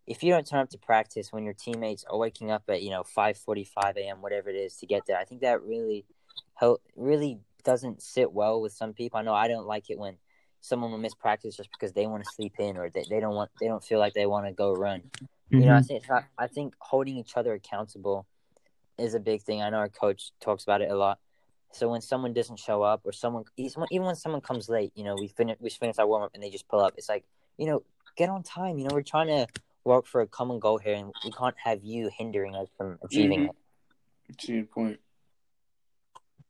if 0.06 0.22
you 0.22 0.32
don't 0.32 0.46
turn 0.46 0.60
up 0.60 0.70
to 0.70 0.78
practice 0.78 1.32
when 1.32 1.44
your 1.44 1.54
teammates 1.54 2.04
are 2.10 2.18
waking 2.18 2.50
up 2.50 2.64
at 2.68 2.82
you 2.82 2.90
know 2.90 3.02
5:45 3.02 3.96
a.m. 3.96 4.22
whatever 4.22 4.48
it 4.48 4.56
is 4.56 4.76
to 4.76 4.86
get 4.86 5.06
there, 5.06 5.18
I 5.18 5.24
think 5.24 5.42
that 5.42 5.62
really 5.62 6.04
help 6.54 6.82
really 6.96 7.40
doesn't 7.64 8.02
sit 8.02 8.32
well 8.32 8.60
with 8.60 8.72
some 8.72 8.92
people. 8.92 9.18
I 9.18 9.22
know 9.22 9.34
I 9.34 9.48
don't 9.48 9.66
like 9.66 9.90
it 9.90 9.98
when 9.98 10.16
someone 10.60 10.90
will 10.90 10.98
miss 10.98 11.14
practice 11.14 11.56
just 11.56 11.70
because 11.70 11.92
they 11.92 12.06
want 12.06 12.24
to 12.24 12.30
sleep 12.34 12.54
in 12.58 12.76
or 12.76 12.90
they, 12.90 13.04
they 13.08 13.20
don't 13.20 13.34
want 13.34 13.50
they 13.60 13.68
don't 13.68 13.84
feel 13.84 13.98
like 13.98 14.14
they 14.14 14.26
want 14.26 14.46
to 14.46 14.52
go 14.52 14.72
run. 14.74 15.00
Mm-hmm. 15.00 15.60
You 15.60 15.66
know, 15.66 15.76
I 15.76 15.82
think 15.82 16.04
I 16.38 16.46
think 16.46 16.74
holding 16.78 17.16
each 17.16 17.36
other 17.36 17.52
accountable 17.52 18.26
is 18.98 19.14
a 19.14 19.20
big 19.20 19.42
thing. 19.42 19.62
I 19.62 19.70
know 19.70 19.78
our 19.78 19.88
coach 19.88 20.32
talks 20.40 20.64
about 20.64 20.82
it 20.82 20.90
a 20.90 20.96
lot. 20.96 21.18
So 21.72 21.88
when 21.88 22.00
someone 22.00 22.32
doesn't 22.32 22.58
show 22.58 22.82
up 22.82 23.02
or 23.04 23.12
someone 23.12 23.44
even 23.56 24.06
when 24.06 24.14
someone 24.14 24.40
comes 24.40 24.68
late, 24.68 24.92
you 24.94 25.04
know, 25.04 25.16
we 25.18 25.28
finish 25.28 25.56
we 25.60 25.70
finish 25.70 25.98
our 25.98 26.06
warm 26.06 26.22
up 26.22 26.30
and 26.34 26.42
they 26.42 26.50
just 26.50 26.68
pull 26.68 26.80
up. 26.80 26.94
It's 26.96 27.08
like, 27.08 27.24
you 27.56 27.66
know, 27.66 27.82
get 28.16 28.28
on 28.28 28.42
time. 28.42 28.78
You 28.78 28.84
know, 28.84 28.94
we're 28.94 29.02
trying 29.02 29.28
to 29.28 29.46
work 29.84 30.06
for 30.06 30.20
a 30.20 30.26
common 30.26 30.58
goal 30.58 30.78
here 30.78 30.94
and 30.94 31.12
we 31.24 31.30
can't 31.30 31.54
have 31.62 31.82
you 31.82 32.10
hindering 32.16 32.54
us 32.54 32.68
from 32.76 32.98
achieving 33.02 33.40
mm-hmm. 33.40 33.50
it. 33.50 33.56
That's 34.28 34.48
a 34.48 34.52
good 34.52 34.70
point. 34.70 35.00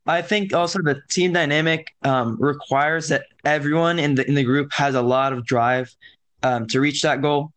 I 0.05 0.21
think 0.21 0.53
also 0.53 0.81
the 0.81 1.01
team 1.09 1.33
dynamic 1.33 1.93
um, 2.03 2.37
requires 2.39 3.09
that 3.09 3.25
everyone 3.45 3.99
in 3.99 4.15
the 4.15 4.27
in 4.27 4.33
the 4.33 4.43
group 4.43 4.71
has 4.73 4.95
a 4.95 5.01
lot 5.01 5.33
of 5.33 5.45
drive 5.45 5.93
um, 6.41 6.65
to 6.67 6.79
reach 6.79 7.03
that 7.03 7.21
goal. 7.21 7.51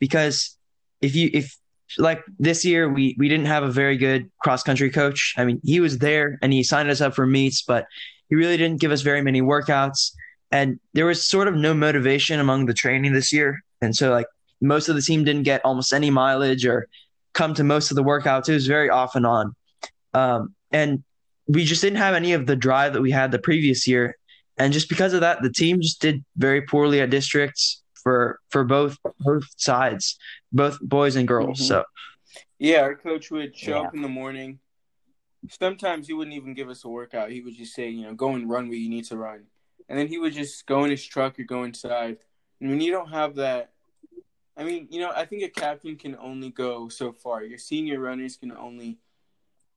Because 0.00 0.56
if 1.00 1.14
you 1.14 1.30
if 1.32 1.56
like 1.98 2.22
this 2.38 2.64
year 2.64 2.88
we 2.88 3.16
we 3.18 3.28
didn't 3.28 3.46
have 3.46 3.62
a 3.62 3.70
very 3.70 3.96
good 3.96 4.30
cross 4.40 4.62
country 4.62 4.90
coach. 4.90 5.34
I 5.36 5.44
mean, 5.44 5.60
he 5.64 5.80
was 5.80 5.98
there 5.98 6.38
and 6.42 6.52
he 6.52 6.62
signed 6.62 6.90
us 6.90 7.00
up 7.00 7.14
for 7.14 7.26
meets, 7.26 7.62
but 7.62 7.86
he 8.28 8.34
really 8.36 8.56
didn't 8.56 8.80
give 8.80 8.92
us 8.92 9.02
very 9.02 9.22
many 9.22 9.42
workouts. 9.42 10.12
And 10.50 10.78
there 10.92 11.06
was 11.06 11.24
sort 11.24 11.48
of 11.48 11.54
no 11.54 11.74
motivation 11.74 12.40
among 12.40 12.66
the 12.66 12.74
training 12.74 13.12
this 13.12 13.32
year. 13.32 13.62
And 13.80 13.94
so 13.96 14.10
like 14.10 14.26
most 14.60 14.88
of 14.88 14.96
the 14.96 15.02
team 15.02 15.24
didn't 15.24 15.42
get 15.42 15.64
almost 15.64 15.92
any 15.92 16.10
mileage 16.10 16.64
or 16.66 16.88
come 17.32 17.54
to 17.54 17.64
most 17.64 17.90
of 17.90 17.96
the 17.96 18.04
workouts. 18.04 18.48
It 18.48 18.54
was 18.54 18.66
very 18.66 18.90
off 18.90 19.16
and 19.16 19.26
on. 19.26 19.54
Um, 20.14 20.54
and 20.70 21.02
we 21.46 21.64
just 21.64 21.82
didn't 21.82 21.98
have 21.98 22.14
any 22.14 22.32
of 22.32 22.46
the 22.46 22.56
drive 22.56 22.92
that 22.92 23.02
we 23.02 23.10
had 23.10 23.32
the 23.32 23.38
previous 23.38 23.86
year. 23.86 24.16
And 24.58 24.72
just 24.72 24.88
because 24.88 25.14
of 25.14 25.22
that, 25.22 25.42
the 25.42 25.50
team 25.50 25.80
just 25.80 26.00
did 26.00 26.24
very 26.36 26.62
poorly 26.62 27.00
at 27.00 27.10
districts 27.10 27.81
for 28.02 28.40
for 28.50 28.64
both 28.64 28.98
both 29.20 29.44
sides, 29.56 30.18
both 30.52 30.80
boys 30.80 31.16
and 31.16 31.26
girls. 31.28 31.58
Mm-hmm. 31.58 31.68
So 31.68 31.84
yeah, 32.58 32.80
our 32.80 32.94
coach 32.94 33.30
would 33.30 33.56
show 33.56 33.80
yeah. 33.80 33.86
up 33.88 33.94
in 33.94 34.02
the 34.02 34.08
morning. 34.08 34.58
Sometimes 35.48 36.06
he 36.06 36.12
wouldn't 36.12 36.36
even 36.36 36.54
give 36.54 36.68
us 36.68 36.84
a 36.84 36.88
workout. 36.88 37.30
He 37.30 37.40
would 37.40 37.56
just 37.56 37.74
say, 37.74 37.88
you 37.88 38.02
know, 38.02 38.14
go 38.14 38.34
and 38.34 38.48
run 38.48 38.68
where 38.68 38.78
you 38.78 38.88
need 38.88 39.06
to 39.06 39.16
run. 39.16 39.44
And 39.88 39.98
then 39.98 40.06
he 40.06 40.18
would 40.18 40.32
just 40.32 40.66
go 40.66 40.84
in 40.84 40.90
his 40.90 41.04
truck 41.04 41.38
or 41.40 41.42
go 41.42 41.64
inside. 41.64 42.18
And 42.60 42.70
when 42.70 42.80
you 42.80 42.92
don't 42.92 43.10
have 43.10 43.34
that 43.36 43.72
I 44.56 44.64
mean, 44.64 44.88
you 44.90 45.00
know, 45.00 45.10
I 45.14 45.24
think 45.24 45.42
a 45.42 45.48
captain 45.48 45.96
can 45.96 46.16
only 46.16 46.50
go 46.50 46.88
so 46.88 47.12
far. 47.12 47.42
Your 47.42 47.58
senior 47.58 48.00
runners 48.00 48.36
can 48.36 48.52
only 48.52 48.98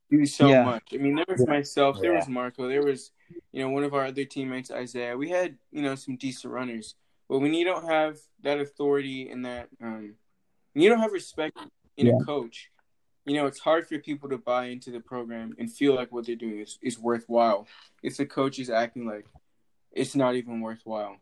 do 0.10 0.26
so 0.26 0.48
yeah. 0.48 0.64
much. 0.64 0.90
I 0.94 0.98
mean, 0.98 1.16
there 1.16 1.26
was 1.28 1.48
myself, 1.48 2.00
there 2.02 2.12
yeah. 2.12 2.20
was 2.20 2.28
Marco, 2.28 2.68
there 2.68 2.84
was, 2.84 3.12
you 3.52 3.62
know, 3.62 3.70
one 3.70 3.84
of 3.84 3.94
our 3.94 4.06
other 4.06 4.26
teammates, 4.26 4.72
Isaiah. 4.72 5.18
We 5.18 5.30
had, 5.30 5.58
you 5.72 5.82
know, 5.82 5.96
some 5.96 6.18
decent 6.18 6.54
runners. 6.54 6.96
But 7.28 7.40
when 7.40 7.54
you 7.54 7.66
don't 7.66 7.90
have 7.90 8.18
that 8.44 8.60
authority 8.60 9.30
and 9.30 9.46
that, 9.46 9.70
um, 9.82 10.16
you 10.74 10.90
don't 10.90 11.00
have 11.00 11.12
respect 11.12 11.58
in 11.98 12.08
yeah. 12.08 12.14
a 12.20 12.24
coach, 12.24 12.70
you 13.26 13.36
know, 13.36 13.48
it's 13.48 13.60
hard 13.60 13.88
for 13.88 13.98
people 13.98 14.30
to 14.30 14.38
buy 14.38 14.66
into 14.66 14.92
the 14.92 15.00
program 15.00 15.56
and 15.58 15.72
feel 15.72 15.96
like 15.96 16.12
what 16.12 16.28
they're 16.28 16.36
doing 16.36 16.60
is, 16.60 16.78
is 16.82 17.00
worthwhile. 17.00 17.68
If 18.04 18.18
the 18.18 18.26
coach 18.26 18.60
is 18.60 18.70
acting 18.70 19.08
like 19.08 19.26
it's 19.96 20.16
not 20.16 20.36
even 20.36 20.60
worthwhile. 20.60 21.16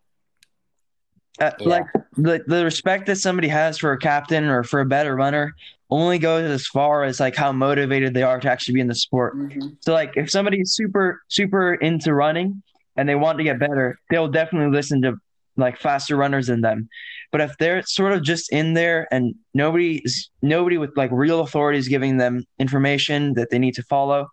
Uh, 1.39 1.51
yeah. 1.59 1.67
Like 1.67 1.85
the 2.17 2.43
the 2.45 2.63
respect 2.63 3.05
that 3.07 3.15
somebody 3.15 3.47
has 3.47 3.77
for 3.77 3.91
a 3.93 3.97
captain 3.97 4.45
or 4.45 4.63
for 4.63 4.81
a 4.81 4.85
better 4.85 5.15
runner 5.15 5.55
only 5.89 6.19
goes 6.19 6.49
as 6.49 6.67
far 6.67 7.03
as 7.03 7.19
like 7.19 7.35
how 7.35 7.51
motivated 7.51 8.13
they 8.13 8.23
are 8.23 8.39
to 8.39 8.51
actually 8.51 8.75
be 8.75 8.81
in 8.81 8.87
the 8.87 8.95
sport. 8.95 9.35
Mm-hmm. 9.37 9.69
So 9.79 9.93
like 9.93 10.13
if 10.15 10.29
somebody's 10.29 10.73
super 10.73 11.21
super 11.29 11.75
into 11.75 12.13
running 12.13 12.61
and 12.97 13.07
they 13.07 13.15
want 13.15 13.37
to 13.39 13.43
get 13.43 13.59
better, 13.59 13.99
they'll 14.09 14.27
definitely 14.27 14.75
listen 14.75 15.01
to 15.03 15.15
like 15.57 15.77
faster 15.77 16.15
runners 16.15 16.47
than 16.47 16.61
them. 16.61 16.89
But 17.31 17.41
if 17.41 17.57
they're 17.57 17.83
sort 17.83 18.13
of 18.13 18.23
just 18.23 18.51
in 18.51 18.73
there 18.73 19.07
and 19.11 19.35
nobody 19.53 20.01
is 20.03 20.29
nobody 20.41 20.77
with 20.77 20.95
like 20.95 21.09
real 21.11 21.41
authority 21.41 21.79
is 21.79 21.87
giving 21.87 22.17
them 22.17 22.45
information 22.59 23.33
that 23.33 23.49
they 23.49 23.59
need 23.59 23.75
to 23.75 23.83
follow, 23.83 24.27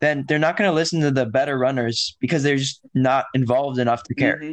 then 0.00 0.24
they're 0.28 0.38
not 0.38 0.56
going 0.56 0.68
to 0.68 0.74
listen 0.74 1.00
to 1.00 1.10
the 1.10 1.26
better 1.26 1.58
runners 1.58 2.16
because 2.20 2.42
they're 2.42 2.56
just 2.56 2.80
not 2.94 3.26
involved 3.34 3.78
enough 3.78 4.02
to 4.04 4.14
care. 4.14 4.38
Mm-hmm. 4.38 4.52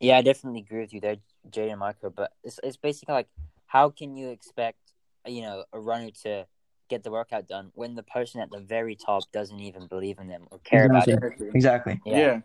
Yeah, 0.00 0.16
I 0.16 0.22
definitely 0.22 0.60
agree 0.60 0.80
with 0.80 0.94
you 0.94 1.00
there, 1.00 1.16
Jaden 1.50 1.78
Marco. 1.78 2.08
But 2.10 2.32
it's 2.42 2.58
it's 2.62 2.76
basically 2.76 3.14
like, 3.14 3.28
how 3.66 3.90
can 3.90 4.16
you 4.16 4.30
expect, 4.30 4.78
you 5.26 5.42
know, 5.42 5.64
a 5.72 5.80
runner 5.80 6.10
to 6.22 6.46
get 6.88 7.02
the 7.02 7.10
workout 7.10 7.46
done 7.46 7.70
when 7.74 7.94
the 7.94 8.02
person 8.02 8.40
at 8.40 8.50
the 8.50 8.60
very 8.60 8.96
top 8.96 9.22
doesn't 9.30 9.60
even 9.60 9.86
believe 9.86 10.18
in 10.18 10.26
them 10.26 10.46
or 10.50 10.58
care 10.60 10.86
exactly. 10.86 11.12
about 11.12 11.32
it? 11.32 11.50
Exactly. 11.54 12.00
Yeah, 12.06 12.16
yeah. 12.16 12.40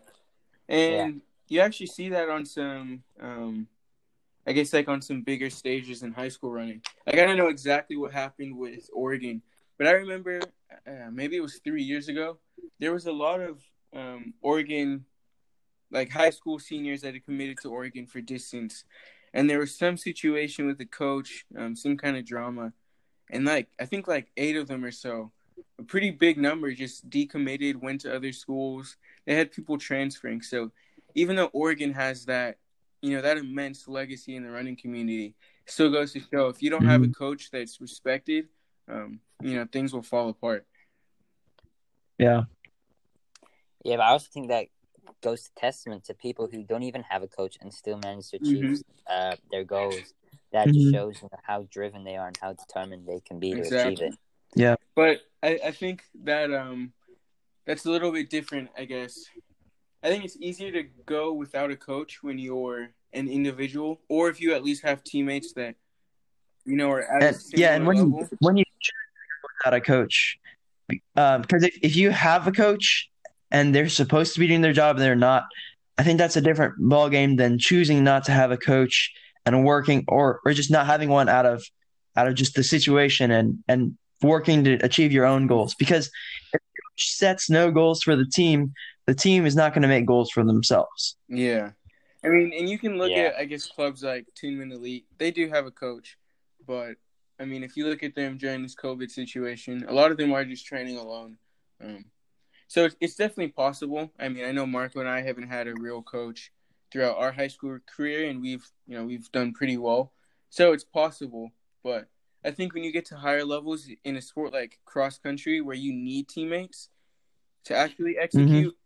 and 0.68 1.14
yeah. 1.14 1.20
You 1.48 1.60
actually 1.60 1.86
see 1.86 2.08
that 2.10 2.28
on 2.28 2.44
some, 2.44 3.02
um, 3.20 3.66
I 4.46 4.52
guess, 4.52 4.72
like 4.72 4.88
on 4.88 5.02
some 5.02 5.22
bigger 5.22 5.50
stages 5.50 6.02
in 6.02 6.12
high 6.12 6.28
school 6.28 6.50
running. 6.50 6.82
Like 7.06 7.18
I 7.18 7.26
don't 7.26 7.36
know 7.36 7.48
exactly 7.48 7.96
what 7.96 8.12
happened 8.12 8.56
with 8.56 8.88
Oregon, 8.92 9.42
but 9.78 9.86
I 9.86 9.92
remember 9.92 10.40
uh, 10.86 11.10
maybe 11.12 11.36
it 11.36 11.42
was 11.42 11.60
three 11.64 11.82
years 11.82 12.08
ago. 12.08 12.38
There 12.78 12.92
was 12.92 13.06
a 13.06 13.12
lot 13.12 13.40
of 13.40 13.62
um, 13.94 14.34
Oregon 14.42 15.04
like 15.92 16.10
high 16.10 16.30
school 16.30 16.58
seniors 16.58 17.02
that 17.02 17.14
had 17.14 17.24
committed 17.24 17.58
to 17.62 17.70
Oregon 17.70 18.06
for 18.06 18.20
distance, 18.20 18.84
and 19.32 19.48
there 19.48 19.58
was 19.60 19.76
some 19.76 19.96
situation 19.96 20.66
with 20.66 20.78
the 20.78 20.86
coach, 20.86 21.44
um, 21.56 21.76
some 21.76 21.96
kind 21.96 22.16
of 22.16 22.24
drama, 22.24 22.72
and 23.30 23.44
like 23.44 23.68
I 23.80 23.86
think 23.86 24.08
like 24.08 24.30
eight 24.36 24.56
of 24.56 24.66
them 24.66 24.84
or 24.84 24.90
so, 24.90 25.30
a 25.78 25.82
pretty 25.82 26.10
big 26.10 26.38
number 26.38 26.72
just 26.72 27.08
decommitted, 27.08 27.76
went 27.76 28.00
to 28.02 28.14
other 28.14 28.32
schools. 28.32 28.96
They 29.26 29.34
had 29.34 29.52
people 29.52 29.78
transferring. 29.78 30.42
So 30.42 30.72
even 31.16 31.34
though 31.34 31.46
Oregon 31.46 31.92
has 31.94 32.26
that, 32.26 32.58
you 33.00 33.16
know, 33.16 33.22
that 33.22 33.38
immense 33.38 33.88
legacy 33.88 34.36
in 34.36 34.44
the 34.44 34.50
running 34.50 34.76
community, 34.76 35.34
still 35.64 35.90
goes 35.90 36.12
to 36.12 36.20
show 36.20 36.46
if 36.48 36.62
you 36.62 36.70
don't 36.70 36.84
have 36.84 37.02
a 37.02 37.06
mm-hmm. 37.06 37.12
coach 37.12 37.50
that's 37.50 37.80
respected, 37.80 38.46
um, 38.88 39.18
you 39.42 39.56
know, 39.56 39.66
things 39.72 39.92
will 39.92 40.02
fall 40.02 40.28
apart. 40.28 40.66
Yeah. 42.18 42.42
Yeah, 43.84 43.96
but 43.96 44.02
I 44.02 44.10
also 44.10 44.28
think 44.32 44.48
that 44.48 44.66
goes 45.22 45.44
to 45.44 45.50
testament 45.56 46.04
to 46.04 46.14
people 46.14 46.48
who 46.50 46.62
don't 46.62 46.82
even 46.82 47.02
have 47.02 47.22
a 47.22 47.28
coach 47.28 47.56
and 47.60 47.72
still 47.72 47.98
manage 48.02 48.30
to 48.30 48.36
achieve 48.36 48.64
mm-hmm. 48.64 48.82
uh, 49.08 49.36
their 49.50 49.64
goals. 49.64 50.14
That 50.52 50.68
mm-hmm. 50.68 50.78
just 50.78 50.94
shows 50.94 51.22
you 51.22 51.28
know, 51.32 51.38
how 51.42 51.66
driven 51.70 52.04
they 52.04 52.16
are 52.16 52.26
and 52.26 52.38
how 52.40 52.52
determined 52.52 53.06
they 53.06 53.20
can 53.20 53.38
be 53.38 53.52
exactly. 53.52 53.96
to 53.96 54.04
achieve 54.04 54.14
it. 54.14 54.18
Yeah, 54.54 54.76
but 54.94 55.20
I, 55.42 55.60
I 55.66 55.70
think 55.70 56.02
that 56.24 56.52
um 56.52 56.92
that's 57.66 57.84
a 57.84 57.90
little 57.90 58.12
bit 58.12 58.30
different, 58.30 58.70
I 58.78 58.84
guess, 58.84 59.24
I 60.06 60.08
think 60.08 60.24
it's 60.24 60.36
easier 60.40 60.70
to 60.70 60.84
go 61.04 61.32
without 61.32 61.72
a 61.72 61.76
coach 61.76 62.22
when 62.22 62.38
you're 62.38 62.90
an 63.12 63.26
individual, 63.26 64.00
or 64.08 64.28
if 64.28 64.40
you 64.40 64.54
at 64.54 64.62
least 64.62 64.84
have 64.84 65.02
teammates 65.02 65.52
that 65.54 65.74
you 66.64 66.76
know 66.76 66.92
are 66.92 67.02
at 67.02 67.22
And, 67.24 67.34
a 67.34 67.58
yeah, 67.58 67.74
and 67.74 67.84
when 67.88 67.96
level. 67.96 68.20
you 68.20 68.28
when 68.38 68.56
you 68.56 68.64
without 69.58 69.74
a 69.74 69.80
coach, 69.80 70.38
um, 71.16 71.42
because 71.42 71.64
if, 71.64 71.76
if 71.82 71.96
you 71.96 72.10
have 72.10 72.46
a 72.46 72.52
coach 72.52 73.10
and 73.50 73.74
they're 73.74 73.88
supposed 73.88 74.34
to 74.34 74.40
be 74.40 74.46
doing 74.46 74.60
their 74.60 74.72
job 74.72 74.94
and 74.94 75.04
they're 75.04 75.16
not, 75.16 75.42
I 75.98 76.04
think 76.04 76.18
that's 76.18 76.36
a 76.36 76.40
different 76.40 76.74
ball 76.78 77.10
game 77.10 77.34
than 77.34 77.58
choosing 77.58 78.04
not 78.04 78.22
to 78.26 78.32
have 78.32 78.52
a 78.52 78.56
coach 78.56 79.12
and 79.44 79.64
working 79.64 80.04
or 80.06 80.40
or 80.44 80.52
just 80.52 80.70
not 80.70 80.86
having 80.86 81.08
one 81.08 81.28
out 81.28 81.46
of 81.46 81.64
out 82.14 82.28
of 82.28 82.36
just 82.36 82.54
the 82.54 82.62
situation 82.62 83.32
and 83.32 83.58
and 83.66 83.98
working 84.22 84.62
to 84.64 84.74
achieve 84.84 85.10
your 85.10 85.24
own 85.26 85.48
goals. 85.48 85.74
Because 85.74 86.12
if 86.52 86.60
sets 86.98 87.48
no 87.50 87.70
goals 87.70 88.02
for 88.02 88.16
the 88.16 88.26
team, 88.26 88.72
the 89.06 89.14
team 89.14 89.46
is 89.46 89.54
not 89.56 89.72
going 89.72 89.82
to 89.82 89.88
make 89.88 90.06
goals 90.06 90.30
for 90.30 90.44
themselves. 90.44 91.16
Yeah. 91.28 91.70
I 92.24 92.28
mean, 92.28 92.52
and 92.58 92.68
you 92.68 92.78
can 92.78 92.98
look 92.98 93.10
Yeah. 93.10 93.28
at, 93.28 93.36
I 93.36 93.44
guess, 93.44 93.66
clubs 93.66 94.02
like 94.02 94.26
Tinman 94.34 94.72
Elite. 94.72 95.06
They 95.18 95.30
do 95.30 95.48
have 95.48 95.66
a 95.66 95.70
coach, 95.70 96.18
but 96.66 96.96
I 97.38 97.44
mean, 97.44 97.62
if 97.62 97.76
you 97.76 97.86
look 97.86 98.02
at 98.02 98.14
them 98.14 98.38
during 98.38 98.62
this 98.62 98.74
COVID 98.74 99.10
situation, 99.10 99.84
a 99.88 99.92
lot 99.92 100.10
of 100.10 100.16
them 100.16 100.32
are 100.32 100.44
just 100.44 100.66
training 100.66 100.96
alone. 100.96 101.36
Um, 101.84 102.06
so 102.66 102.84
it's, 102.86 102.96
it's 103.00 103.14
definitely 103.14 103.48
possible. 103.48 104.10
I 104.18 104.28
mean, 104.28 104.44
I 104.44 104.52
know 104.52 104.66
Marco 104.66 105.00
and 105.00 105.08
I 105.08 105.20
haven't 105.20 105.48
had 105.48 105.68
a 105.68 105.74
real 105.74 106.02
coach 106.02 106.50
throughout 106.90 107.18
our 107.18 107.30
high 107.32 107.48
school 107.48 107.78
career, 107.86 108.28
and 108.28 108.40
we've, 108.40 108.66
you 108.86 108.96
know, 108.96 109.04
we've 109.04 109.30
done 109.32 109.52
pretty 109.52 109.76
well. 109.76 110.12
So 110.48 110.72
it's 110.72 110.84
possible, 110.84 111.50
but 111.84 112.08
I 112.46 112.52
think 112.52 112.74
when 112.74 112.84
you 112.84 112.92
get 112.92 113.06
to 113.06 113.16
higher 113.16 113.44
levels 113.44 113.88
in 114.04 114.16
a 114.16 114.22
sport 114.22 114.52
like 114.52 114.78
cross 114.84 115.18
country, 115.18 115.60
where 115.60 115.76
you 115.76 115.92
need 115.92 116.28
teammates 116.28 116.88
to 117.64 117.74
actually 117.74 118.12
mm-hmm. 118.12 118.22
execute, 118.22 118.76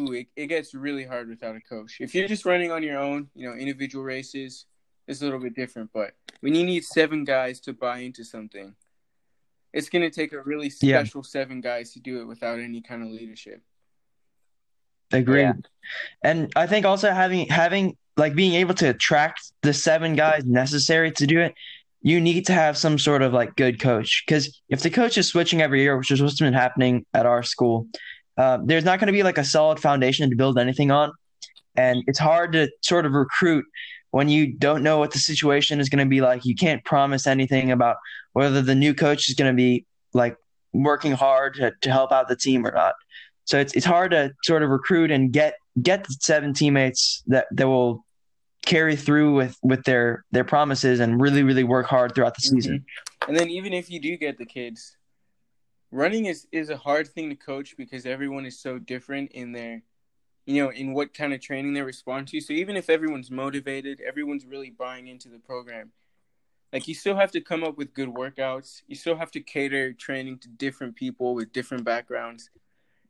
ooh, 0.00 0.12
it, 0.12 0.28
it 0.34 0.46
gets 0.46 0.74
really 0.74 1.04
hard 1.04 1.28
without 1.28 1.56
a 1.56 1.60
coach. 1.60 1.98
If 2.00 2.14
you're 2.14 2.26
just 2.26 2.46
running 2.46 2.72
on 2.72 2.82
your 2.82 2.98
own, 2.98 3.28
you 3.34 3.48
know, 3.48 3.54
individual 3.54 4.02
races, 4.02 4.64
it's 5.06 5.20
a 5.20 5.24
little 5.24 5.40
bit 5.40 5.54
different. 5.54 5.90
But 5.92 6.14
when 6.40 6.54
you 6.54 6.64
need 6.64 6.84
seven 6.84 7.24
guys 7.24 7.60
to 7.60 7.74
buy 7.74 7.98
into 7.98 8.24
something, 8.24 8.74
it's 9.72 9.90
going 9.90 10.02
to 10.02 10.10
take 10.10 10.32
a 10.32 10.40
really 10.40 10.72
Yeah. 10.80 11.00
special 11.00 11.22
seven 11.22 11.60
guys 11.60 11.92
to 11.92 12.00
do 12.00 12.20
it 12.22 12.24
without 12.24 12.58
any 12.58 12.80
kind 12.80 13.02
of 13.02 13.10
leadership. 13.10 13.60
Agreed. 15.12 15.42
Yeah. 15.42 15.52
And 16.22 16.52
I 16.56 16.66
think 16.66 16.86
also 16.86 17.10
having 17.10 17.46
having 17.48 17.96
like 18.16 18.34
being 18.34 18.54
able 18.54 18.74
to 18.74 18.88
attract 18.88 19.52
the 19.62 19.74
seven 19.74 20.16
guys 20.16 20.44
necessary 20.44 21.12
to 21.12 21.26
do 21.26 21.40
it, 21.40 21.54
you 22.06 22.20
need 22.20 22.46
to 22.46 22.52
have 22.52 22.78
some 22.78 23.00
sort 23.00 23.20
of 23.20 23.32
like 23.32 23.56
good 23.56 23.80
coach. 23.80 24.22
Because 24.24 24.60
if 24.68 24.80
the 24.80 24.90
coach 24.90 25.18
is 25.18 25.26
switching 25.26 25.60
every 25.60 25.82
year, 25.82 25.98
which 25.98 26.12
is 26.12 26.22
what's 26.22 26.38
been 26.38 26.52
happening 26.52 27.04
at 27.12 27.26
our 27.26 27.42
school, 27.42 27.88
uh, 28.38 28.58
there's 28.62 28.84
not 28.84 29.00
going 29.00 29.08
to 29.08 29.12
be 29.12 29.24
like 29.24 29.38
a 29.38 29.44
solid 29.44 29.80
foundation 29.80 30.30
to 30.30 30.36
build 30.36 30.56
anything 30.56 30.92
on, 30.92 31.10
and 31.74 32.04
it's 32.06 32.20
hard 32.20 32.52
to 32.52 32.70
sort 32.80 33.06
of 33.06 33.12
recruit 33.12 33.64
when 34.12 34.28
you 34.28 34.52
don't 34.52 34.84
know 34.84 34.98
what 34.98 35.10
the 35.10 35.18
situation 35.18 35.80
is 35.80 35.88
going 35.88 35.98
to 35.98 36.08
be 36.08 36.20
like. 36.20 36.44
You 36.44 36.54
can't 36.54 36.84
promise 36.84 37.26
anything 37.26 37.72
about 37.72 37.96
whether 38.34 38.62
the 38.62 38.76
new 38.76 38.94
coach 38.94 39.28
is 39.28 39.34
going 39.34 39.50
to 39.50 39.56
be 39.56 39.84
like 40.14 40.36
working 40.72 41.10
hard 41.10 41.54
to, 41.54 41.72
to 41.80 41.90
help 41.90 42.12
out 42.12 42.28
the 42.28 42.36
team 42.36 42.64
or 42.64 42.70
not. 42.70 42.94
So 43.46 43.58
it's 43.58 43.74
it's 43.74 43.86
hard 43.86 44.12
to 44.12 44.30
sort 44.44 44.62
of 44.62 44.70
recruit 44.70 45.10
and 45.10 45.32
get 45.32 45.54
get 45.82 46.04
the 46.04 46.14
seven 46.20 46.54
teammates 46.54 47.24
that 47.26 47.46
that 47.50 47.66
will 47.66 48.05
carry 48.66 48.96
through 48.96 49.34
with 49.34 49.56
with 49.62 49.84
their 49.84 50.24
their 50.32 50.44
promises 50.44 51.00
and 51.00 51.20
really 51.20 51.42
really 51.42 51.64
work 51.64 51.86
hard 51.86 52.14
throughout 52.14 52.34
the 52.34 52.42
season. 52.42 52.84
And 53.26 53.36
then 53.36 53.48
even 53.48 53.72
if 53.72 53.90
you 53.90 54.00
do 54.00 54.16
get 54.16 54.36
the 54.36 54.44
kids, 54.44 54.96
running 55.90 56.26
is 56.26 56.46
is 56.52 56.68
a 56.68 56.76
hard 56.76 57.08
thing 57.08 57.30
to 57.30 57.36
coach 57.36 57.76
because 57.78 58.04
everyone 58.04 58.44
is 58.44 58.60
so 58.60 58.78
different 58.78 59.32
in 59.32 59.52
their 59.52 59.82
you 60.48 60.62
know, 60.62 60.70
in 60.70 60.92
what 60.92 61.12
kind 61.12 61.32
of 61.34 61.40
training 61.40 61.72
they 61.74 61.82
respond 61.82 62.28
to. 62.28 62.40
So 62.40 62.52
even 62.52 62.76
if 62.76 62.88
everyone's 62.88 63.32
motivated, 63.32 64.00
everyone's 64.00 64.46
really 64.46 64.70
buying 64.70 65.08
into 65.08 65.28
the 65.28 65.40
program. 65.40 65.90
Like 66.72 66.86
you 66.86 66.94
still 66.94 67.16
have 67.16 67.32
to 67.32 67.40
come 67.40 67.64
up 67.64 67.76
with 67.76 67.92
good 67.92 68.10
workouts. 68.10 68.82
You 68.86 68.94
still 68.94 69.16
have 69.16 69.32
to 69.32 69.40
cater 69.40 69.92
training 69.92 70.38
to 70.40 70.48
different 70.48 70.94
people 70.94 71.34
with 71.34 71.52
different 71.52 71.82
backgrounds. 71.84 72.50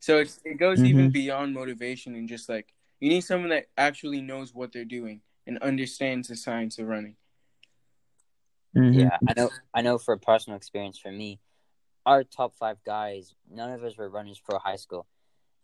So 0.01 0.19
it's 0.19 0.41
it 0.45 0.59
goes 0.59 0.83
even 0.85 1.09
Mhm. 1.09 1.13
beyond 1.13 1.53
motivation 1.53 2.15
and 2.15 2.29
just 2.29 2.49
like 2.49 2.73
you 3.01 3.11
need 3.11 3.23
someone 3.23 3.51
that 3.51 3.67
actually 3.77 4.23
knows 4.23 4.55
what 4.55 4.73
they're 4.73 4.85
doing 4.85 5.21
and 5.47 5.59
understands 5.59 6.29
the 6.29 6.37
science 6.37 6.79
of 6.79 6.87
running. 6.87 7.17
Mhm. 8.77 8.95
Yeah, 9.01 9.19
I 9.27 9.33
know. 9.35 9.51
I 9.73 9.83
know 9.83 9.99
for 9.99 10.15
a 10.15 10.19
personal 10.19 10.57
experience 10.57 10.99
for 10.99 11.11
me, 11.11 11.41
our 12.05 12.25
top 12.25 12.55
five 12.55 12.83
guys, 12.85 13.35
none 13.51 13.71
of 13.73 13.83
us 13.83 13.97
were 13.97 14.09
runners 14.09 14.39
for 14.39 14.59
high 14.59 14.77
school, 14.77 15.07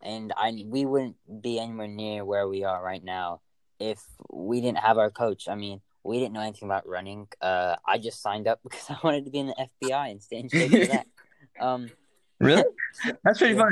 and 0.01 0.33
I 0.35 0.63
we 0.65 0.85
wouldn't 0.85 1.17
be 1.41 1.59
anywhere 1.59 1.87
near 1.87 2.25
where 2.25 2.47
we 2.47 2.63
are 2.63 2.83
right 2.83 3.03
now 3.03 3.41
if 3.79 4.03
we 4.31 4.61
didn't 4.61 4.79
have 4.79 4.97
our 4.97 5.11
coach. 5.11 5.47
I 5.47 5.55
mean, 5.55 5.81
we 6.03 6.19
didn't 6.19 6.33
know 6.33 6.41
anything 6.41 6.67
about 6.69 6.87
running. 6.87 7.27
Uh, 7.39 7.75
I 7.85 7.97
just 7.97 8.21
signed 8.21 8.47
up 8.47 8.61
because 8.63 8.89
I 8.89 8.97
wanted 9.03 9.25
to 9.25 9.31
be 9.31 9.39
in 9.39 9.47
the 9.47 9.67
FBI 9.83 10.09
and 10.11 10.21
stay 10.21 10.37
in 10.37 10.49
shape 10.49 10.71
for 10.71 10.85
that. 10.87 11.07
Um, 11.59 11.91
Really? 12.39 12.63
That's 13.23 13.37
pretty 13.37 13.53
Yeah. 13.55 13.69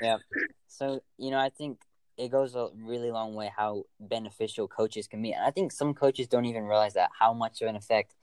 funny. 0.00 0.20
So, 0.68 1.02
you 1.18 1.30
know, 1.32 1.38
I 1.38 1.48
think 1.48 1.80
it 2.18 2.30
goes 2.30 2.54
a 2.56 2.68
really 2.74 3.10
long 3.12 3.34
way 3.34 3.50
how 3.56 3.84
beneficial 4.00 4.66
coaches 4.66 5.06
can 5.06 5.22
be. 5.22 5.32
And 5.32 5.44
I 5.44 5.50
think 5.52 5.70
some 5.70 5.94
coaches 5.94 6.26
don't 6.26 6.46
even 6.46 6.64
realize 6.64 6.94
that 6.94 7.10
how 7.18 7.32
much 7.32 7.62
of 7.62 7.68
an 7.68 7.76
effect 7.76 8.14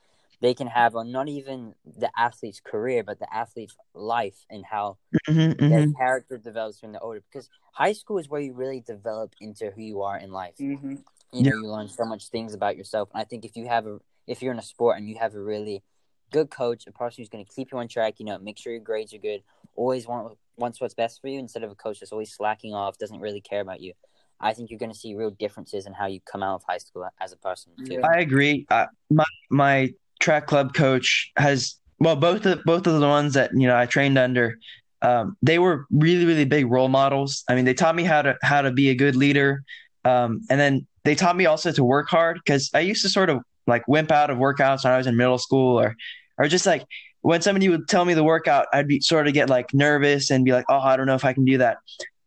they 0.41 0.53
can 0.53 0.67
have 0.67 0.95
on 0.95 1.11
not 1.13 1.29
even 1.29 1.73
the 1.85 2.11
athlete's 2.17 2.59
career, 2.59 3.03
but 3.03 3.19
the 3.19 3.33
athlete's 3.33 3.75
life 3.93 4.45
and 4.49 4.65
how 4.65 4.97
Mhm, 5.27 5.57
their 5.57 5.87
mhm. 5.87 5.97
character 5.97 6.37
develops 6.37 6.81
when 6.81 6.91
they're 6.91 7.03
older. 7.03 7.23
Because 7.31 7.49
high 7.71 7.93
school 7.93 8.17
is 8.17 8.29
where 8.29 8.41
you 8.41 8.53
really 8.53 8.81
develop 8.81 9.33
into 9.39 9.71
who 9.71 9.81
you 9.81 10.01
are 10.01 10.17
in 10.17 10.31
life. 10.31 10.55
Mm-hmm. 10.59 10.95
You 11.31 11.43
know, 11.43 11.55
you 11.55 11.71
learn 11.71 11.87
so 11.87 12.05
much 12.05 12.27
things 12.27 12.53
about 12.53 12.77
yourself. 12.77 13.09
And 13.13 13.21
I 13.21 13.23
think 13.23 13.45
if 13.45 13.55
you 13.55 13.67
have 13.67 13.87
a, 13.87 13.99
if 14.27 14.41
you're 14.41 14.53
in 14.53 14.59
a 14.59 14.63
sport 14.63 14.97
and 14.97 15.09
you 15.09 15.17
have 15.17 15.33
a 15.35 15.39
really 15.41 15.83
good 16.31 16.49
coach, 16.49 16.85
a 16.85 16.91
person 16.91 17.21
who's 17.21 17.29
going 17.29 17.45
to 17.45 17.51
keep 17.51 17.71
you 17.71 17.77
on 17.77 17.87
track, 17.87 18.15
you 18.19 18.25
know, 18.25 18.37
make 18.37 18.57
sure 18.57 18.73
your 18.73 18.81
grades 18.81 19.13
are 19.13 19.19
good, 19.19 19.41
always 19.75 20.05
want 20.05 20.37
wants 20.57 20.79
what's 20.81 20.93
best 20.93 21.21
for 21.21 21.27
you 21.27 21.39
instead 21.39 21.63
of 21.63 21.71
a 21.71 21.75
coach 21.75 21.99
that's 21.99 22.11
always 22.11 22.33
slacking 22.33 22.73
off, 22.73 22.97
doesn't 22.97 23.19
really 23.19 23.41
care 23.41 23.61
about 23.61 23.81
you. 23.81 23.93
I 24.39 24.53
think 24.53 24.69
you're 24.69 24.79
going 24.79 24.91
to 24.91 24.97
see 24.97 25.15
real 25.15 25.31
differences 25.31 25.85
in 25.85 25.93
how 25.93 26.07
you 26.07 26.19
come 26.21 26.43
out 26.43 26.55
of 26.55 26.63
high 26.67 26.77
school 26.77 27.07
as 27.21 27.31
a 27.31 27.37
person. 27.37 27.71
Too. 27.85 28.01
I 28.03 28.19
agree. 28.19 28.65
Uh, 28.69 28.87
my 29.09 29.25
my 29.49 29.93
track 30.19 30.47
club 30.47 30.73
coach 30.73 31.31
has 31.37 31.75
well 31.99 32.15
both 32.15 32.45
of 32.45 32.63
both 32.63 32.87
of 32.87 32.99
the 32.99 33.07
ones 33.07 33.33
that 33.33 33.51
you 33.53 33.67
know 33.67 33.77
I 33.77 33.85
trained 33.85 34.17
under. 34.17 34.57
Um, 35.01 35.37
they 35.41 35.59
were 35.59 35.85
really 35.89 36.25
really 36.25 36.45
big 36.45 36.69
role 36.69 36.89
models. 36.89 37.43
I 37.49 37.55
mean, 37.55 37.65
they 37.65 37.73
taught 37.73 37.95
me 37.95 38.03
how 38.03 38.21
to 38.23 38.37
how 38.41 38.61
to 38.61 38.71
be 38.71 38.89
a 38.89 38.95
good 38.95 39.15
leader, 39.15 39.63
um, 40.03 40.41
and 40.49 40.59
then 40.59 40.85
they 41.05 41.15
taught 41.15 41.37
me 41.37 41.45
also 41.45 41.71
to 41.71 41.83
work 41.83 42.09
hard 42.09 42.39
because 42.43 42.69
I 42.73 42.81
used 42.81 43.03
to 43.03 43.09
sort 43.09 43.29
of 43.29 43.41
like 43.67 43.87
wimp 43.87 44.11
out 44.11 44.29
of 44.29 44.37
workouts 44.37 44.83
when 44.83 44.93
I 44.93 44.97
was 44.97 45.07
in 45.07 45.15
middle 45.15 45.37
school 45.37 45.79
or 45.79 45.95
or 46.37 46.47
just 46.47 46.65
like 46.65 46.85
when 47.25 47.41
somebody 47.41 47.67
would 47.69 47.87
tell 47.87 48.05
me 48.05 48.13
the 48.13 48.23
workout, 48.23 48.67
I'd 48.71 48.87
be 48.87 48.99
sort 48.99 49.27
of 49.27 49.33
get 49.33 49.49
like 49.49 49.73
nervous 49.73 50.29
and 50.29 50.45
be 50.45 50.51
like, 50.51 50.65
oh, 50.69 50.77
I 50.77 50.95
don't 50.95 51.07
know 51.07 51.15
if 51.15 51.25
I 51.25 51.33
can 51.33 51.43
do 51.43 51.57
that. 51.57 51.77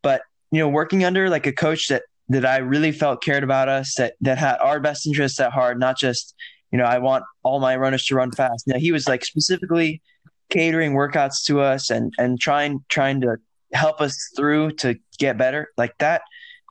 But 0.02 0.22
you 0.50 0.58
know, 0.58 0.68
working 0.68 1.04
under 1.04 1.30
like 1.30 1.46
a 1.46 1.52
coach 1.52 1.86
that 1.86 2.02
that 2.30 2.44
I 2.44 2.56
really 2.56 2.90
felt 2.90 3.22
cared 3.22 3.44
about 3.44 3.68
us, 3.68 3.94
that 3.94 4.14
that 4.22 4.38
had 4.38 4.56
our 4.56 4.80
best 4.80 5.06
interests 5.06 5.38
at 5.38 5.52
heart, 5.52 5.78
not 5.78 5.96
just 5.96 6.34
you 6.72 6.78
know, 6.78 6.84
I 6.84 6.98
want 6.98 7.22
all 7.44 7.60
my 7.60 7.76
runners 7.76 8.06
to 8.06 8.16
run 8.16 8.32
fast. 8.32 8.66
Now 8.66 8.76
he 8.76 8.90
was 8.90 9.06
like 9.06 9.24
specifically 9.24 10.02
catering 10.50 10.94
workouts 10.94 11.44
to 11.44 11.60
us 11.60 11.90
and 11.90 12.12
and 12.18 12.40
trying 12.40 12.84
trying 12.88 13.20
to 13.20 13.36
help 13.72 14.00
us 14.00 14.18
through 14.34 14.72
to 14.82 14.98
get 15.20 15.38
better. 15.38 15.68
Like 15.76 15.96
that 15.98 16.22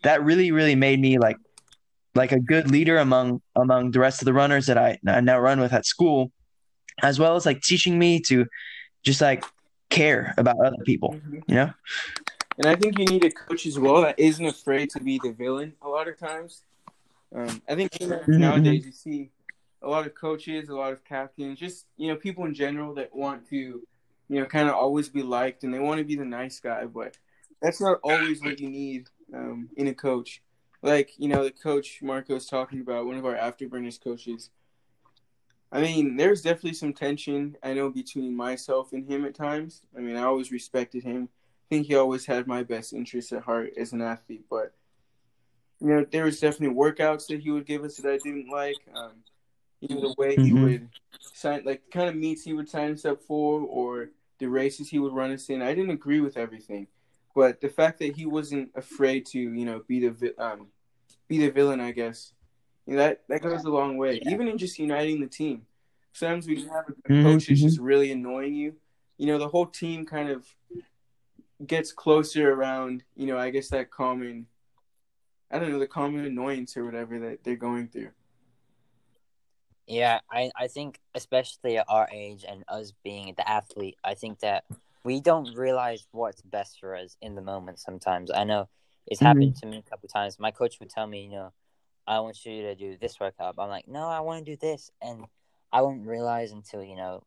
that 0.04 0.22
really 0.22 0.52
really 0.52 0.76
made 0.76 1.00
me 1.00 1.18
like 1.18 1.38
like 2.14 2.34
a 2.34 2.42
good 2.42 2.70
leader 2.72 2.98
among 2.98 3.42
among 3.56 3.92
the 3.92 4.02
rest 4.02 4.22
of 4.22 4.26
the 4.26 4.34
runners 4.34 4.66
that 4.66 4.78
I, 4.78 5.00
I 5.08 5.22
now 5.22 5.40
run 5.40 5.62
with 5.62 5.72
at 5.72 5.86
school, 5.86 6.34
as 7.02 7.20
well 7.20 7.36
as 7.36 7.46
like 7.46 7.62
teaching 7.62 7.98
me 7.98 8.20
to 8.22 8.46
just 9.04 9.22
like 9.22 9.44
care 9.90 10.34
about 10.38 10.60
other 10.60 10.84
people. 10.86 11.16
Mhm. 11.16 11.44
You 11.48 11.56
know? 11.56 11.74
And 12.58 12.68
I 12.68 12.76
think 12.76 12.98
you 12.98 13.06
need 13.06 13.24
a 13.24 13.30
coach 13.30 13.66
as 13.66 13.78
well 13.78 14.02
that 14.02 14.20
isn't 14.20 14.46
afraid 14.46 14.90
to 14.92 15.00
be 15.00 15.20
the 15.22 15.32
villain 15.32 15.74
a 15.82 15.88
lot 15.88 16.08
of 16.08 16.18
times. 16.18 16.64
Um, 17.36 17.62
I 17.70 17.76
think 17.76 18.00
you 18.00 18.08
know, 18.08 18.18
Mhm, 18.18 18.40
nowadays 18.40 18.86
you 18.86 18.92
see 18.92 19.32
a 19.82 19.88
lot 19.88 20.08
of 20.08 20.16
coaches, 20.16 20.70
a 20.70 20.76
lot 20.76 20.92
of 20.92 21.04
captains, 21.04 21.60
just 21.60 21.86
you 21.98 22.08
know 22.08 22.16
people 22.16 22.46
in 22.46 22.54
general 22.54 22.96
that 22.96 23.16
want 23.16 23.48
to, 23.50 23.56
you 23.56 24.40
know, 24.40 24.46
kind 24.46 24.68
of 24.68 24.76
always 24.76 25.10
be 25.10 25.22
liked 25.22 25.64
and 25.64 25.74
they 25.74 25.80
want 25.80 26.00
to 26.00 26.04
be 26.06 26.16
the 26.16 26.26
nice 26.26 26.60
guy, 26.60 26.86
but 26.86 27.18
that's 27.62 27.80
not 27.80 28.00
always 28.04 28.42
what 28.42 28.60
you 28.60 28.70
need 28.70 29.10
um, 29.34 29.70
in 29.78 29.88
a 29.88 29.94
coach. 29.94 30.42
Like 30.82 31.12
you 31.18 31.28
know 31.28 31.44
the 31.44 31.52
coach 31.52 32.00
Marco's 32.02 32.48
talking 32.48 32.82
about, 32.82 33.06
one 33.06 33.18
of 33.18 33.26
our 33.26 33.36
afterburners 33.36 34.02
coaches. 34.04 34.50
I 35.72 35.82
mean, 35.82 36.16
there's 36.16 36.42
definitely 36.42 36.74
some 36.74 36.94
tension 36.94 37.58
I 37.64 37.74
know 37.74 37.90
between 37.90 38.36
myself 38.36 38.94
and 38.94 39.06
him 39.10 39.26
at 39.26 39.36
times. 39.36 39.84
I 39.98 40.00
mean, 40.02 40.16
I 40.16 40.24
always 40.24 40.52
respected 40.52 41.04
him 41.04 41.30
I 41.70 41.76
think 41.76 41.88
he 41.88 41.96
always 41.96 42.26
had 42.26 42.48
my 42.48 42.64
best 42.64 42.94
interests 42.94 43.34
at 43.34 43.44
heart 43.44 43.74
as 43.78 43.92
an 43.92 44.02
athlete. 44.02 44.46
But 44.50 44.74
you 45.80 45.88
know, 45.88 46.06
there 46.10 46.26
was 46.26 46.40
definitely 46.40 46.76
workouts 46.76 47.28
that 47.28 47.42
he 47.42 47.52
would 47.52 47.66
give 47.66 47.84
us 47.84 47.98
that 47.98 48.12
I 48.12 48.18
didn't 48.18 48.50
like. 48.50 48.82
Um, 48.96 49.24
you 49.82 49.96
know, 49.96 50.02
the 50.02 50.16
way 50.18 50.38
he 50.38 50.54
Mhm. 50.54 50.64
would 50.64 50.90
sign, 51.34 51.64
like 51.66 51.84
the 51.86 51.92
kind 51.92 52.10
of 52.10 52.16
meets 52.16 52.44
he 52.44 52.54
would 52.54 52.70
sign 52.70 52.94
us 52.94 53.06
up 53.06 53.22
for, 53.24 53.62
or 53.62 54.10
the 54.40 54.48
races 54.48 54.90
he 54.90 55.00
would 55.00 55.14
run 55.14 55.32
us 55.32 55.50
in. 55.50 55.62
I 55.62 55.74
didn't 55.76 55.92
agree 55.92 56.22
with 56.22 56.38
everything, 56.38 56.88
but 57.36 57.62
the 57.62 57.70
fact 57.70 58.00
that 58.00 58.16
he 58.16 58.26
wasn't 58.26 58.72
afraid 58.76 59.26
to, 59.28 59.40
you 59.40 59.66
know, 59.66 59.84
be 59.88 60.08
the 60.08 60.36
um, 60.44 60.68
be 61.28 61.40
the 61.40 61.50
villain, 61.52 61.82
I 61.82 61.92
guess, 61.92 62.34
you 62.88 62.96
know, 62.96 63.00
that 63.00 63.22
that 63.28 63.42
goes 63.42 63.66
a 63.66 63.70
long 63.70 63.98
way. 63.98 64.22
Yeah. 64.24 64.32
Even 64.32 64.48
in 64.48 64.58
just 64.58 64.80
uniting 64.80 65.20
the 65.20 65.28
team. 65.28 65.64
Sometimes 66.14 66.48
we 66.48 66.56
just 66.56 66.70
have 66.70 66.86
a 66.88 66.94
mm-hmm, 66.94 67.24
coach 67.24 67.44
mm-hmm. 67.44 67.56
just 67.56 67.80
really 67.80 68.12
annoying 68.12 68.56
you. 68.56 68.74
You 69.18 69.28
know, 69.28 69.38
the 69.38 69.48
whole 69.48 69.68
team 69.68 70.06
kind 70.06 70.30
of 70.30 70.48
gets 71.66 71.92
closer 71.92 72.52
around. 72.52 73.04
You 73.16 73.28
know, 73.28 73.38
I 73.38 73.50
guess 73.50 73.70
that 73.70 73.92
common, 73.92 74.48
I 75.52 75.60
don't 75.60 75.72
know, 75.72 75.80
the 75.80 75.88
common 75.88 76.26
annoyance 76.26 76.78
or 76.78 76.86
whatever 76.86 77.20
that 77.20 77.44
they're 77.44 77.56
going 77.56 77.90
through. 77.90 78.10
Yeah, 79.86 80.20
I, 80.32 80.52
I 80.58 80.68
think 80.68 81.00
especially 81.14 81.78
at 81.78 81.86
our 81.88 82.10
age 82.12 82.46
and 82.48 82.64
us 82.68 82.94
being 83.04 83.34
the 83.38 83.50
athlete, 83.50 83.98
I 84.04 84.16
think 84.16 84.40
that 84.40 84.66
we 85.04 85.22
don't 85.22 85.56
realize 85.56 86.08
what's 86.12 86.42
best 86.42 86.80
for 86.80 86.96
us 86.96 87.16
in 87.22 87.36
the 87.36 87.42
moment 87.42 87.80
sometimes. 87.80 88.32
I 88.32 88.44
know 88.44 88.70
it's 89.06 89.20
mm-hmm. 89.20 89.28
happened 89.28 89.56
to 89.58 89.66
me 89.66 89.78
a 89.78 89.90
couple 89.90 90.10
times. 90.10 90.40
My 90.40 90.52
coach 90.52 90.80
would 90.80 90.90
tell 90.90 91.08
me, 91.08 91.24
you 91.24 91.32
know, 91.32 91.54
I 92.08 92.20
want 92.22 92.46
you 92.46 92.62
to 92.64 92.76
do 92.76 92.98
this 93.00 93.20
workout. 93.20 93.56
I'm 93.58 93.70
like, 93.70 93.88
no, 93.88 94.08
I 94.08 94.22
want 94.22 94.46
to 94.46 94.52
do 94.52 94.58
this, 94.58 94.90
and 95.02 95.26
I 95.72 95.82
won't 95.82 96.08
realize 96.08 96.52
until 96.52 96.84
you 96.84 96.96
know, 96.96 97.24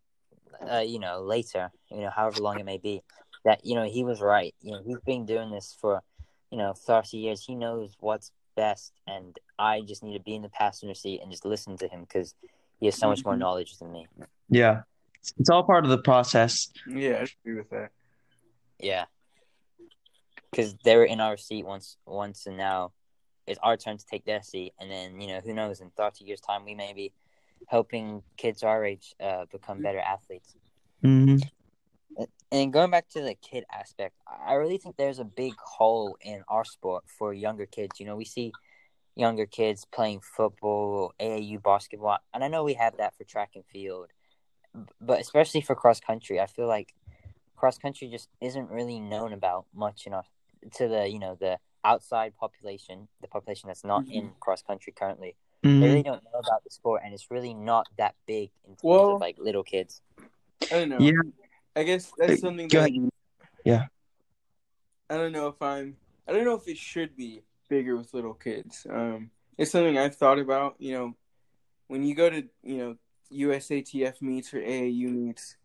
uh, 0.68 0.78
you 0.78 0.98
know, 0.98 1.20
later, 1.20 1.70
you 1.90 2.00
know, 2.00 2.10
however 2.10 2.40
long 2.40 2.58
it 2.58 2.64
may 2.64 2.78
be, 2.78 3.02
that 3.44 3.64
you 3.64 3.74
know 3.74 3.84
he 3.84 4.04
was 4.04 4.20
right. 4.20 4.54
You 4.62 4.72
know, 4.72 4.82
he's 4.84 5.00
been 5.04 5.26
doing 5.26 5.50
this 5.50 5.76
for, 5.80 6.00
you 6.50 6.58
know, 6.58 6.72
thirty 6.72 7.18
years. 7.18 7.44
He 7.44 7.54
knows 7.54 7.96
what's 8.00 8.32
best, 8.56 8.92
and 9.06 9.38
I 9.58 9.82
just 9.82 10.02
need 10.02 10.16
to 10.16 10.22
be 10.22 10.34
in 10.34 10.42
the 10.42 10.48
passenger 10.48 10.94
seat 10.94 11.20
and 11.22 11.30
just 11.30 11.44
listen 11.44 11.76
to 11.78 11.88
him 11.88 12.00
because 12.00 12.34
he 12.78 12.86
has 12.86 12.96
so 12.96 13.08
much 13.08 13.24
more 13.24 13.34
mm-hmm. 13.34 13.40
knowledge 13.40 13.76
than 13.78 13.92
me. 13.92 14.06
Yeah, 14.48 14.82
it's 15.38 15.50
all 15.50 15.62
part 15.62 15.84
of 15.84 15.90
the 15.90 15.98
process. 15.98 16.68
Yeah, 16.88 17.10
I 17.10 17.26
agree 17.44 17.58
with 17.58 17.70
that. 17.70 17.90
Yeah, 18.78 19.04
because 20.50 20.74
they 20.84 20.96
were 20.96 21.04
in 21.04 21.20
our 21.20 21.36
seat 21.36 21.66
once, 21.66 21.98
once, 22.06 22.46
and 22.46 22.56
now 22.56 22.92
it's 23.50 23.58
our 23.62 23.76
turn 23.76 23.98
to 23.98 24.06
take 24.06 24.24
their 24.24 24.42
seat, 24.42 24.72
and 24.78 24.90
then 24.90 25.20
you 25.20 25.28
know 25.28 25.40
who 25.40 25.52
knows 25.52 25.80
in 25.80 25.90
thirty 25.90 26.24
years' 26.24 26.40
time 26.40 26.64
we 26.64 26.74
may 26.74 26.92
be 26.92 27.12
helping 27.66 28.22
kids 28.36 28.62
our 28.62 28.84
age 28.84 29.14
uh, 29.20 29.44
become 29.50 29.82
better 29.82 29.98
athletes. 29.98 30.54
Mm-hmm. 31.04 31.36
And 32.52 32.72
going 32.72 32.90
back 32.90 33.08
to 33.10 33.22
the 33.22 33.34
kid 33.34 33.64
aspect, 33.72 34.14
I 34.26 34.54
really 34.54 34.78
think 34.78 34.96
there's 34.96 35.18
a 35.18 35.24
big 35.24 35.54
hole 35.58 36.16
in 36.20 36.42
our 36.48 36.64
sport 36.64 37.04
for 37.06 37.32
younger 37.32 37.66
kids. 37.66 38.00
You 38.00 38.06
know, 38.06 38.16
we 38.16 38.24
see 38.24 38.52
younger 39.14 39.46
kids 39.46 39.84
playing 39.84 40.20
football, 40.20 41.12
AAU 41.20 41.62
basketball, 41.62 42.18
and 42.32 42.44
I 42.44 42.48
know 42.48 42.62
we 42.62 42.74
have 42.74 42.96
that 42.98 43.16
for 43.16 43.24
track 43.24 43.50
and 43.56 43.64
field, 43.66 44.08
but 45.00 45.20
especially 45.20 45.60
for 45.60 45.74
cross 45.74 45.98
country, 46.00 46.40
I 46.40 46.46
feel 46.46 46.68
like 46.68 46.94
cross 47.56 47.78
country 47.78 48.08
just 48.08 48.28
isn't 48.40 48.70
really 48.70 49.00
known 49.00 49.32
about 49.32 49.66
much 49.74 50.06
enough 50.06 50.28
to 50.74 50.88
the 50.88 51.08
you 51.08 51.18
know 51.18 51.36
the 51.40 51.58
outside 51.84 52.36
population, 52.36 53.08
the 53.20 53.28
population 53.28 53.68
that's 53.68 53.84
not 53.84 54.02
mm-hmm. 54.02 54.12
in 54.12 54.30
cross 54.40 54.62
country 54.62 54.92
currently. 54.92 55.36
Mm-hmm. 55.64 55.80
They 55.80 55.86
really 55.88 56.02
don't 56.02 56.24
know 56.24 56.38
about 56.38 56.64
the 56.64 56.70
sport, 56.70 57.02
and 57.04 57.12
it's 57.12 57.30
really 57.30 57.54
not 57.54 57.86
that 57.98 58.14
big 58.26 58.50
in 58.64 58.70
terms 58.70 58.80
well, 58.82 59.14
of 59.16 59.20
like 59.20 59.36
little 59.38 59.62
kids. 59.62 60.00
I 60.20 60.26
don't 60.70 60.88
know. 60.88 60.98
Yeah, 60.98 61.12
I 61.76 61.82
guess 61.82 62.12
that's 62.16 62.40
something 62.40 62.68
Go 62.68 62.80
that. 62.80 62.90
Ahead. 62.90 63.10
Yeah. 63.64 63.86
I 65.10 65.16
don't 65.16 65.32
know 65.32 65.48
if 65.48 65.60
I'm. 65.60 65.96
I 66.26 66.32
don't 66.32 66.44
know 66.44 66.54
if 66.54 66.68
it 66.68 66.78
should 66.78 67.16
be 67.16 67.42
bigger 67.68 67.96
with 67.96 68.14
little 68.14 68.34
kids. 68.34 68.86
Um, 68.88 69.30
it's 69.58 69.72
something 69.72 69.98
I've 69.98 70.16
thought 70.16 70.38
about. 70.38 70.76
You 70.78 70.92
know, 70.92 71.16
when 71.88 72.04
you 72.04 72.14
go 72.14 72.30
to 72.30 72.44
you 72.62 72.78
know 72.78 72.96
USATF 73.32 74.22
meets 74.22 74.54
or 74.54 74.60
AAU 74.60 75.10
meets, 75.10 75.56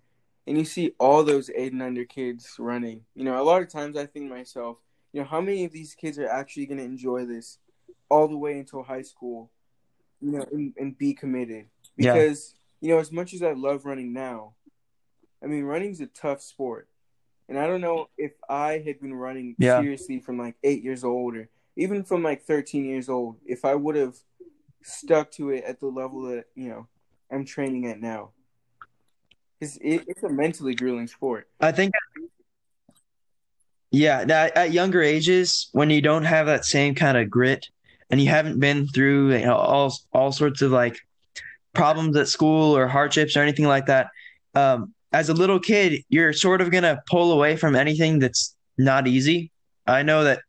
and 0.48 0.58
you 0.58 0.66
see 0.66 0.94
all 1.00 1.24
those 1.24 1.50
eight 1.56 1.74
and 1.74 1.82
under 1.82 2.06
kids 2.06 2.56
running. 2.60 3.02
You 3.16 3.24
know, 3.24 3.42
a 3.42 3.44
lot 3.44 3.62
of 3.62 3.70
times 3.70 3.96
I 3.96 4.06
think 4.06 4.30
to 4.30 4.36
myself, 4.36 4.78
you 5.16 5.22
know, 5.22 5.28
how 5.28 5.40
many 5.40 5.64
of 5.64 5.72
these 5.72 5.96
kids 5.96 6.20
are 6.20 6.28
actually 6.28 6.66
going 6.66 6.78
to 6.78 6.84
enjoy 6.84 7.26
this 7.26 7.58
all 8.10 8.28
the 8.28 8.36
way 8.36 8.60
until 8.60 8.84
high 8.84 9.02
school 9.02 9.50
you 10.20 10.32
know, 10.32 10.46
and, 10.52 10.74
and 10.78 10.98
be 10.98 11.14
committed. 11.14 11.68
Because, 11.96 12.54
yeah. 12.82 12.90
you 12.90 12.94
know, 12.94 13.00
as 13.00 13.14
much 13.14 13.34
as 13.34 13.42
I 13.42 13.54
love 13.54 13.86
running 13.86 14.12
now, 14.12 14.56
I 15.42 15.48
mean, 15.48 15.64
running's 15.64 16.02
a 16.02 16.08
tough 16.08 16.42
sport. 16.42 16.90
And 17.48 17.58
I 17.58 17.66
don't 17.66 17.80
know 17.80 18.10
if 18.18 18.34
I 18.50 18.84
had 18.86 19.00
been 19.00 19.14
running 19.14 19.56
yeah. 19.58 19.80
seriously 19.80 20.20
from 20.20 20.38
like 20.38 20.56
eight 20.66 20.84
years 20.84 21.06
old 21.06 21.38
or 21.38 21.48
even 21.78 22.04
from 22.04 22.22
like 22.22 22.44
13 22.44 22.84
years 22.84 23.08
old, 23.08 23.38
if 23.46 23.64
I 23.64 23.74
would 23.74 23.96
have 23.96 24.18
stuck 24.84 25.32
to 25.32 25.52
it 25.52 25.64
at 25.64 25.80
the 25.80 25.88
level 25.88 26.24
that, 26.24 26.48
you 26.56 26.68
know, 26.68 26.88
I'm 27.32 27.46
training 27.46 27.86
at 27.88 28.02
now. 28.02 28.32
Because 29.58 29.78
it, 29.78 30.04
it's 30.08 30.24
a 30.24 30.30
mentally 30.30 30.76
grueling 30.76 31.08
sport. 31.08 31.48
I 31.62 31.72
think 31.72 31.94
yeah, 33.96 34.20
at, 34.20 34.58
at 34.58 34.74
younger 34.74 35.02
ages, 35.02 35.70
when 35.72 35.90
you 35.90 36.02
don't 36.02 36.26
have 36.26 36.48
that 36.48 36.66
same 36.66 36.96
kind 36.96 37.18
of 37.18 37.30
grit 37.30 37.68
and 38.10 38.20
you 38.20 38.28
haven't 38.28 38.60
been 38.60 38.88
through 38.88 39.34
you 39.34 39.46
know, 39.46 39.56
all 39.56 39.94
all 40.14 40.32
sorts 40.32 40.62
of 40.62 40.72
like 40.72 40.98
problems 41.74 42.16
at 42.18 42.28
school 42.28 42.76
or 42.76 42.88
hardships 42.88 43.38
or 43.38 43.42
anything 43.42 43.66
like 43.66 43.86
that, 43.86 44.08
um, 44.54 44.94
as 45.14 45.30
a 45.30 45.34
little 45.34 45.60
kid, 45.60 46.04
you're 46.10 46.34
sort 46.34 46.60
of 46.60 46.72
gonna 46.72 47.02
pull 47.10 47.32
away 47.32 47.56
from 47.56 47.76
anything 47.76 48.20
that's 48.20 48.54
not 48.78 49.08
easy. 49.08 49.50
I 49.88 50.04
know 50.04 50.26
that 50.26 50.42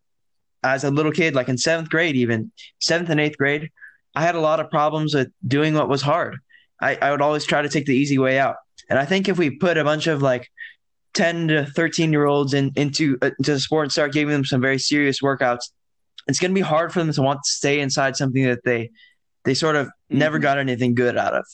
as 0.65 0.83
a 0.83 0.91
little 0.91 1.13
kid, 1.13 1.37
like 1.37 1.49
in 1.49 1.57
seventh 1.57 1.89
grade, 1.89 2.17
even 2.17 2.51
seventh 2.81 3.11
and 3.11 3.21
eighth 3.21 3.39
grade, 3.39 3.71
I 4.17 4.23
had 4.23 4.35
a 4.35 4.41
lot 4.41 4.59
of 4.59 4.71
problems 4.71 5.15
with 5.15 5.29
doing 5.47 5.75
what 5.75 5.89
was 5.89 6.03
hard. 6.03 6.39
I, 6.81 6.97
I 6.97 7.13
would 7.13 7.23
always 7.23 7.45
try 7.45 7.63
to 7.63 7.69
take 7.69 7.87
the 7.87 7.97
easy 7.97 8.19
way 8.19 8.41
out. 8.41 8.57
And 8.91 8.99
I 8.99 9.05
think 9.05 9.29
if 9.29 9.39
we 9.39 9.51
put 9.51 9.79
a 9.79 9.85
bunch 9.85 10.09
of 10.09 10.21
like 10.21 10.51
10 11.17 11.49
to 11.49 11.67
13 11.67 12.13
year 12.13 12.27
olds 12.27 12.55
in, 12.55 12.73
into, 12.77 13.19
uh, 13.23 13.31
into 13.39 13.55
the 13.55 13.61
sport 13.61 13.85
and 13.85 13.93
start 13.93 14.13
giving 14.13 14.33
them 14.33 14.45
some 14.45 14.61
very 14.61 14.79
serious 14.79 15.21
workouts, 15.21 15.71
it's 16.29 16.39
going 16.39 16.51
to 16.51 16.55
be 16.55 16.61
hard 16.61 16.93
for 16.93 17.01
them 17.01 17.13
to 17.13 17.23
want 17.23 17.41
to 17.45 17.51
stay 17.51 17.81
inside 17.81 18.17
something 18.17 18.45
that 18.45 18.63
they 18.65 18.91
they 19.45 19.55
sort 19.55 19.77
of 19.77 19.87
mm-hmm. 19.87 20.19
never 20.19 20.39
got 20.39 20.59
anything 20.59 20.95
good 20.95 21.17
out 21.17 21.33
of. 21.33 21.47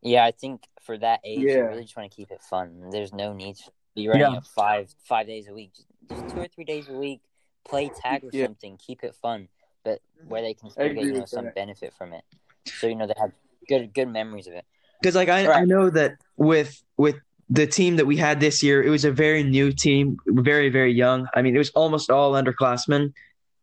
Yeah, 0.00 0.24
I 0.24 0.30
think 0.30 0.62
for 0.82 0.96
that 0.98 1.20
age, 1.24 1.40
yeah. 1.40 1.56
you 1.56 1.64
really 1.64 1.82
just 1.82 1.96
want 1.96 2.10
to 2.10 2.16
keep 2.16 2.30
it 2.30 2.40
fun. 2.40 2.90
There's 2.90 3.12
no 3.12 3.32
need 3.32 3.56
to 3.56 3.70
be 3.94 4.08
running 4.08 4.34
yeah. 4.34 4.40
five 4.54 4.94
five 5.04 5.26
days 5.26 5.48
a 5.48 5.54
week, 5.54 5.72
just, 5.74 5.88
just, 6.08 6.34
two 6.34 6.40
or 6.40 6.46
three 6.46 6.64
days 6.64 6.88
a 6.88 6.92
week. 6.92 7.20
Play 7.68 7.90
tag 8.00 8.22
or 8.22 8.30
yeah. 8.32 8.44
something, 8.44 8.78
keep 8.78 9.02
it 9.02 9.16
fun, 9.16 9.48
but 9.84 10.00
where 10.28 10.40
they 10.40 10.54
can 10.54 10.70
still 10.70 10.94
get 10.94 11.02
you 11.02 11.14
know 11.14 11.24
some 11.24 11.46
that. 11.46 11.56
benefit 11.56 11.92
from 11.98 12.12
it. 12.12 12.22
So 12.66 12.86
you 12.86 12.94
know 12.94 13.08
they 13.08 13.14
have 13.18 13.32
good 13.68 13.92
good 13.92 14.06
memories 14.06 14.46
of 14.46 14.54
it. 14.54 14.64
Because 15.02 15.16
like 15.16 15.28
I, 15.28 15.48
right. 15.48 15.62
I 15.62 15.64
know 15.64 15.90
that 15.90 16.18
with 16.36 16.80
with 16.96 17.16
the 17.48 17.66
team 17.66 17.96
that 17.96 18.06
we 18.06 18.16
had 18.16 18.40
this 18.40 18.62
year, 18.62 18.82
it 18.82 18.90
was 18.90 19.04
a 19.04 19.12
very 19.12 19.42
new 19.42 19.72
team, 19.72 20.16
very, 20.26 20.68
very 20.68 20.92
young. 20.92 21.28
I 21.34 21.42
mean, 21.42 21.54
it 21.54 21.58
was 21.58 21.70
almost 21.70 22.10
all 22.10 22.32
underclassmen. 22.32 23.12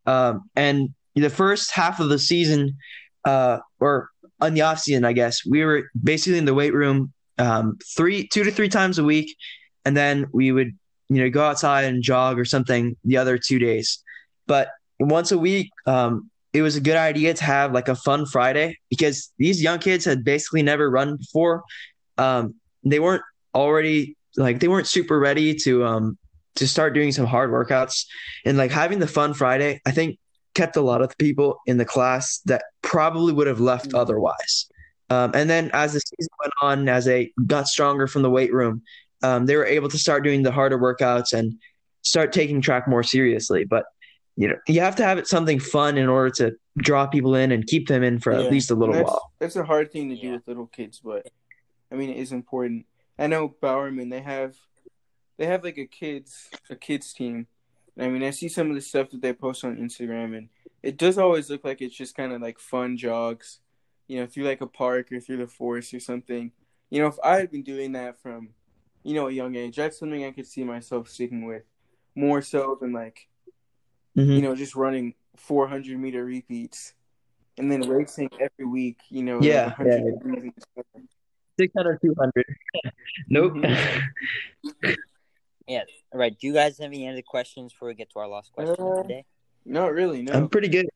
Um, 0.06 0.50
and 0.56 0.94
the 1.16 1.30
first 1.30 1.72
half 1.72 2.00
of 2.00 2.10
the 2.10 2.20
season, 2.20 2.78
uh, 3.26 3.60
or 3.80 4.10
on 4.40 4.54
the 4.54 4.62
off 4.62 4.80
season, 4.80 5.06
I 5.06 5.14
guess, 5.14 5.46
we 5.46 5.64
were 5.64 5.90
basically 6.02 6.38
in 6.38 6.46
the 6.46 6.54
weight 6.54 6.74
room 6.74 7.14
um, 7.38 7.78
three, 7.96 8.28
two 8.28 8.44
to 8.44 8.52
three 8.52 8.70
times 8.70 9.00
a 9.00 9.04
week. 9.04 9.36
And 9.86 9.98
then 9.98 10.28
we 10.32 10.52
would, 10.52 10.78
you 11.10 11.22
know, 11.22 11.30
go 11.30 11.44
outside 11.44 11.84
and 11.84 12.02
jog 12.02 12.40
or 12.40 12.46
something 12.46 12.96
the 13.04 13.18
other 13.18 13.38
two 13.38 13.60
days. 13.60 14.02
But 14.48 14.70
once 15.00 15.32
a 15.32 15.38
week, 15.38 15.72
um, 15.86 16.30
it 16.54 16.62
was 16.62 16.76
a 16.76 16.82
good 16.82 16.96
idea 16.96 17.34
to 17.34 17.44
have 17.44 17.74
like 17.74 17.88
a 17.88 17.96
fun 17.96 18.26
Friday 18.26 18.78
because 18.90 19.32
these 19.38 19.62
young 19.62 19.80
kids 19.80 20.06
had 20.06 20.24
basically 20.24 20.62
never 20.62 20.90
run 20.90 21.18
before. 21.18 21.64
Um, 22.18 22.56
they 22.84 23.00
weren't 23.00 23.24
already 23.56 24.16
like 24.38 24.60
they 24.60 24.68
weren't 24.68 24.88
super 24.88 25.20
ready 25.20 25.54
to 25.54 25.86
um 25.86 26.18
to 26.56 26.68
start 26.68 26.94
doing 26.94 27.12
some 27.12 27.26
hard 27.26 27.50
workouts 27.50 28.06
and 28.46 28.58
like 28.58 28.72
having 28.72 29.00
the 29.00 29.08
fun 29.08 29.34
Friday, 29.34 29.82
I 29.86 29.92
think 29.92 30.20
kept 30.54 30.76
a 30.76 30.82
lot 30.82 31.02
of 31.02 31.18
people 31.18 31.58
in 31.66 31.78
the 31.78 31.86
class 31.86 32.40
that 32.46 32.64
probably 32.82 33.34
would 33.34 33.48
have 33.48 33.60
left 33.60 33.88
mm-hmm. 33.88 33.98
otherwise. 33.98 34.68
Um, 35.10 35.32
and 35.34 35.50
then 35.50 35.70
as 35.74 35.94
the 35.94 36.00
season 36.00 36.30
went 36.40 36.54
on, 36.62 36.90
as 36.90 37.06
they 37.06 37.32
got 37.46 37.68
stronger 37.68 38.08
from 38.08 38.22
the 38.22 38.30
weight 38.30 38.54
room, 38.54 38.84
um, 39.24 39.46
they 39.46 39.56
were 39.56 39.66
able 39.66 39.90
to 39.90 39.98
start 39.98 40.24
doing 40.24 40.44
the 40.44 40.52
harder 40.52 40.78
workouts 40.78 41.34
and 41.34 41.56
start 42.02 42.34
taking 42.34 42.62
track 42.62 42.88
more 42.88 43.04
seriously. 43.04 43.66
But 43.66 43.86
you 44.36 44.48
know, 44.48 44.56
you 44.68 44.80
have 44.80 44.96
to 44.96 45.04
have 45.04 45.18
it 45.18 45.28
something 45.28 45.60
fun 45.60 45.98
in 45.98 46.10
order 46.10 46.32
to 46.32 46.56
draw 46.78 47.06
people 47.06 47.36
in 47.36 47.52
and 47.52 47.68
keep 47.68 47.88
them 47.88 48.04
in 48.04 48.20
for 48.20 48.34
yeah. 48.34 48.46
at 48.46 48.52
least 48.52 48.72
a 48.72 48.76
little 48.76 48.96
that's, 48.96 49.08
while. 49.08 49.32
That's 49.40 49.56
a 49.56 49.64
hard 49.64 49.92
thing 49.92 50.10
to 50.10 50.16
do 50.16 50.32
with 50.32 50.48
little 50.48 50.68
kids, 50.68 51.00
but 51.04 51.28
I 51.92 51.96
mean, 51.96 52.10
it 52.10 52.18
is 52.18 52.32
important. 52.32 52.86
I 53.18 53.28
know 53.28 53.56
Bowerman. 53.62 54.10
They 54.10 54.22
have 54.22 54.56
they 55.38 55.46
have 55.46 55.64
like 55.64 55.78
a 55.78 55.86
kids 55.86 56.50
a 56.70 56.76
kids 56.76 57.14
team. 57.14 57.48
I 58.00 58.08
mean, 58.08 58.24
I 58.24 58.32
see 58.32 58.50
some 58.50 58.70
of 58.70 58.76
the 58.76 58.82
stuff 58.82 59.12
that 59.12 59.22
they 59.22 59.34
post 59.34 59.64
on 59.64 59.78
Instagram, 59.78 60.36
and 60.36 60.50
it 60.82 60.98
does 60.98 61.18
always 61.18 61.50
look 61.50 61.64
like 61.64 61.82
it's 61.82 61.96
just 61.96 62.16
kind 62.16 62.34
of 62.34 62.42
like 62.42 62.60
fun 62.60 62.98
jogs, 62.98 63.60
you 64.08 64.20
know, 64.20 64.26
through 64.26 64.46
like 64.46 64.62
a 64.62 64.68
park 64.68 65.12
or 65.12 65.20
through 65.20 65.38
the 65.38 65.48
forest 65.48 65.94
or 65.94 66.00
something. 66.00 66.52
You 66.90 67.02
know, 67.02 67.08
if 67.08 67.16
I 67.24 67.38
had 67.38 67.52
been 67.52 67.64
doing 67.64 67.92
that 67.94 68.20
from, 68.20 68.50
you 69.04 69.14
know, 69.14 69.28
a 69.28 69.32
young 69.32 69.56
age, 69.56 69.76
that's 69.76 70.00
something 70.00 70.26
I 70.26 70.32
could 70.32 70.48
see 70.48 70.64
myself 70.64 71.08
sticking 71.10 71.46
with 71.46 71.64
more 72.16 72.42
so 72.42 72.78
than 72.80 72.94
like, 72.94 73.28
mm-hmm. 74.18 74.32
you 74.32 74.42
know, 74.42 74.56
just 74.56 74.76
running 74.76 75.14
400 75.38 75.98
meter 75.98 76.26
repeats 76.26 76.94
and 77.58 77.72
then 77.72 77.88
racing 77.88 78.30
every 78.40 78.66
week, 78.66 79.00
you 79.10 79.24
know, 79.24 79.42
yeah, 79.42 79.74
yeah. 79.84 80.00
600, 81.60 82.00
200. 82.02 82.46
nope. 83.30 83.54
Yeah. 85.66 85.84
All 86.12 86.20
right. 86.20 86.38
Do 86.38 86.46
you 86.46 86.52
guys 86.54 86.78
have 86.80 86.88
any 86.92 87.08
other 87.08 87.22
questions 87.22 87.72
before 87.72 87.88
we 87.88 87.94
get 87.94 88.10
to 88.12 88.20
our 88.20 88.28
last 88.28 88.52
question 88.52 88.76
Uh, 88.84 89.00
of 89.00 89.08
the? 89.08 89.22
Not 89.66 89.94
really. 89.94 90.22
No. 90.22 90.34
I'm 90.34 90.50
pretty 90.50 90.68
good. 90.68 90.90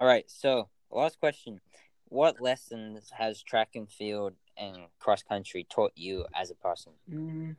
All 0.00 0.08
right. 0.08 0.28
So, 0.28 0.68
last 0.90 1.20
question: 1.20 1.60
What 2.08 2.40
lessons 2.40 3.10
has 3.16 3.42
track 3.44 3.70
and 3.76 3.88
field 3.88 4.34
and 4.56 4.76
cross 4.98 5.22
country 5.22 5.68
taught 5.70 5.92
you 5.94 6.26
as 6.34 6.50
a 6.50 6.56
person? 6.56 6.92
Mm. 7.08 7.54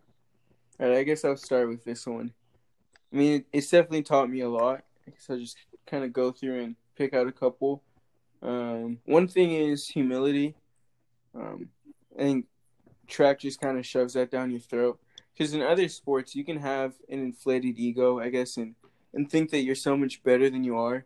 All 0.82 0.90
right, 0.90 0.98
I 0.98 1.04
guess 1.04 1.24
I'll 1.24 1.38
start 1.38 1.70
with 1.70 1.86
this 1.86 2.06
one. 2.06 2.34
I 3.14 3.16
mean, 3.16 3.46
it's 3.54 3.70
definitely 3.70 4.04
taught 4.04 4.30
me 4.30 4.42
a 4.42 4.50
lot. 4.50 4.84
I 5.08 5.12
guess 5.12 5.28
I'll 5.30 5.40
just 5.40 5.58
kind 5.88 6.04
of 6.04 6.12
go 6.12 6.32
through 6.34 6.62
and 6.62 6.76
pick 6.98 7.14
out 7.14 7.26
a 7.28 7.32
couple. 7.32 7.84
Um, 8.42 8.98
one 9.06 9.30
thing 9.30 9.52
is 9.52 9.88
humility. 9.88 10.56
Um, 11.36 11.70
I 12.18 12.22
think 12.22 12.46
track 13.08 13.40
just 13.40 13.60
kind 13.60 13.78
of 13.78 13.86
shoves 13.86 14.14
that 14.14 14.32
down 14.32 14.52
your 14.52 14.60
throat. 14.60 15.00
Because 15.34 15.54
in 15.54 15.62
other 15.62 15.88
sports, 15.88 16.36
you 16.36 16.44
can 16.44 16.58
have 16.58 16.94
an 17.10 17.20
inflated 17.20 17.78
ego, 17.78 18.20
I 18.20 18.30
guess, 18.30 18.58
and, 18.58 18.76
and 19.14 19.30
think 19.30 19.52
that 19.52 19.62
you're 19.62 19.76
so 19.76 19.96
much 19.96 20.22
better 20.24 20.50
than 20.50 20.64
you 20.64 20.78
are. 20.78 21.06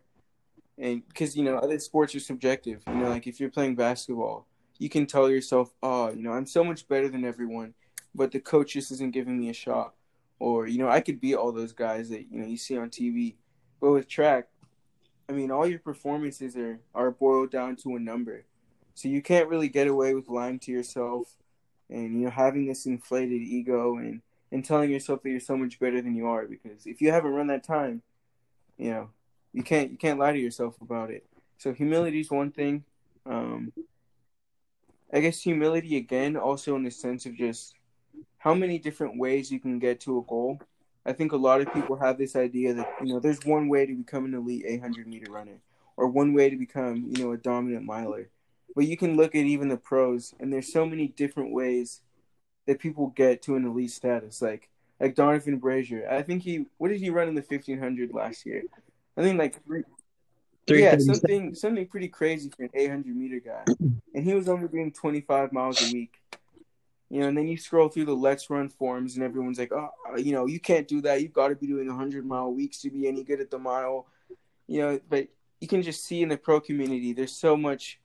And 0.76 1.06
because, 1.06 1.36
you 1.36 1.44
know, 1.44 1.56
other 1.56 1.78
sports 1.78 2.14
are 2.14 2.20
subjective. 2.20 2.82
You 2.88 2.94
know, 2.94 3.08
like 3.08 3.26
if 3.26 3.38
you're 3.38 3.50
playing 3.50 3.76
basketball, 3.76 4.46
you 4.78 4.88
can 4.88 5.06
tell 5.06 5.30
yourself, 5.30 5.72
oh, 5.82 6.10
you 6.10 6.22
know, 6.22 6.32
I'm 6.32 6.46
so 6.46 6.64
much 6.64 6.88
better 6.88 7.08
than 7.08 7.24
everyone, 7.24 7.74
but 8.14 8.32
the 8.32 8.40
coach 8.40 8.72
just 8.72 8.90
isn't 8.90 9.12
giving 9.12 9.38
me 9.38 9.50
a 9.50 9.54
shot. 9.54 9.94
Or, 10.40 10.66
you 10.66 10.78
know, 10.78 10.88
I 10.88 11.00
could 11.00 11.20
beat 11.20 11.36
all 11.36 11.52
those 11.52 11.72
guys 11.72 12.08
that, 12.08 12.26
you 12.30 12.40
know, 12.40 12.46
you 12.46 12.56
see 12.56 12.76
on 12.76 12.90
TV. 12.90 13.34
But 13.80 13.92
with 13.92 14.08
track, 14.08 14.48
I 15.28 15.32
mean, 15.32 15.50
all 15.50 15.66
your 15.66 15.78
performances 15.78 16.56
are, 16.56 16.80
are 16.94 17.12
boiled 17.12 17.52
down 17.52 17.76
to 17.76 17.94
a 17.96 18.00
number. 18.00 18.44
So 18.94 19.08
you 19.08 19.22
can't 19.22 19.48
really 19.48 19.68
get 19.68 19.88
away 19.88 20.14
with 20.14 20.28
lying 20.28 20.58
to 20.60 20.72
yourself 20.72 21.34
and, 21.90 22.20
you 22.20 22.26
know, 22.26 22.30
having 22.30 22.66
this 22.66 22.86
inflated 22.86 23.42
ego 23.42 23.96
and, 23.96 24.22
and 24.52 24.64
telling 24.64 24.90
yourself 24.90 25.22
that 25.22 25.30
you're 25.30 25.40
so 25.40 25.56
much 25.56 25.78
better 25.78 26.00
than 26.00 26.14
you 26.14 26.26
are. 26.26 26.46
Because 26.46 26.86
if 26.86 27.00
you 27.00 27.10
haven't 27.10 27.32
run 27.32 27.48
that 27.48 27.64
time, 27.64 28.02
you 28.78 28.90
know, 28.90 29.10
you 29.52 29.62
can't 29.62 29.92
you 29.92 29.96
can't 29.96 30.18
lie 30.18 30.32
to 30.32 30.38
yourself 30.38 30.80
about 30.80 31.10
it. 31.10 31.24
So 31.58 31.72
humility 31.72 32.20
is 32.20 32.30
one 32.30 32.50
thing. 32.50 32.84
Um, 33.24 33.72
I 35.12 35.20
guess 35.20 35.40
humility 35.40 35.96
again, 35.96 36.36
also 36.36 36.74
in 36.76 36.82
the 36.82 36.90
sense 36.90 37.24
of 37.24 37.36
just 37.36 37.74
how 38.38 38.52
many 38.52 38.78
different 38.78 39.16
ways 39.18 39.50
you 39.50 39.60
can 39.60 39.78
get 39.78 40.00
to 40.00 40.18
a 40.18 40.22
goal. 40.22 40.60
I 41.06 41.12
think 41.12 41.32
a 41.32 41.36
lot 41.36 41.60
of 41.60 41.72
people 41.72 41.96
have 41.96 42.18
this 42.18 42.34
idea 42.34 42.74
that 42.74 42.88
you 43.02 43.12
know 43.12 43.20
there's 43.20 43.44
one 43.44 43.68
way 43.68 43.86
to 43.86 43.94
become 43.94 44.24
an 44.24 44.34
elite 44.34 44.64
800 44.66 45.06
meter 45.06 45.30
runner, 45.30 45.60
or 45.96 46.08
one 46.08 46.34
way 46.34 46.50
to 46.50 46.56
become 46.56 47.12
you 47.14 47.24
know 47.24 47.32
a 47.32 47.36
dominant 47.36 47.84
miler. 47.84 48.28
But 48.74 48.86
you 48.86 48.96
can 48.96 49.16
look 49.16 49.34
at 49.34 49.44
even 49.44 49.68
the 49.68 49.76
pros, 49.76 50.34
and 50.40 50.52
there's 50.52 50.72
so 50.72 50.84
many 50.84 51.08
different 51.08 51.52
ways 51.52 52.00
that 52.66 52.80
people 52.80 53.08
get 53.14 53.42
to 53.42 53.56
an 53.56 53.64
elite 53.64 53.92
status. 53.92 54.42
Like 54.42 54.68
like 55.00 55.14
Donavan 55.14 55.60
Brazier, 55.60 56.08
I 56.10 56.22
think 56.22 56.42
he 56.42 56.66
what 56.78 56.88
did 56.88 57.00
he 57.00 57.10
run 57.10 57.28
in 57.28 57.34
the 57.34 57.42
1500 57.42 58.12
last 58.12 58.46
year? 58.46 58.62
I 59.16 59.22
think 59.22 59.38
like 59.38 59.64
three, 59.64 59.84
Three 60.66 60.82
yeah, 60.82 60.96
something 60.98 61.54
something 61.54 61.86
pretty 61.86 62.08
crazy 62.08 62.50
for 62.50 62.62
an 62.62 62.70
800 62.72 63.14
meter 63.14 63.40
guy, 63.40 63.64
and 64.14 64.24
he 64.24 64.32
was 64.34 64.48
only 64.48 64.66
doing 64.68 64.92
25 64.92 65.52
miles 65.52 65.90
a 65.90 65.92
week. 65.92 66.14
You 67.10 67.20
know, 67.20 67.28
and 67.28 67.36
then 67.36 67.46
you 67.46 67.58
scroll 67.58 67.88
through 67.88 68.06
the 68.06 68.16
LetsRun 68.16 68.72
forums, 68.72 69.14
and 69.14 69.22
everyone's 69.22 69.58
like, 69.58 69.72
"Oh, 69.72 69.90
you 70.16 70.32
know, 70.32 70.46
you 70.46 70.58
can't 70.58 70.88
do 70.88 71.02
that. 71.02 71.20
You've 71.20 71.34
got 71.34 71.48
to 71.48 71.54
be 71.54 71.66
doing 71.66 71.86
100 71.86 72.24
mile 72.24 72.52
weeks 72.52 72.80
to 72.80 72.90
be 72.90 73.06
any 73.06 73.22
good 73.24 73.40
at 73.40 73.50
the 73.50 73.58
mile." 73.58 74.06
You 74.66 74.80
know, 74.80 75.00
but 75.08 75.28
you 75.60 75.68
can 75.68 75.82
just 75.82 76.04
see 76.04 76.22
in 76.22 76.30
the 76.30 76.38
pro 76.38 76.60
community, 76.60 77.12
there's 77.12 77.36
so 77.36 77.58
much 77.58 78.00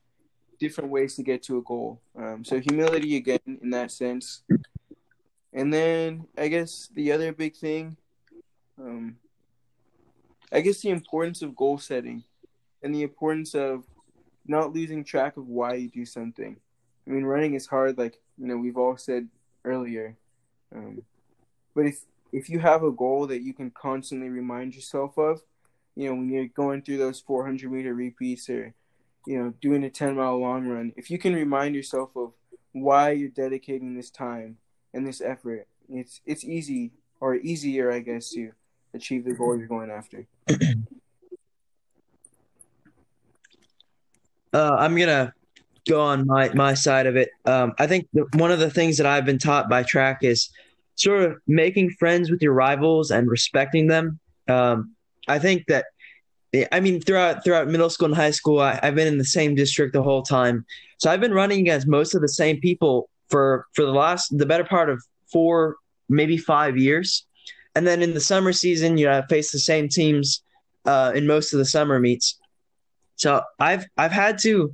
different 0.59 0.89
ways 0.89 1.15
to 1.15 1.23
get 1.23 1.43
to 1.43 1.57
a 1.57 1.61
goal. 1.61 2.01
Um, 2.17 2.43
so 2.43 2.59
humility 2.59 3.15
again 3.17 3.39
in 3.61 3.69
that 3.71 3.91
sense, 3.91 4.43
and 5.53 5.73
then 5.73 6.27
I 6.37 6.47
guess 6.47 6.89
the 6.93 7.11
other 7.11 7.31
big 7.31 7.55
thing, 7.55 7.97
um, 8.79 9.15
I 10.51 10.61
guess 10.61 10.81
the 10.81 10.89
importance 10.89 11.41
of 11.41 11.55
goal 11.55 11.77
setting 11.77 12.23
and 12.83 12.93
the 12.93 13.03
importance 13.03 13.55
of 13.55 13.85
not 14.45 14.73
losing 14.73 15.03
track 15.03 15.37
of 15.37 15.47
why 15.47 15.75
you 15.75 15.89
do 15.89 16.05
something. 16.05 16.57
I 17.07 17.11
mean, 17.11 17.23
running 17.23 17.53
is 17.53 17.67
hard, 17.67 17.97
like 17.97 18.19
you 18.37 18.47
know 18.47 18.57
we've 18.57 18.77
all 18.77 18.97
said 18.97 19.27
earlier. 19.65 20.15
Um, 20.75 21.03
but 21.75 21.85
if 21.85 22.01
if 22.31 22.49
you 22.49 22.59
have 22.59 22.83
a 22.83 22.91
goal 22.91 23.27
that 23.27 23.41
you 23.41 23.53
can 23.53 23.71
constantly 23.71 24.29
remind 24.29 24.75
yourself 24.75 25.17
of, 25.17 25.41
you 25.95 26.09
know 26.09 26.15
when 26.15 26.29
you're 26.29 26.47
going 26.47 26.81
through 26.81 26.97
those 26.97 27.19
400 27.19 27.71
meter 27.71 27.93
repeats 27.93 28.49
or 28.49 28.73
you 29.25 29.41
know 29.41 29.53
doing 29.61 29.83
a 29.83 29.89
10 29.89 30.15
mile 30.15 30.39
long 30.39 30.67
run, 30.67 30.93
if 30.97 31.09
you 31.11 31.17
can 31.17 31.33
remind 31.33 31.75
yourself 31.75 32.09
of 32.15 32.33
why 32.71 33.11
you're 33.11 33.29
dedicating 33.29 33.95
this 33.95 34.09
time 34.09 34.57
and 34.93 35.05
this 35.05 35.21
effort, 35.21 35.67
it's 35.89 36.21
it's 36.25 36.43
easy 36.43 36.91
or 37.19 37.35
easier, 37.35 37.91
I 37.91 37.99
guess, 37.99 38.31
to 38.31 38.51
achieve 38.93 39.25
the 39.25 39.33
goal 39.33 39.57
you're 39.57 39.67
going 39.67 39.91
after. 39.91 40.27
Uh, 44.51 44.75
I'm 44.79 44.97
gonna 44.97 45.31
go 45.87 46.01
on 46.01 46.25
my 46.25 46.51
my 46.55 46.73
side 46.73 47.05
of 47.05 47.15
it. 47.15 47.29
Um, 47.45 47.73
I 47.77 47.85
think 47.85 48.07
the, 48.13 48.25
one 48.33 48.51
of 48.51 48.57
the 48.57 48.71
things 48.71 48.97
that 48.97 49.05
I've 49.05 49.23
been 49.23 49.37
taught 49.37 49.69
by 49.69 49.83
track 49.83 50.23
is 50.23 50.49
sort 50.95 51.23
of 51.23 51.37
making 51.47 51.91
friends 51.91 52.29
with 52.29 52.41
your 52.41 52.53
rivals 52.53 53.11
and 53.11 53.29
respecting 53.29 53.87
them. 53.87 54.19
Um, 54.47 54.95
I 55.27 55.39
think 55.39 55.65
that, 55.67 55.85
I 56.71 56.79
mean, 56.79 56.99
throughout 57.01 57.43
throughout 57.43 57.67
middle 57.67 57.89
school 57.89 58.07
and 58.07 58.15
high 58.15 58.31
school, 58.31 58.59
I, 58.59 58.79
I've 58.81 58.95
been 58.95 59.07
in 59.07 59.17
the 59.17 59.25
same 59.25 59.55
district 59.55 59.93
the 59.93 60.01
whole 60.01 60.23
time, 60.23 60.65
so 60.97 61.11
I've 61.11 61.21
been 61.21 61.33
running 61.33 61.59
against 61.59 61.87
most 61.87 62.15
of 62.15 62.21
the 62.21 62.27
same 62.27 62.59
people 62.59 63.09
for 63.29 63.67
for 63.73 63.85
the 63.85 63.91
last 63.91 64.35
the 64.37 64.45
better 64.45 64.63
part 64.63 64.89
of 64.89 65.03
four 65.31 65.75
maybe 66.09 66.37
five 66.37 66.75
years, 66.77 67.25
and 67.75 67.85
then 67.85 68.01
in 68.01 68.13
the 68.13 68.19
summer 68.19 68.51
season, 68.51 68.97
you 68.97 69.05
know, 69.05 69.19
I 69.19 69.25
face 69.27 69.51
the 69.51 69.59
same 69.59 69.89
teams 69.89 70.43
uh, 70.85 71.11
in 71.13 71.27
most 71.27 71.53
of 71.53 71.59
the 71.59 71.65
summer 71.65 71.99
meets. 71.99 72.39
So 73.15 73.43
I've 73.59 73.85
I've 73.97 74.11
had 74.11 74.39
to 74.39 74.73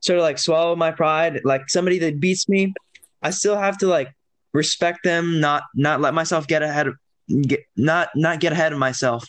sort 0.00 0.18
of 0.18 0.24
like 0.24 0.38
swallow 0.38 0.74
my 0.74 0.90
pride. 0.90 1.40
Like 1.44 1.68
somebody 1.68 1.98
that 2.00 2.18
beats 2.18 2.48
me, 2.48 2.74
I 3.22 3.30
still 3.30 3.56
have 3.56 3.78
to 3.78 3.86
like 3.86 4.12
respect 4.52 5.04
them, 5.04 5.40
not 5.40 5.62
not 5.74 6.00
let 6.00 6.14
myself 6.14 6.48
get 6.48 6.62
ahead 6.62 6.88
of 6.88 6.96
get 7.42 7.60
not 7.76 8.08
not 8.16 8.40
get 8.40 8.52
ahead 8.52 8.72
of 8.72 8.78
myself, 8.78 9.24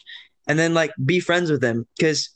and 0.48 0.58
then 0.58 0.74
like 0.74 0.92
be 1.04 1.20
friends 1.20 1.50
with 1.52 1.62
them 1.62 1.88
because 1.98 2.30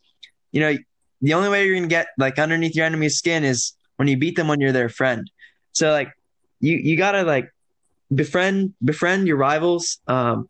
you 0.52 0.62
know 0.62 0.76
the 1.22 1.34
only 1.34 1.50
way 1.50 1.66
you're 1.66 1.76
gonna 1.76 1.88
get 1.88 2.08
like 2.18 2.40
underneath 2.40 2.76
your 2.76 2.86
enemy's 2.86 3.18
skin 3.18 3.44
is 3.44 3.74
when 3.98 4.08
you 4.08 4.18
beat 4.18 4.36
them 4.36 4.48
when 4.48 4.60
you're 4.60 4.72
their 4.72 4.90
friend. 4.90 5.30
So 5.74 5.92
like 5.92 6.12
you 6.60 6.78
you 6.78 6.98
gotta 6.98 7.24
like 7.24 7.52
befriend 8.14 8.74
befriend 8.84 9.28
your 9.28 9.38
rivals, 9.38 10.00
um, 10.08 10.48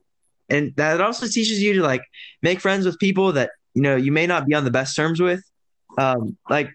and 0.50 0.74
that 0.76 1.02
also 1.02 1.28
teaches 1.28 1.62
you 1.62 1.74
to 1.74 1.82
like 1.82 2.04
make 2.42 2.62
friends 2.62 2.86
with 2.86 3.00
people 3.00 3.34
that 3.34 3.52
you 3.74 3.82
know 3.82 3.96
you 3.96 4.12
may 4.12 4.28
not 4.28 4.46
be 4.46 4.54
on 4.54 4.64
the 4.64 4.72
best 4.72 4.96
terms 4.96 5.20
with 5.20 5.44
um, 5.98 6.38
like 6.50 6.70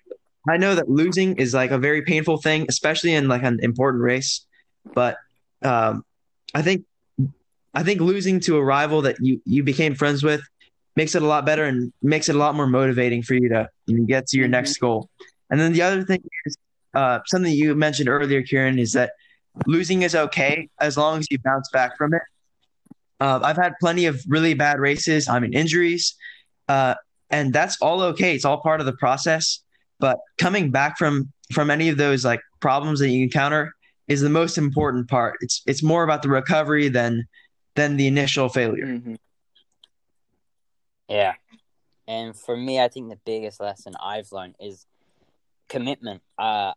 I 0.48 0.56
know 0.56 0.74
that 0.74 0.88
losing 0.90 1.36
is 1.36 1.54
like 1.54 1.70
a 1.70 1.78
very 1.78 2.02
painful 2.02 2.38
thing, 2.38 2.66
especially 2.68 3.14
in 3.14 3.28
like 3.28 3.42
an 3.42 3.60
important 3.62 4.02
race. 4.02 4.44
But 4.94 5.16
um, 5.62 6.04
I 6.54 6.62
think 6.62 6.84
I 7.74 7.82
think 7.82 8.00
losing 8.00 8.40
to 8.40 8.56
a 8.56 8.64
rival 8.64 9.02
that 9.02 9.16
you 9.20 9.40
you 9.44 9.62
became 9.62 9.94
friends 9.94 10.22
with 10.22 10.42
makes 10.96 11.14
it 11.14 11.22
a 11.22 11.26
lot 11.26 11.46
better 11.46 11.64
and 11.64 11.92
makes 12.02 12.28
it 12.28 12.34
a 12.34 12.38
lot 12.38 12.54
more 12.54 12.66
motivating 12.66 13.22
for 13.22 13.34
you 13.34 13.48
to 13.48 13.68
get 14.06 14.26
to 14.28 14.38
your 14.38 14.48
next 14.48 14.76
goal. 14.78 15.08
And 15.50 15.60
then 15.60 15.72
the 15.72 15.82
other 15.82 16.04
thing 16.04 16.22
is 16.46 16.56
uh, 16.94 17.20
something 17.26 17.52
you 17.52 17.74
mentioned 17.74 18.08
earlier, 18.08 18.42
Kieran, 18.42 18.78
is 18.78 18.92
that 18.92 19.12
losing 19.66 20.02
is 20.02 20.14
okay 20.14 20.68
as 20.80 20.96
long 20.96 21.18
as 21.18 21.26
you 21.30 21.38
bounce 21.44 21.68
back 21.72 21.96
from 21.96 22.14
it. 22.14 22.22
Uh, 23.20 23.40
I've 23.42 23.56
had 23.56 23.74
plenty 23.80 24.06
of 24.06 24.20
really 24.26 24.54
bad 24.54 24.80
races. 24.80 25.28
I 25.28 25.38
mean, 25.38 25.52
injuries. 25.54 26.14
Uh, 26.68 26.94
and 27.30 27.52
that's 27.52 27.76
all 27.80 28.02
okay. 28.02 28.34
It's 28.34 28.44
all 28.44 28.60
part 28.60 28.80
of 28.80 28.86
the 28.86 28.94
process. 28.94 29.60
But 29.98 30.18
coming 30.38 30.70
back 30.70 30.98
from 30.98 31.32
from 31.52 31.70
any 31.70 31.88
of 31.88 31.96
those 31.96 32.24
like 32.24 32.40
problems 32.60 32.98
that 33.00 33.10
you 33.10 33.22
encounter 33.22 33.72
is 34.08 34.20
the 34.20 34.28
most 34.28 34.58
important 34.58 35.08
part. 35.08 35.36
It's 35.40 35.62
it's 35.66 35.82
more 35.82 36.02
about 36.02 36.22
the 36.22 36.28
recovery 36.28 36.88
than 36.88 37.26
than 37.74 37.96
the 37.96 38.06
initial 38.06 38.48
failure. 38.48 38.86
Mm-hmm. 38.86 39.14
Yeah. 41.12 41.34
And 42.08 42.34
for 42.34 42.56
me, 42.56 42.80
I 42.80 42.88
think 42.88 43.10
the 43.10 43.18
biggest 43.26 43.60
lesson 43.60 43.92
I've 44.02 44.32
learned 44.32 44.54
is 44.58 44.86
commitment. 45.68 46.22
Uh, 46.38 46.72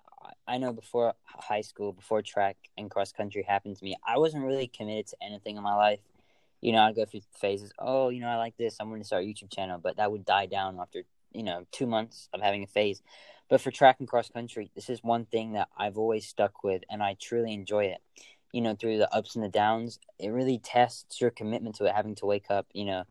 I 0.45 0.57
know 0.57 0.73
before 0.73 1.13
high 1.23 1.61
school, 1.61 1.93
before 1.93 2.21
track 2.21 2.57
and 2.77 2.91
cross 2.91 3.13
country 3.13 3.43
happened 3.43 3.77
to 3.77 3.83
me, 3.85 3.95
I 4.05 4.17
wasn't 4.17 4.43
really 4.43 4.67
committed 4.67 5.07
to 5.07 5.17
anything 5.21 5.55
in 5.55 5.63
my 5.63 5.73
life. 5.73 6.01
You 6.59 6.73
know, 6.73 6.79
I'd 6.81 6.95
go 6.97 7.05
through 7.05 7.21
phases. 7.39 7.71
Oh, 7.79 8.09
you 8.09 8.19
know, 8.19 8.27
I 8.27 8.35
like 8.35 8.57
this. 8.57 8.75
I'm 8.79 8.89
going 8.89 8.99
to 8.99 9.07
start 9.07 9.23
a 9.23 9.25
YouTube 9.25 9.53
channel, 9.53 9.79
but 9.81 9.95
that 9.97 10.11
would 10.11 10.25
die 10.25 10.47
down 10.47 10.79
after 10.81 11.03
you 11.31 11.43
know 11.43 11.65
two 11.71 11.87
months 11.87 12.27
of 12.33 12.41
having 12.41 12.63
a 12.63 12.67
phase. 12.67 13.01
But 13.49 13.61
for 13.61 13.71
track 13.71 13.97
and 13.99 14.07
cross 14.07 14.29
country, 14.29 14.69
this 14.75 14.89
is 14.89 15.01
one 15.01 15.25
thing 15.25 15.53
that 15.53 15.69
I've 15.77 15.97
always 15.97 16.27
stuck 16.27 16.61
with, 16.61 16.83
and 16.89 17.01
I 17.01 17.15
truly 17.21 17.53
enjoy 17.53 17.85
it. 17.85 17.99
You 18.51 18.61
know, 18.61 18.75
through 18.75 18.97
the 18.97 19.13
ups 19.15 19.35
and 19.35 19.43
the 19.45 19.49
downs, 19.49 19.99
it 20.19 20.29
really 20.29 20.57
tests 20.57 21.21
your 21.21 21.29
commitment 21.29 21.75
to 21.75 21.85
it. 21.85 21.95
Having 21.95 22.15
to 22.15 22.25
wake 22.25 22.49
up, 22.49 22.65
you 22.73 22.85
know, 22.85 23.03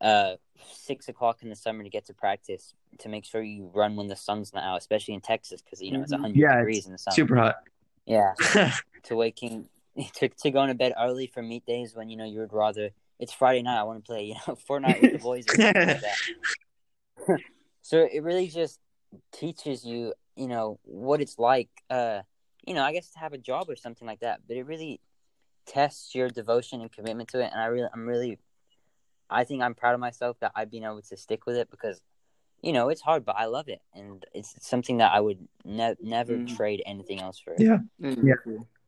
uh, 0.00 0.34
six 0.72 1.08
o'clock 1.08 1.42
in 1.42 1.48
the 1.48 1.56
summer 1.56 1.82
to 1.82 1.90
get 1.90 2.06
to 2.06 2.14
practice 2.14 2.74
to 2.98 3.08
make 3.08 3.24
sure 3.24 3.42
you 3.42 3.70
run 3.74 3.96
when 3.96 4.08
the 4.08 4.16
sun's 4.16 4.52
not 4.52 4.62
out, 4.64 4.78
especially 4.78 5.14
in 5.14 5.20
Texas 5.20 5.62
because 5.62 5.80
you 5.80 5.92
know 5.92 6.02
it's. 6.02 6.12
100 6.12 6.36
Yeah, 6.36 6.56
degrees 6.58 6.86
in 6.86 6.92
the 6.92 6.98
summer. 6.98 7.14
Super 7.14 7.36
hot. 7.36 7.56
Yeah, 8.06 8.34
to 9.04 9.16
waking 9.16 9.68
to 10.14 10.28
to 10.28 10.50
going 10.50 10.68
to 10.68 10.74
bed 10.74 10.92
early 11.00 11.26
for 11.26 11.42
meet 11.42 11.64
days 11.66 11.94
when 11.94 12.08
you 12.08 12.16
know 12.16 12.24
you 12.24 12.40
would 12.40 12.52
rather 12.52 12.90
it's 13.18 13.32
Friday 13.32 13.62
night. 13.62 13.78
I 13.78 13.84
want 13.84 14.04
to 14.04 14.06
play 14.06 14.24
you 14.24 14.34
know 14.34 14.54
Fortnite 14.68 15.00
with 15.00 15.12
the 15.12 15.18
boys 15.18 15.46
or 15.48 15.56
something 15.56 15.86
like 15.88 16.00
that. 16.00 17.40
so 17.82 18.08
it 18.12 18.22
really 18.22 18.48
just 18.48 18.78
teaches 19.32 19.84
you 19.84 20.14
you 20.36 20.48
know 20.48 20.78
what 20.84 21.20
it's 21.20 21.38
like. 21.38 21.68
Uh, 21.88 22.22
you 22.66 22.74
know, 22.74 22.82
I 22.82 22.92
guess 22.92 23.10
to 23.10 23.18
have 23.18 23.32
a 23.34 23.38
job 23.38 23.68
or 23.68 23.76
something 23.76 24.06
like 24.06 24.20
that. 24.20 24.40
But 24.48 24.56
it 24.56 24.64
really 24.64 25.00
tests 25.66 26.14
your 26.14 26.28
devotion 26.28 26.80
and 26.80 26.90
commitment 26.90 27.28
to 27.30 27.40
it. 27.40 27.50
And 27.52 27.60
I 27.60 27.66
really, 27.66 27.88
I'm 27.92 28.06
really, 28.06 28.38
I 29.30 29.44
think 29.44 29.62
I'm 29.62 29.74
proud 29.74 29.94
of 29.94 30.00
myself 30.00 30.38
that 30.40 30.52
I've 30.54 30.70
been 30.70 30.84
able 30.84 31.02
to 31.02 31.16
stick 31.16 31.46
with 31.46 31.56
it 31.56 31.70
because, 31.70 32.00
you 32.62 32.72
know, 32.72 32.88
it's 32.88 33.00
hard, 33.00 33.24
but 33.24 33.36
I 33.36 33.46
love 33.46 33.68
it, 33.68 33.82
and 33.94 34.24
it's 34.34 34.54
something 34.66 34.98
that 34.98 35.12
I 35.12 35.20
would 35.20 35.46
ne- 35.64 35.96
never 36.00 36.38
Mm. 36.38 36.56
trade 36.56 36.82
anything 36.86 37.20
else 37.20 37.38
for. 37.38 37.54
Yeah. 37.58 37.78
Yeah. 37.98 38.34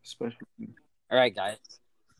Especially. 0.05 0.47
All 1.11 1.18
right, 1.18 1.34
guys. 1.34 1.59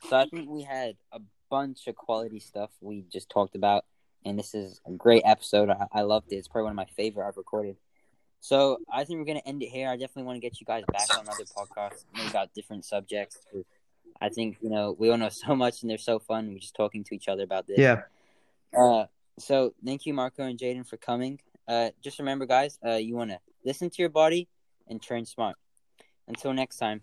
So 0.09 0.17
I 0.17 0.27
think 0.27 0.49
we 0.49 0.63
had 0.63 0.97
a 1.13 1.21
bunch 1.51 1.87
of 1.87 1.95
quality 1.97 2.41
stuff 2.41 2.71
we 2.81 3.03
just 3.03 3.29
talked 3.31 3.55
about, 3.55 3.85
and 4.25 4.39
this 4.39 4.55
is 4.55 4.81
a 4.87 4.93
great 4.93 5.23
episode. 5.25 5.71
I, 5.71 5.87
I 5.93 6.03
loved 6.03 6.33
it. 6.33 6.37
It's 6.37 6.49
probably 6.49 6.65
one 6.65 6.73
of 6.73 6.77
my 6.77 6.87
favorite 6.97 7.27
I've 7.29 7.37
recorded. 7.37 7.77
So 8.41 8.79
I 8.93 9.05
think 9.05 9.19
we're 9.19 9.25
gonna 9.25 9.43
end 9.47 9.63
it 9.63 9.69
here. 9.71 9.89
I 9.89 9.97
definitely 9.97 10.25
want 10.25 10.37
to 10.37 10.41
get 10.41 10.61
you 10.61 10.67
guys 10.67 10.85
back 10.93 11.09
on 11.19 11.29
other 11.29 11.45
podcasts, 11.45 12.05
maybe 12.15 12.29
about 12.29 12.53
different 12.55 12.85
subjects. 12.85 13.39
'cause 13.51 13.65
I 14.21 14.29
think 14.29 14.57
you 14.61 14.71
know 14.71 14.97
we 14.99 15.11
all 15.11 15.19
know 15.19 15.29
so 15.47 15.55
much, 15.55 15.83
and 15.83 15.91
they're 15.91 15.99
so 15.99 16.19
fun. 16.19 16.49
We're 16.49 16.59
just 16.59 16.75
talking 16.75 17.05
to 17.05 17.15
each 17.15 17.29
other 17.29 17.43
about 17.43 17.67
this. 17.67 17.79
Yeah. 17.79 18.03
Uh, 18.77 19.07
so 19.39 19.75
thank 19.85 20.07
you, 20.07 20.15
Marco 20.15 20.43
and 20.43 20.59
Jaden, 20.59 20.87
for 20.87 20.97
coming. 20.97 21.41
Uh, 21.69 21.91
just 22.03 22.19
remember, 22.19 22.47
guys, 22.47 22.79
uh, 22.85 22.93
you 22.93 23.17
want 23.17 23.31
to 23.31 23.41
listen 23.65 23.91
to 23.91 24.03
your 24.03 24.09
body 24.09 24.49
and 24.89 25.03
train 25.03 25.27
smart. 25.27 25.57
Until 26.29 26.53
next 26.53 26.79
time. 26.79 27.03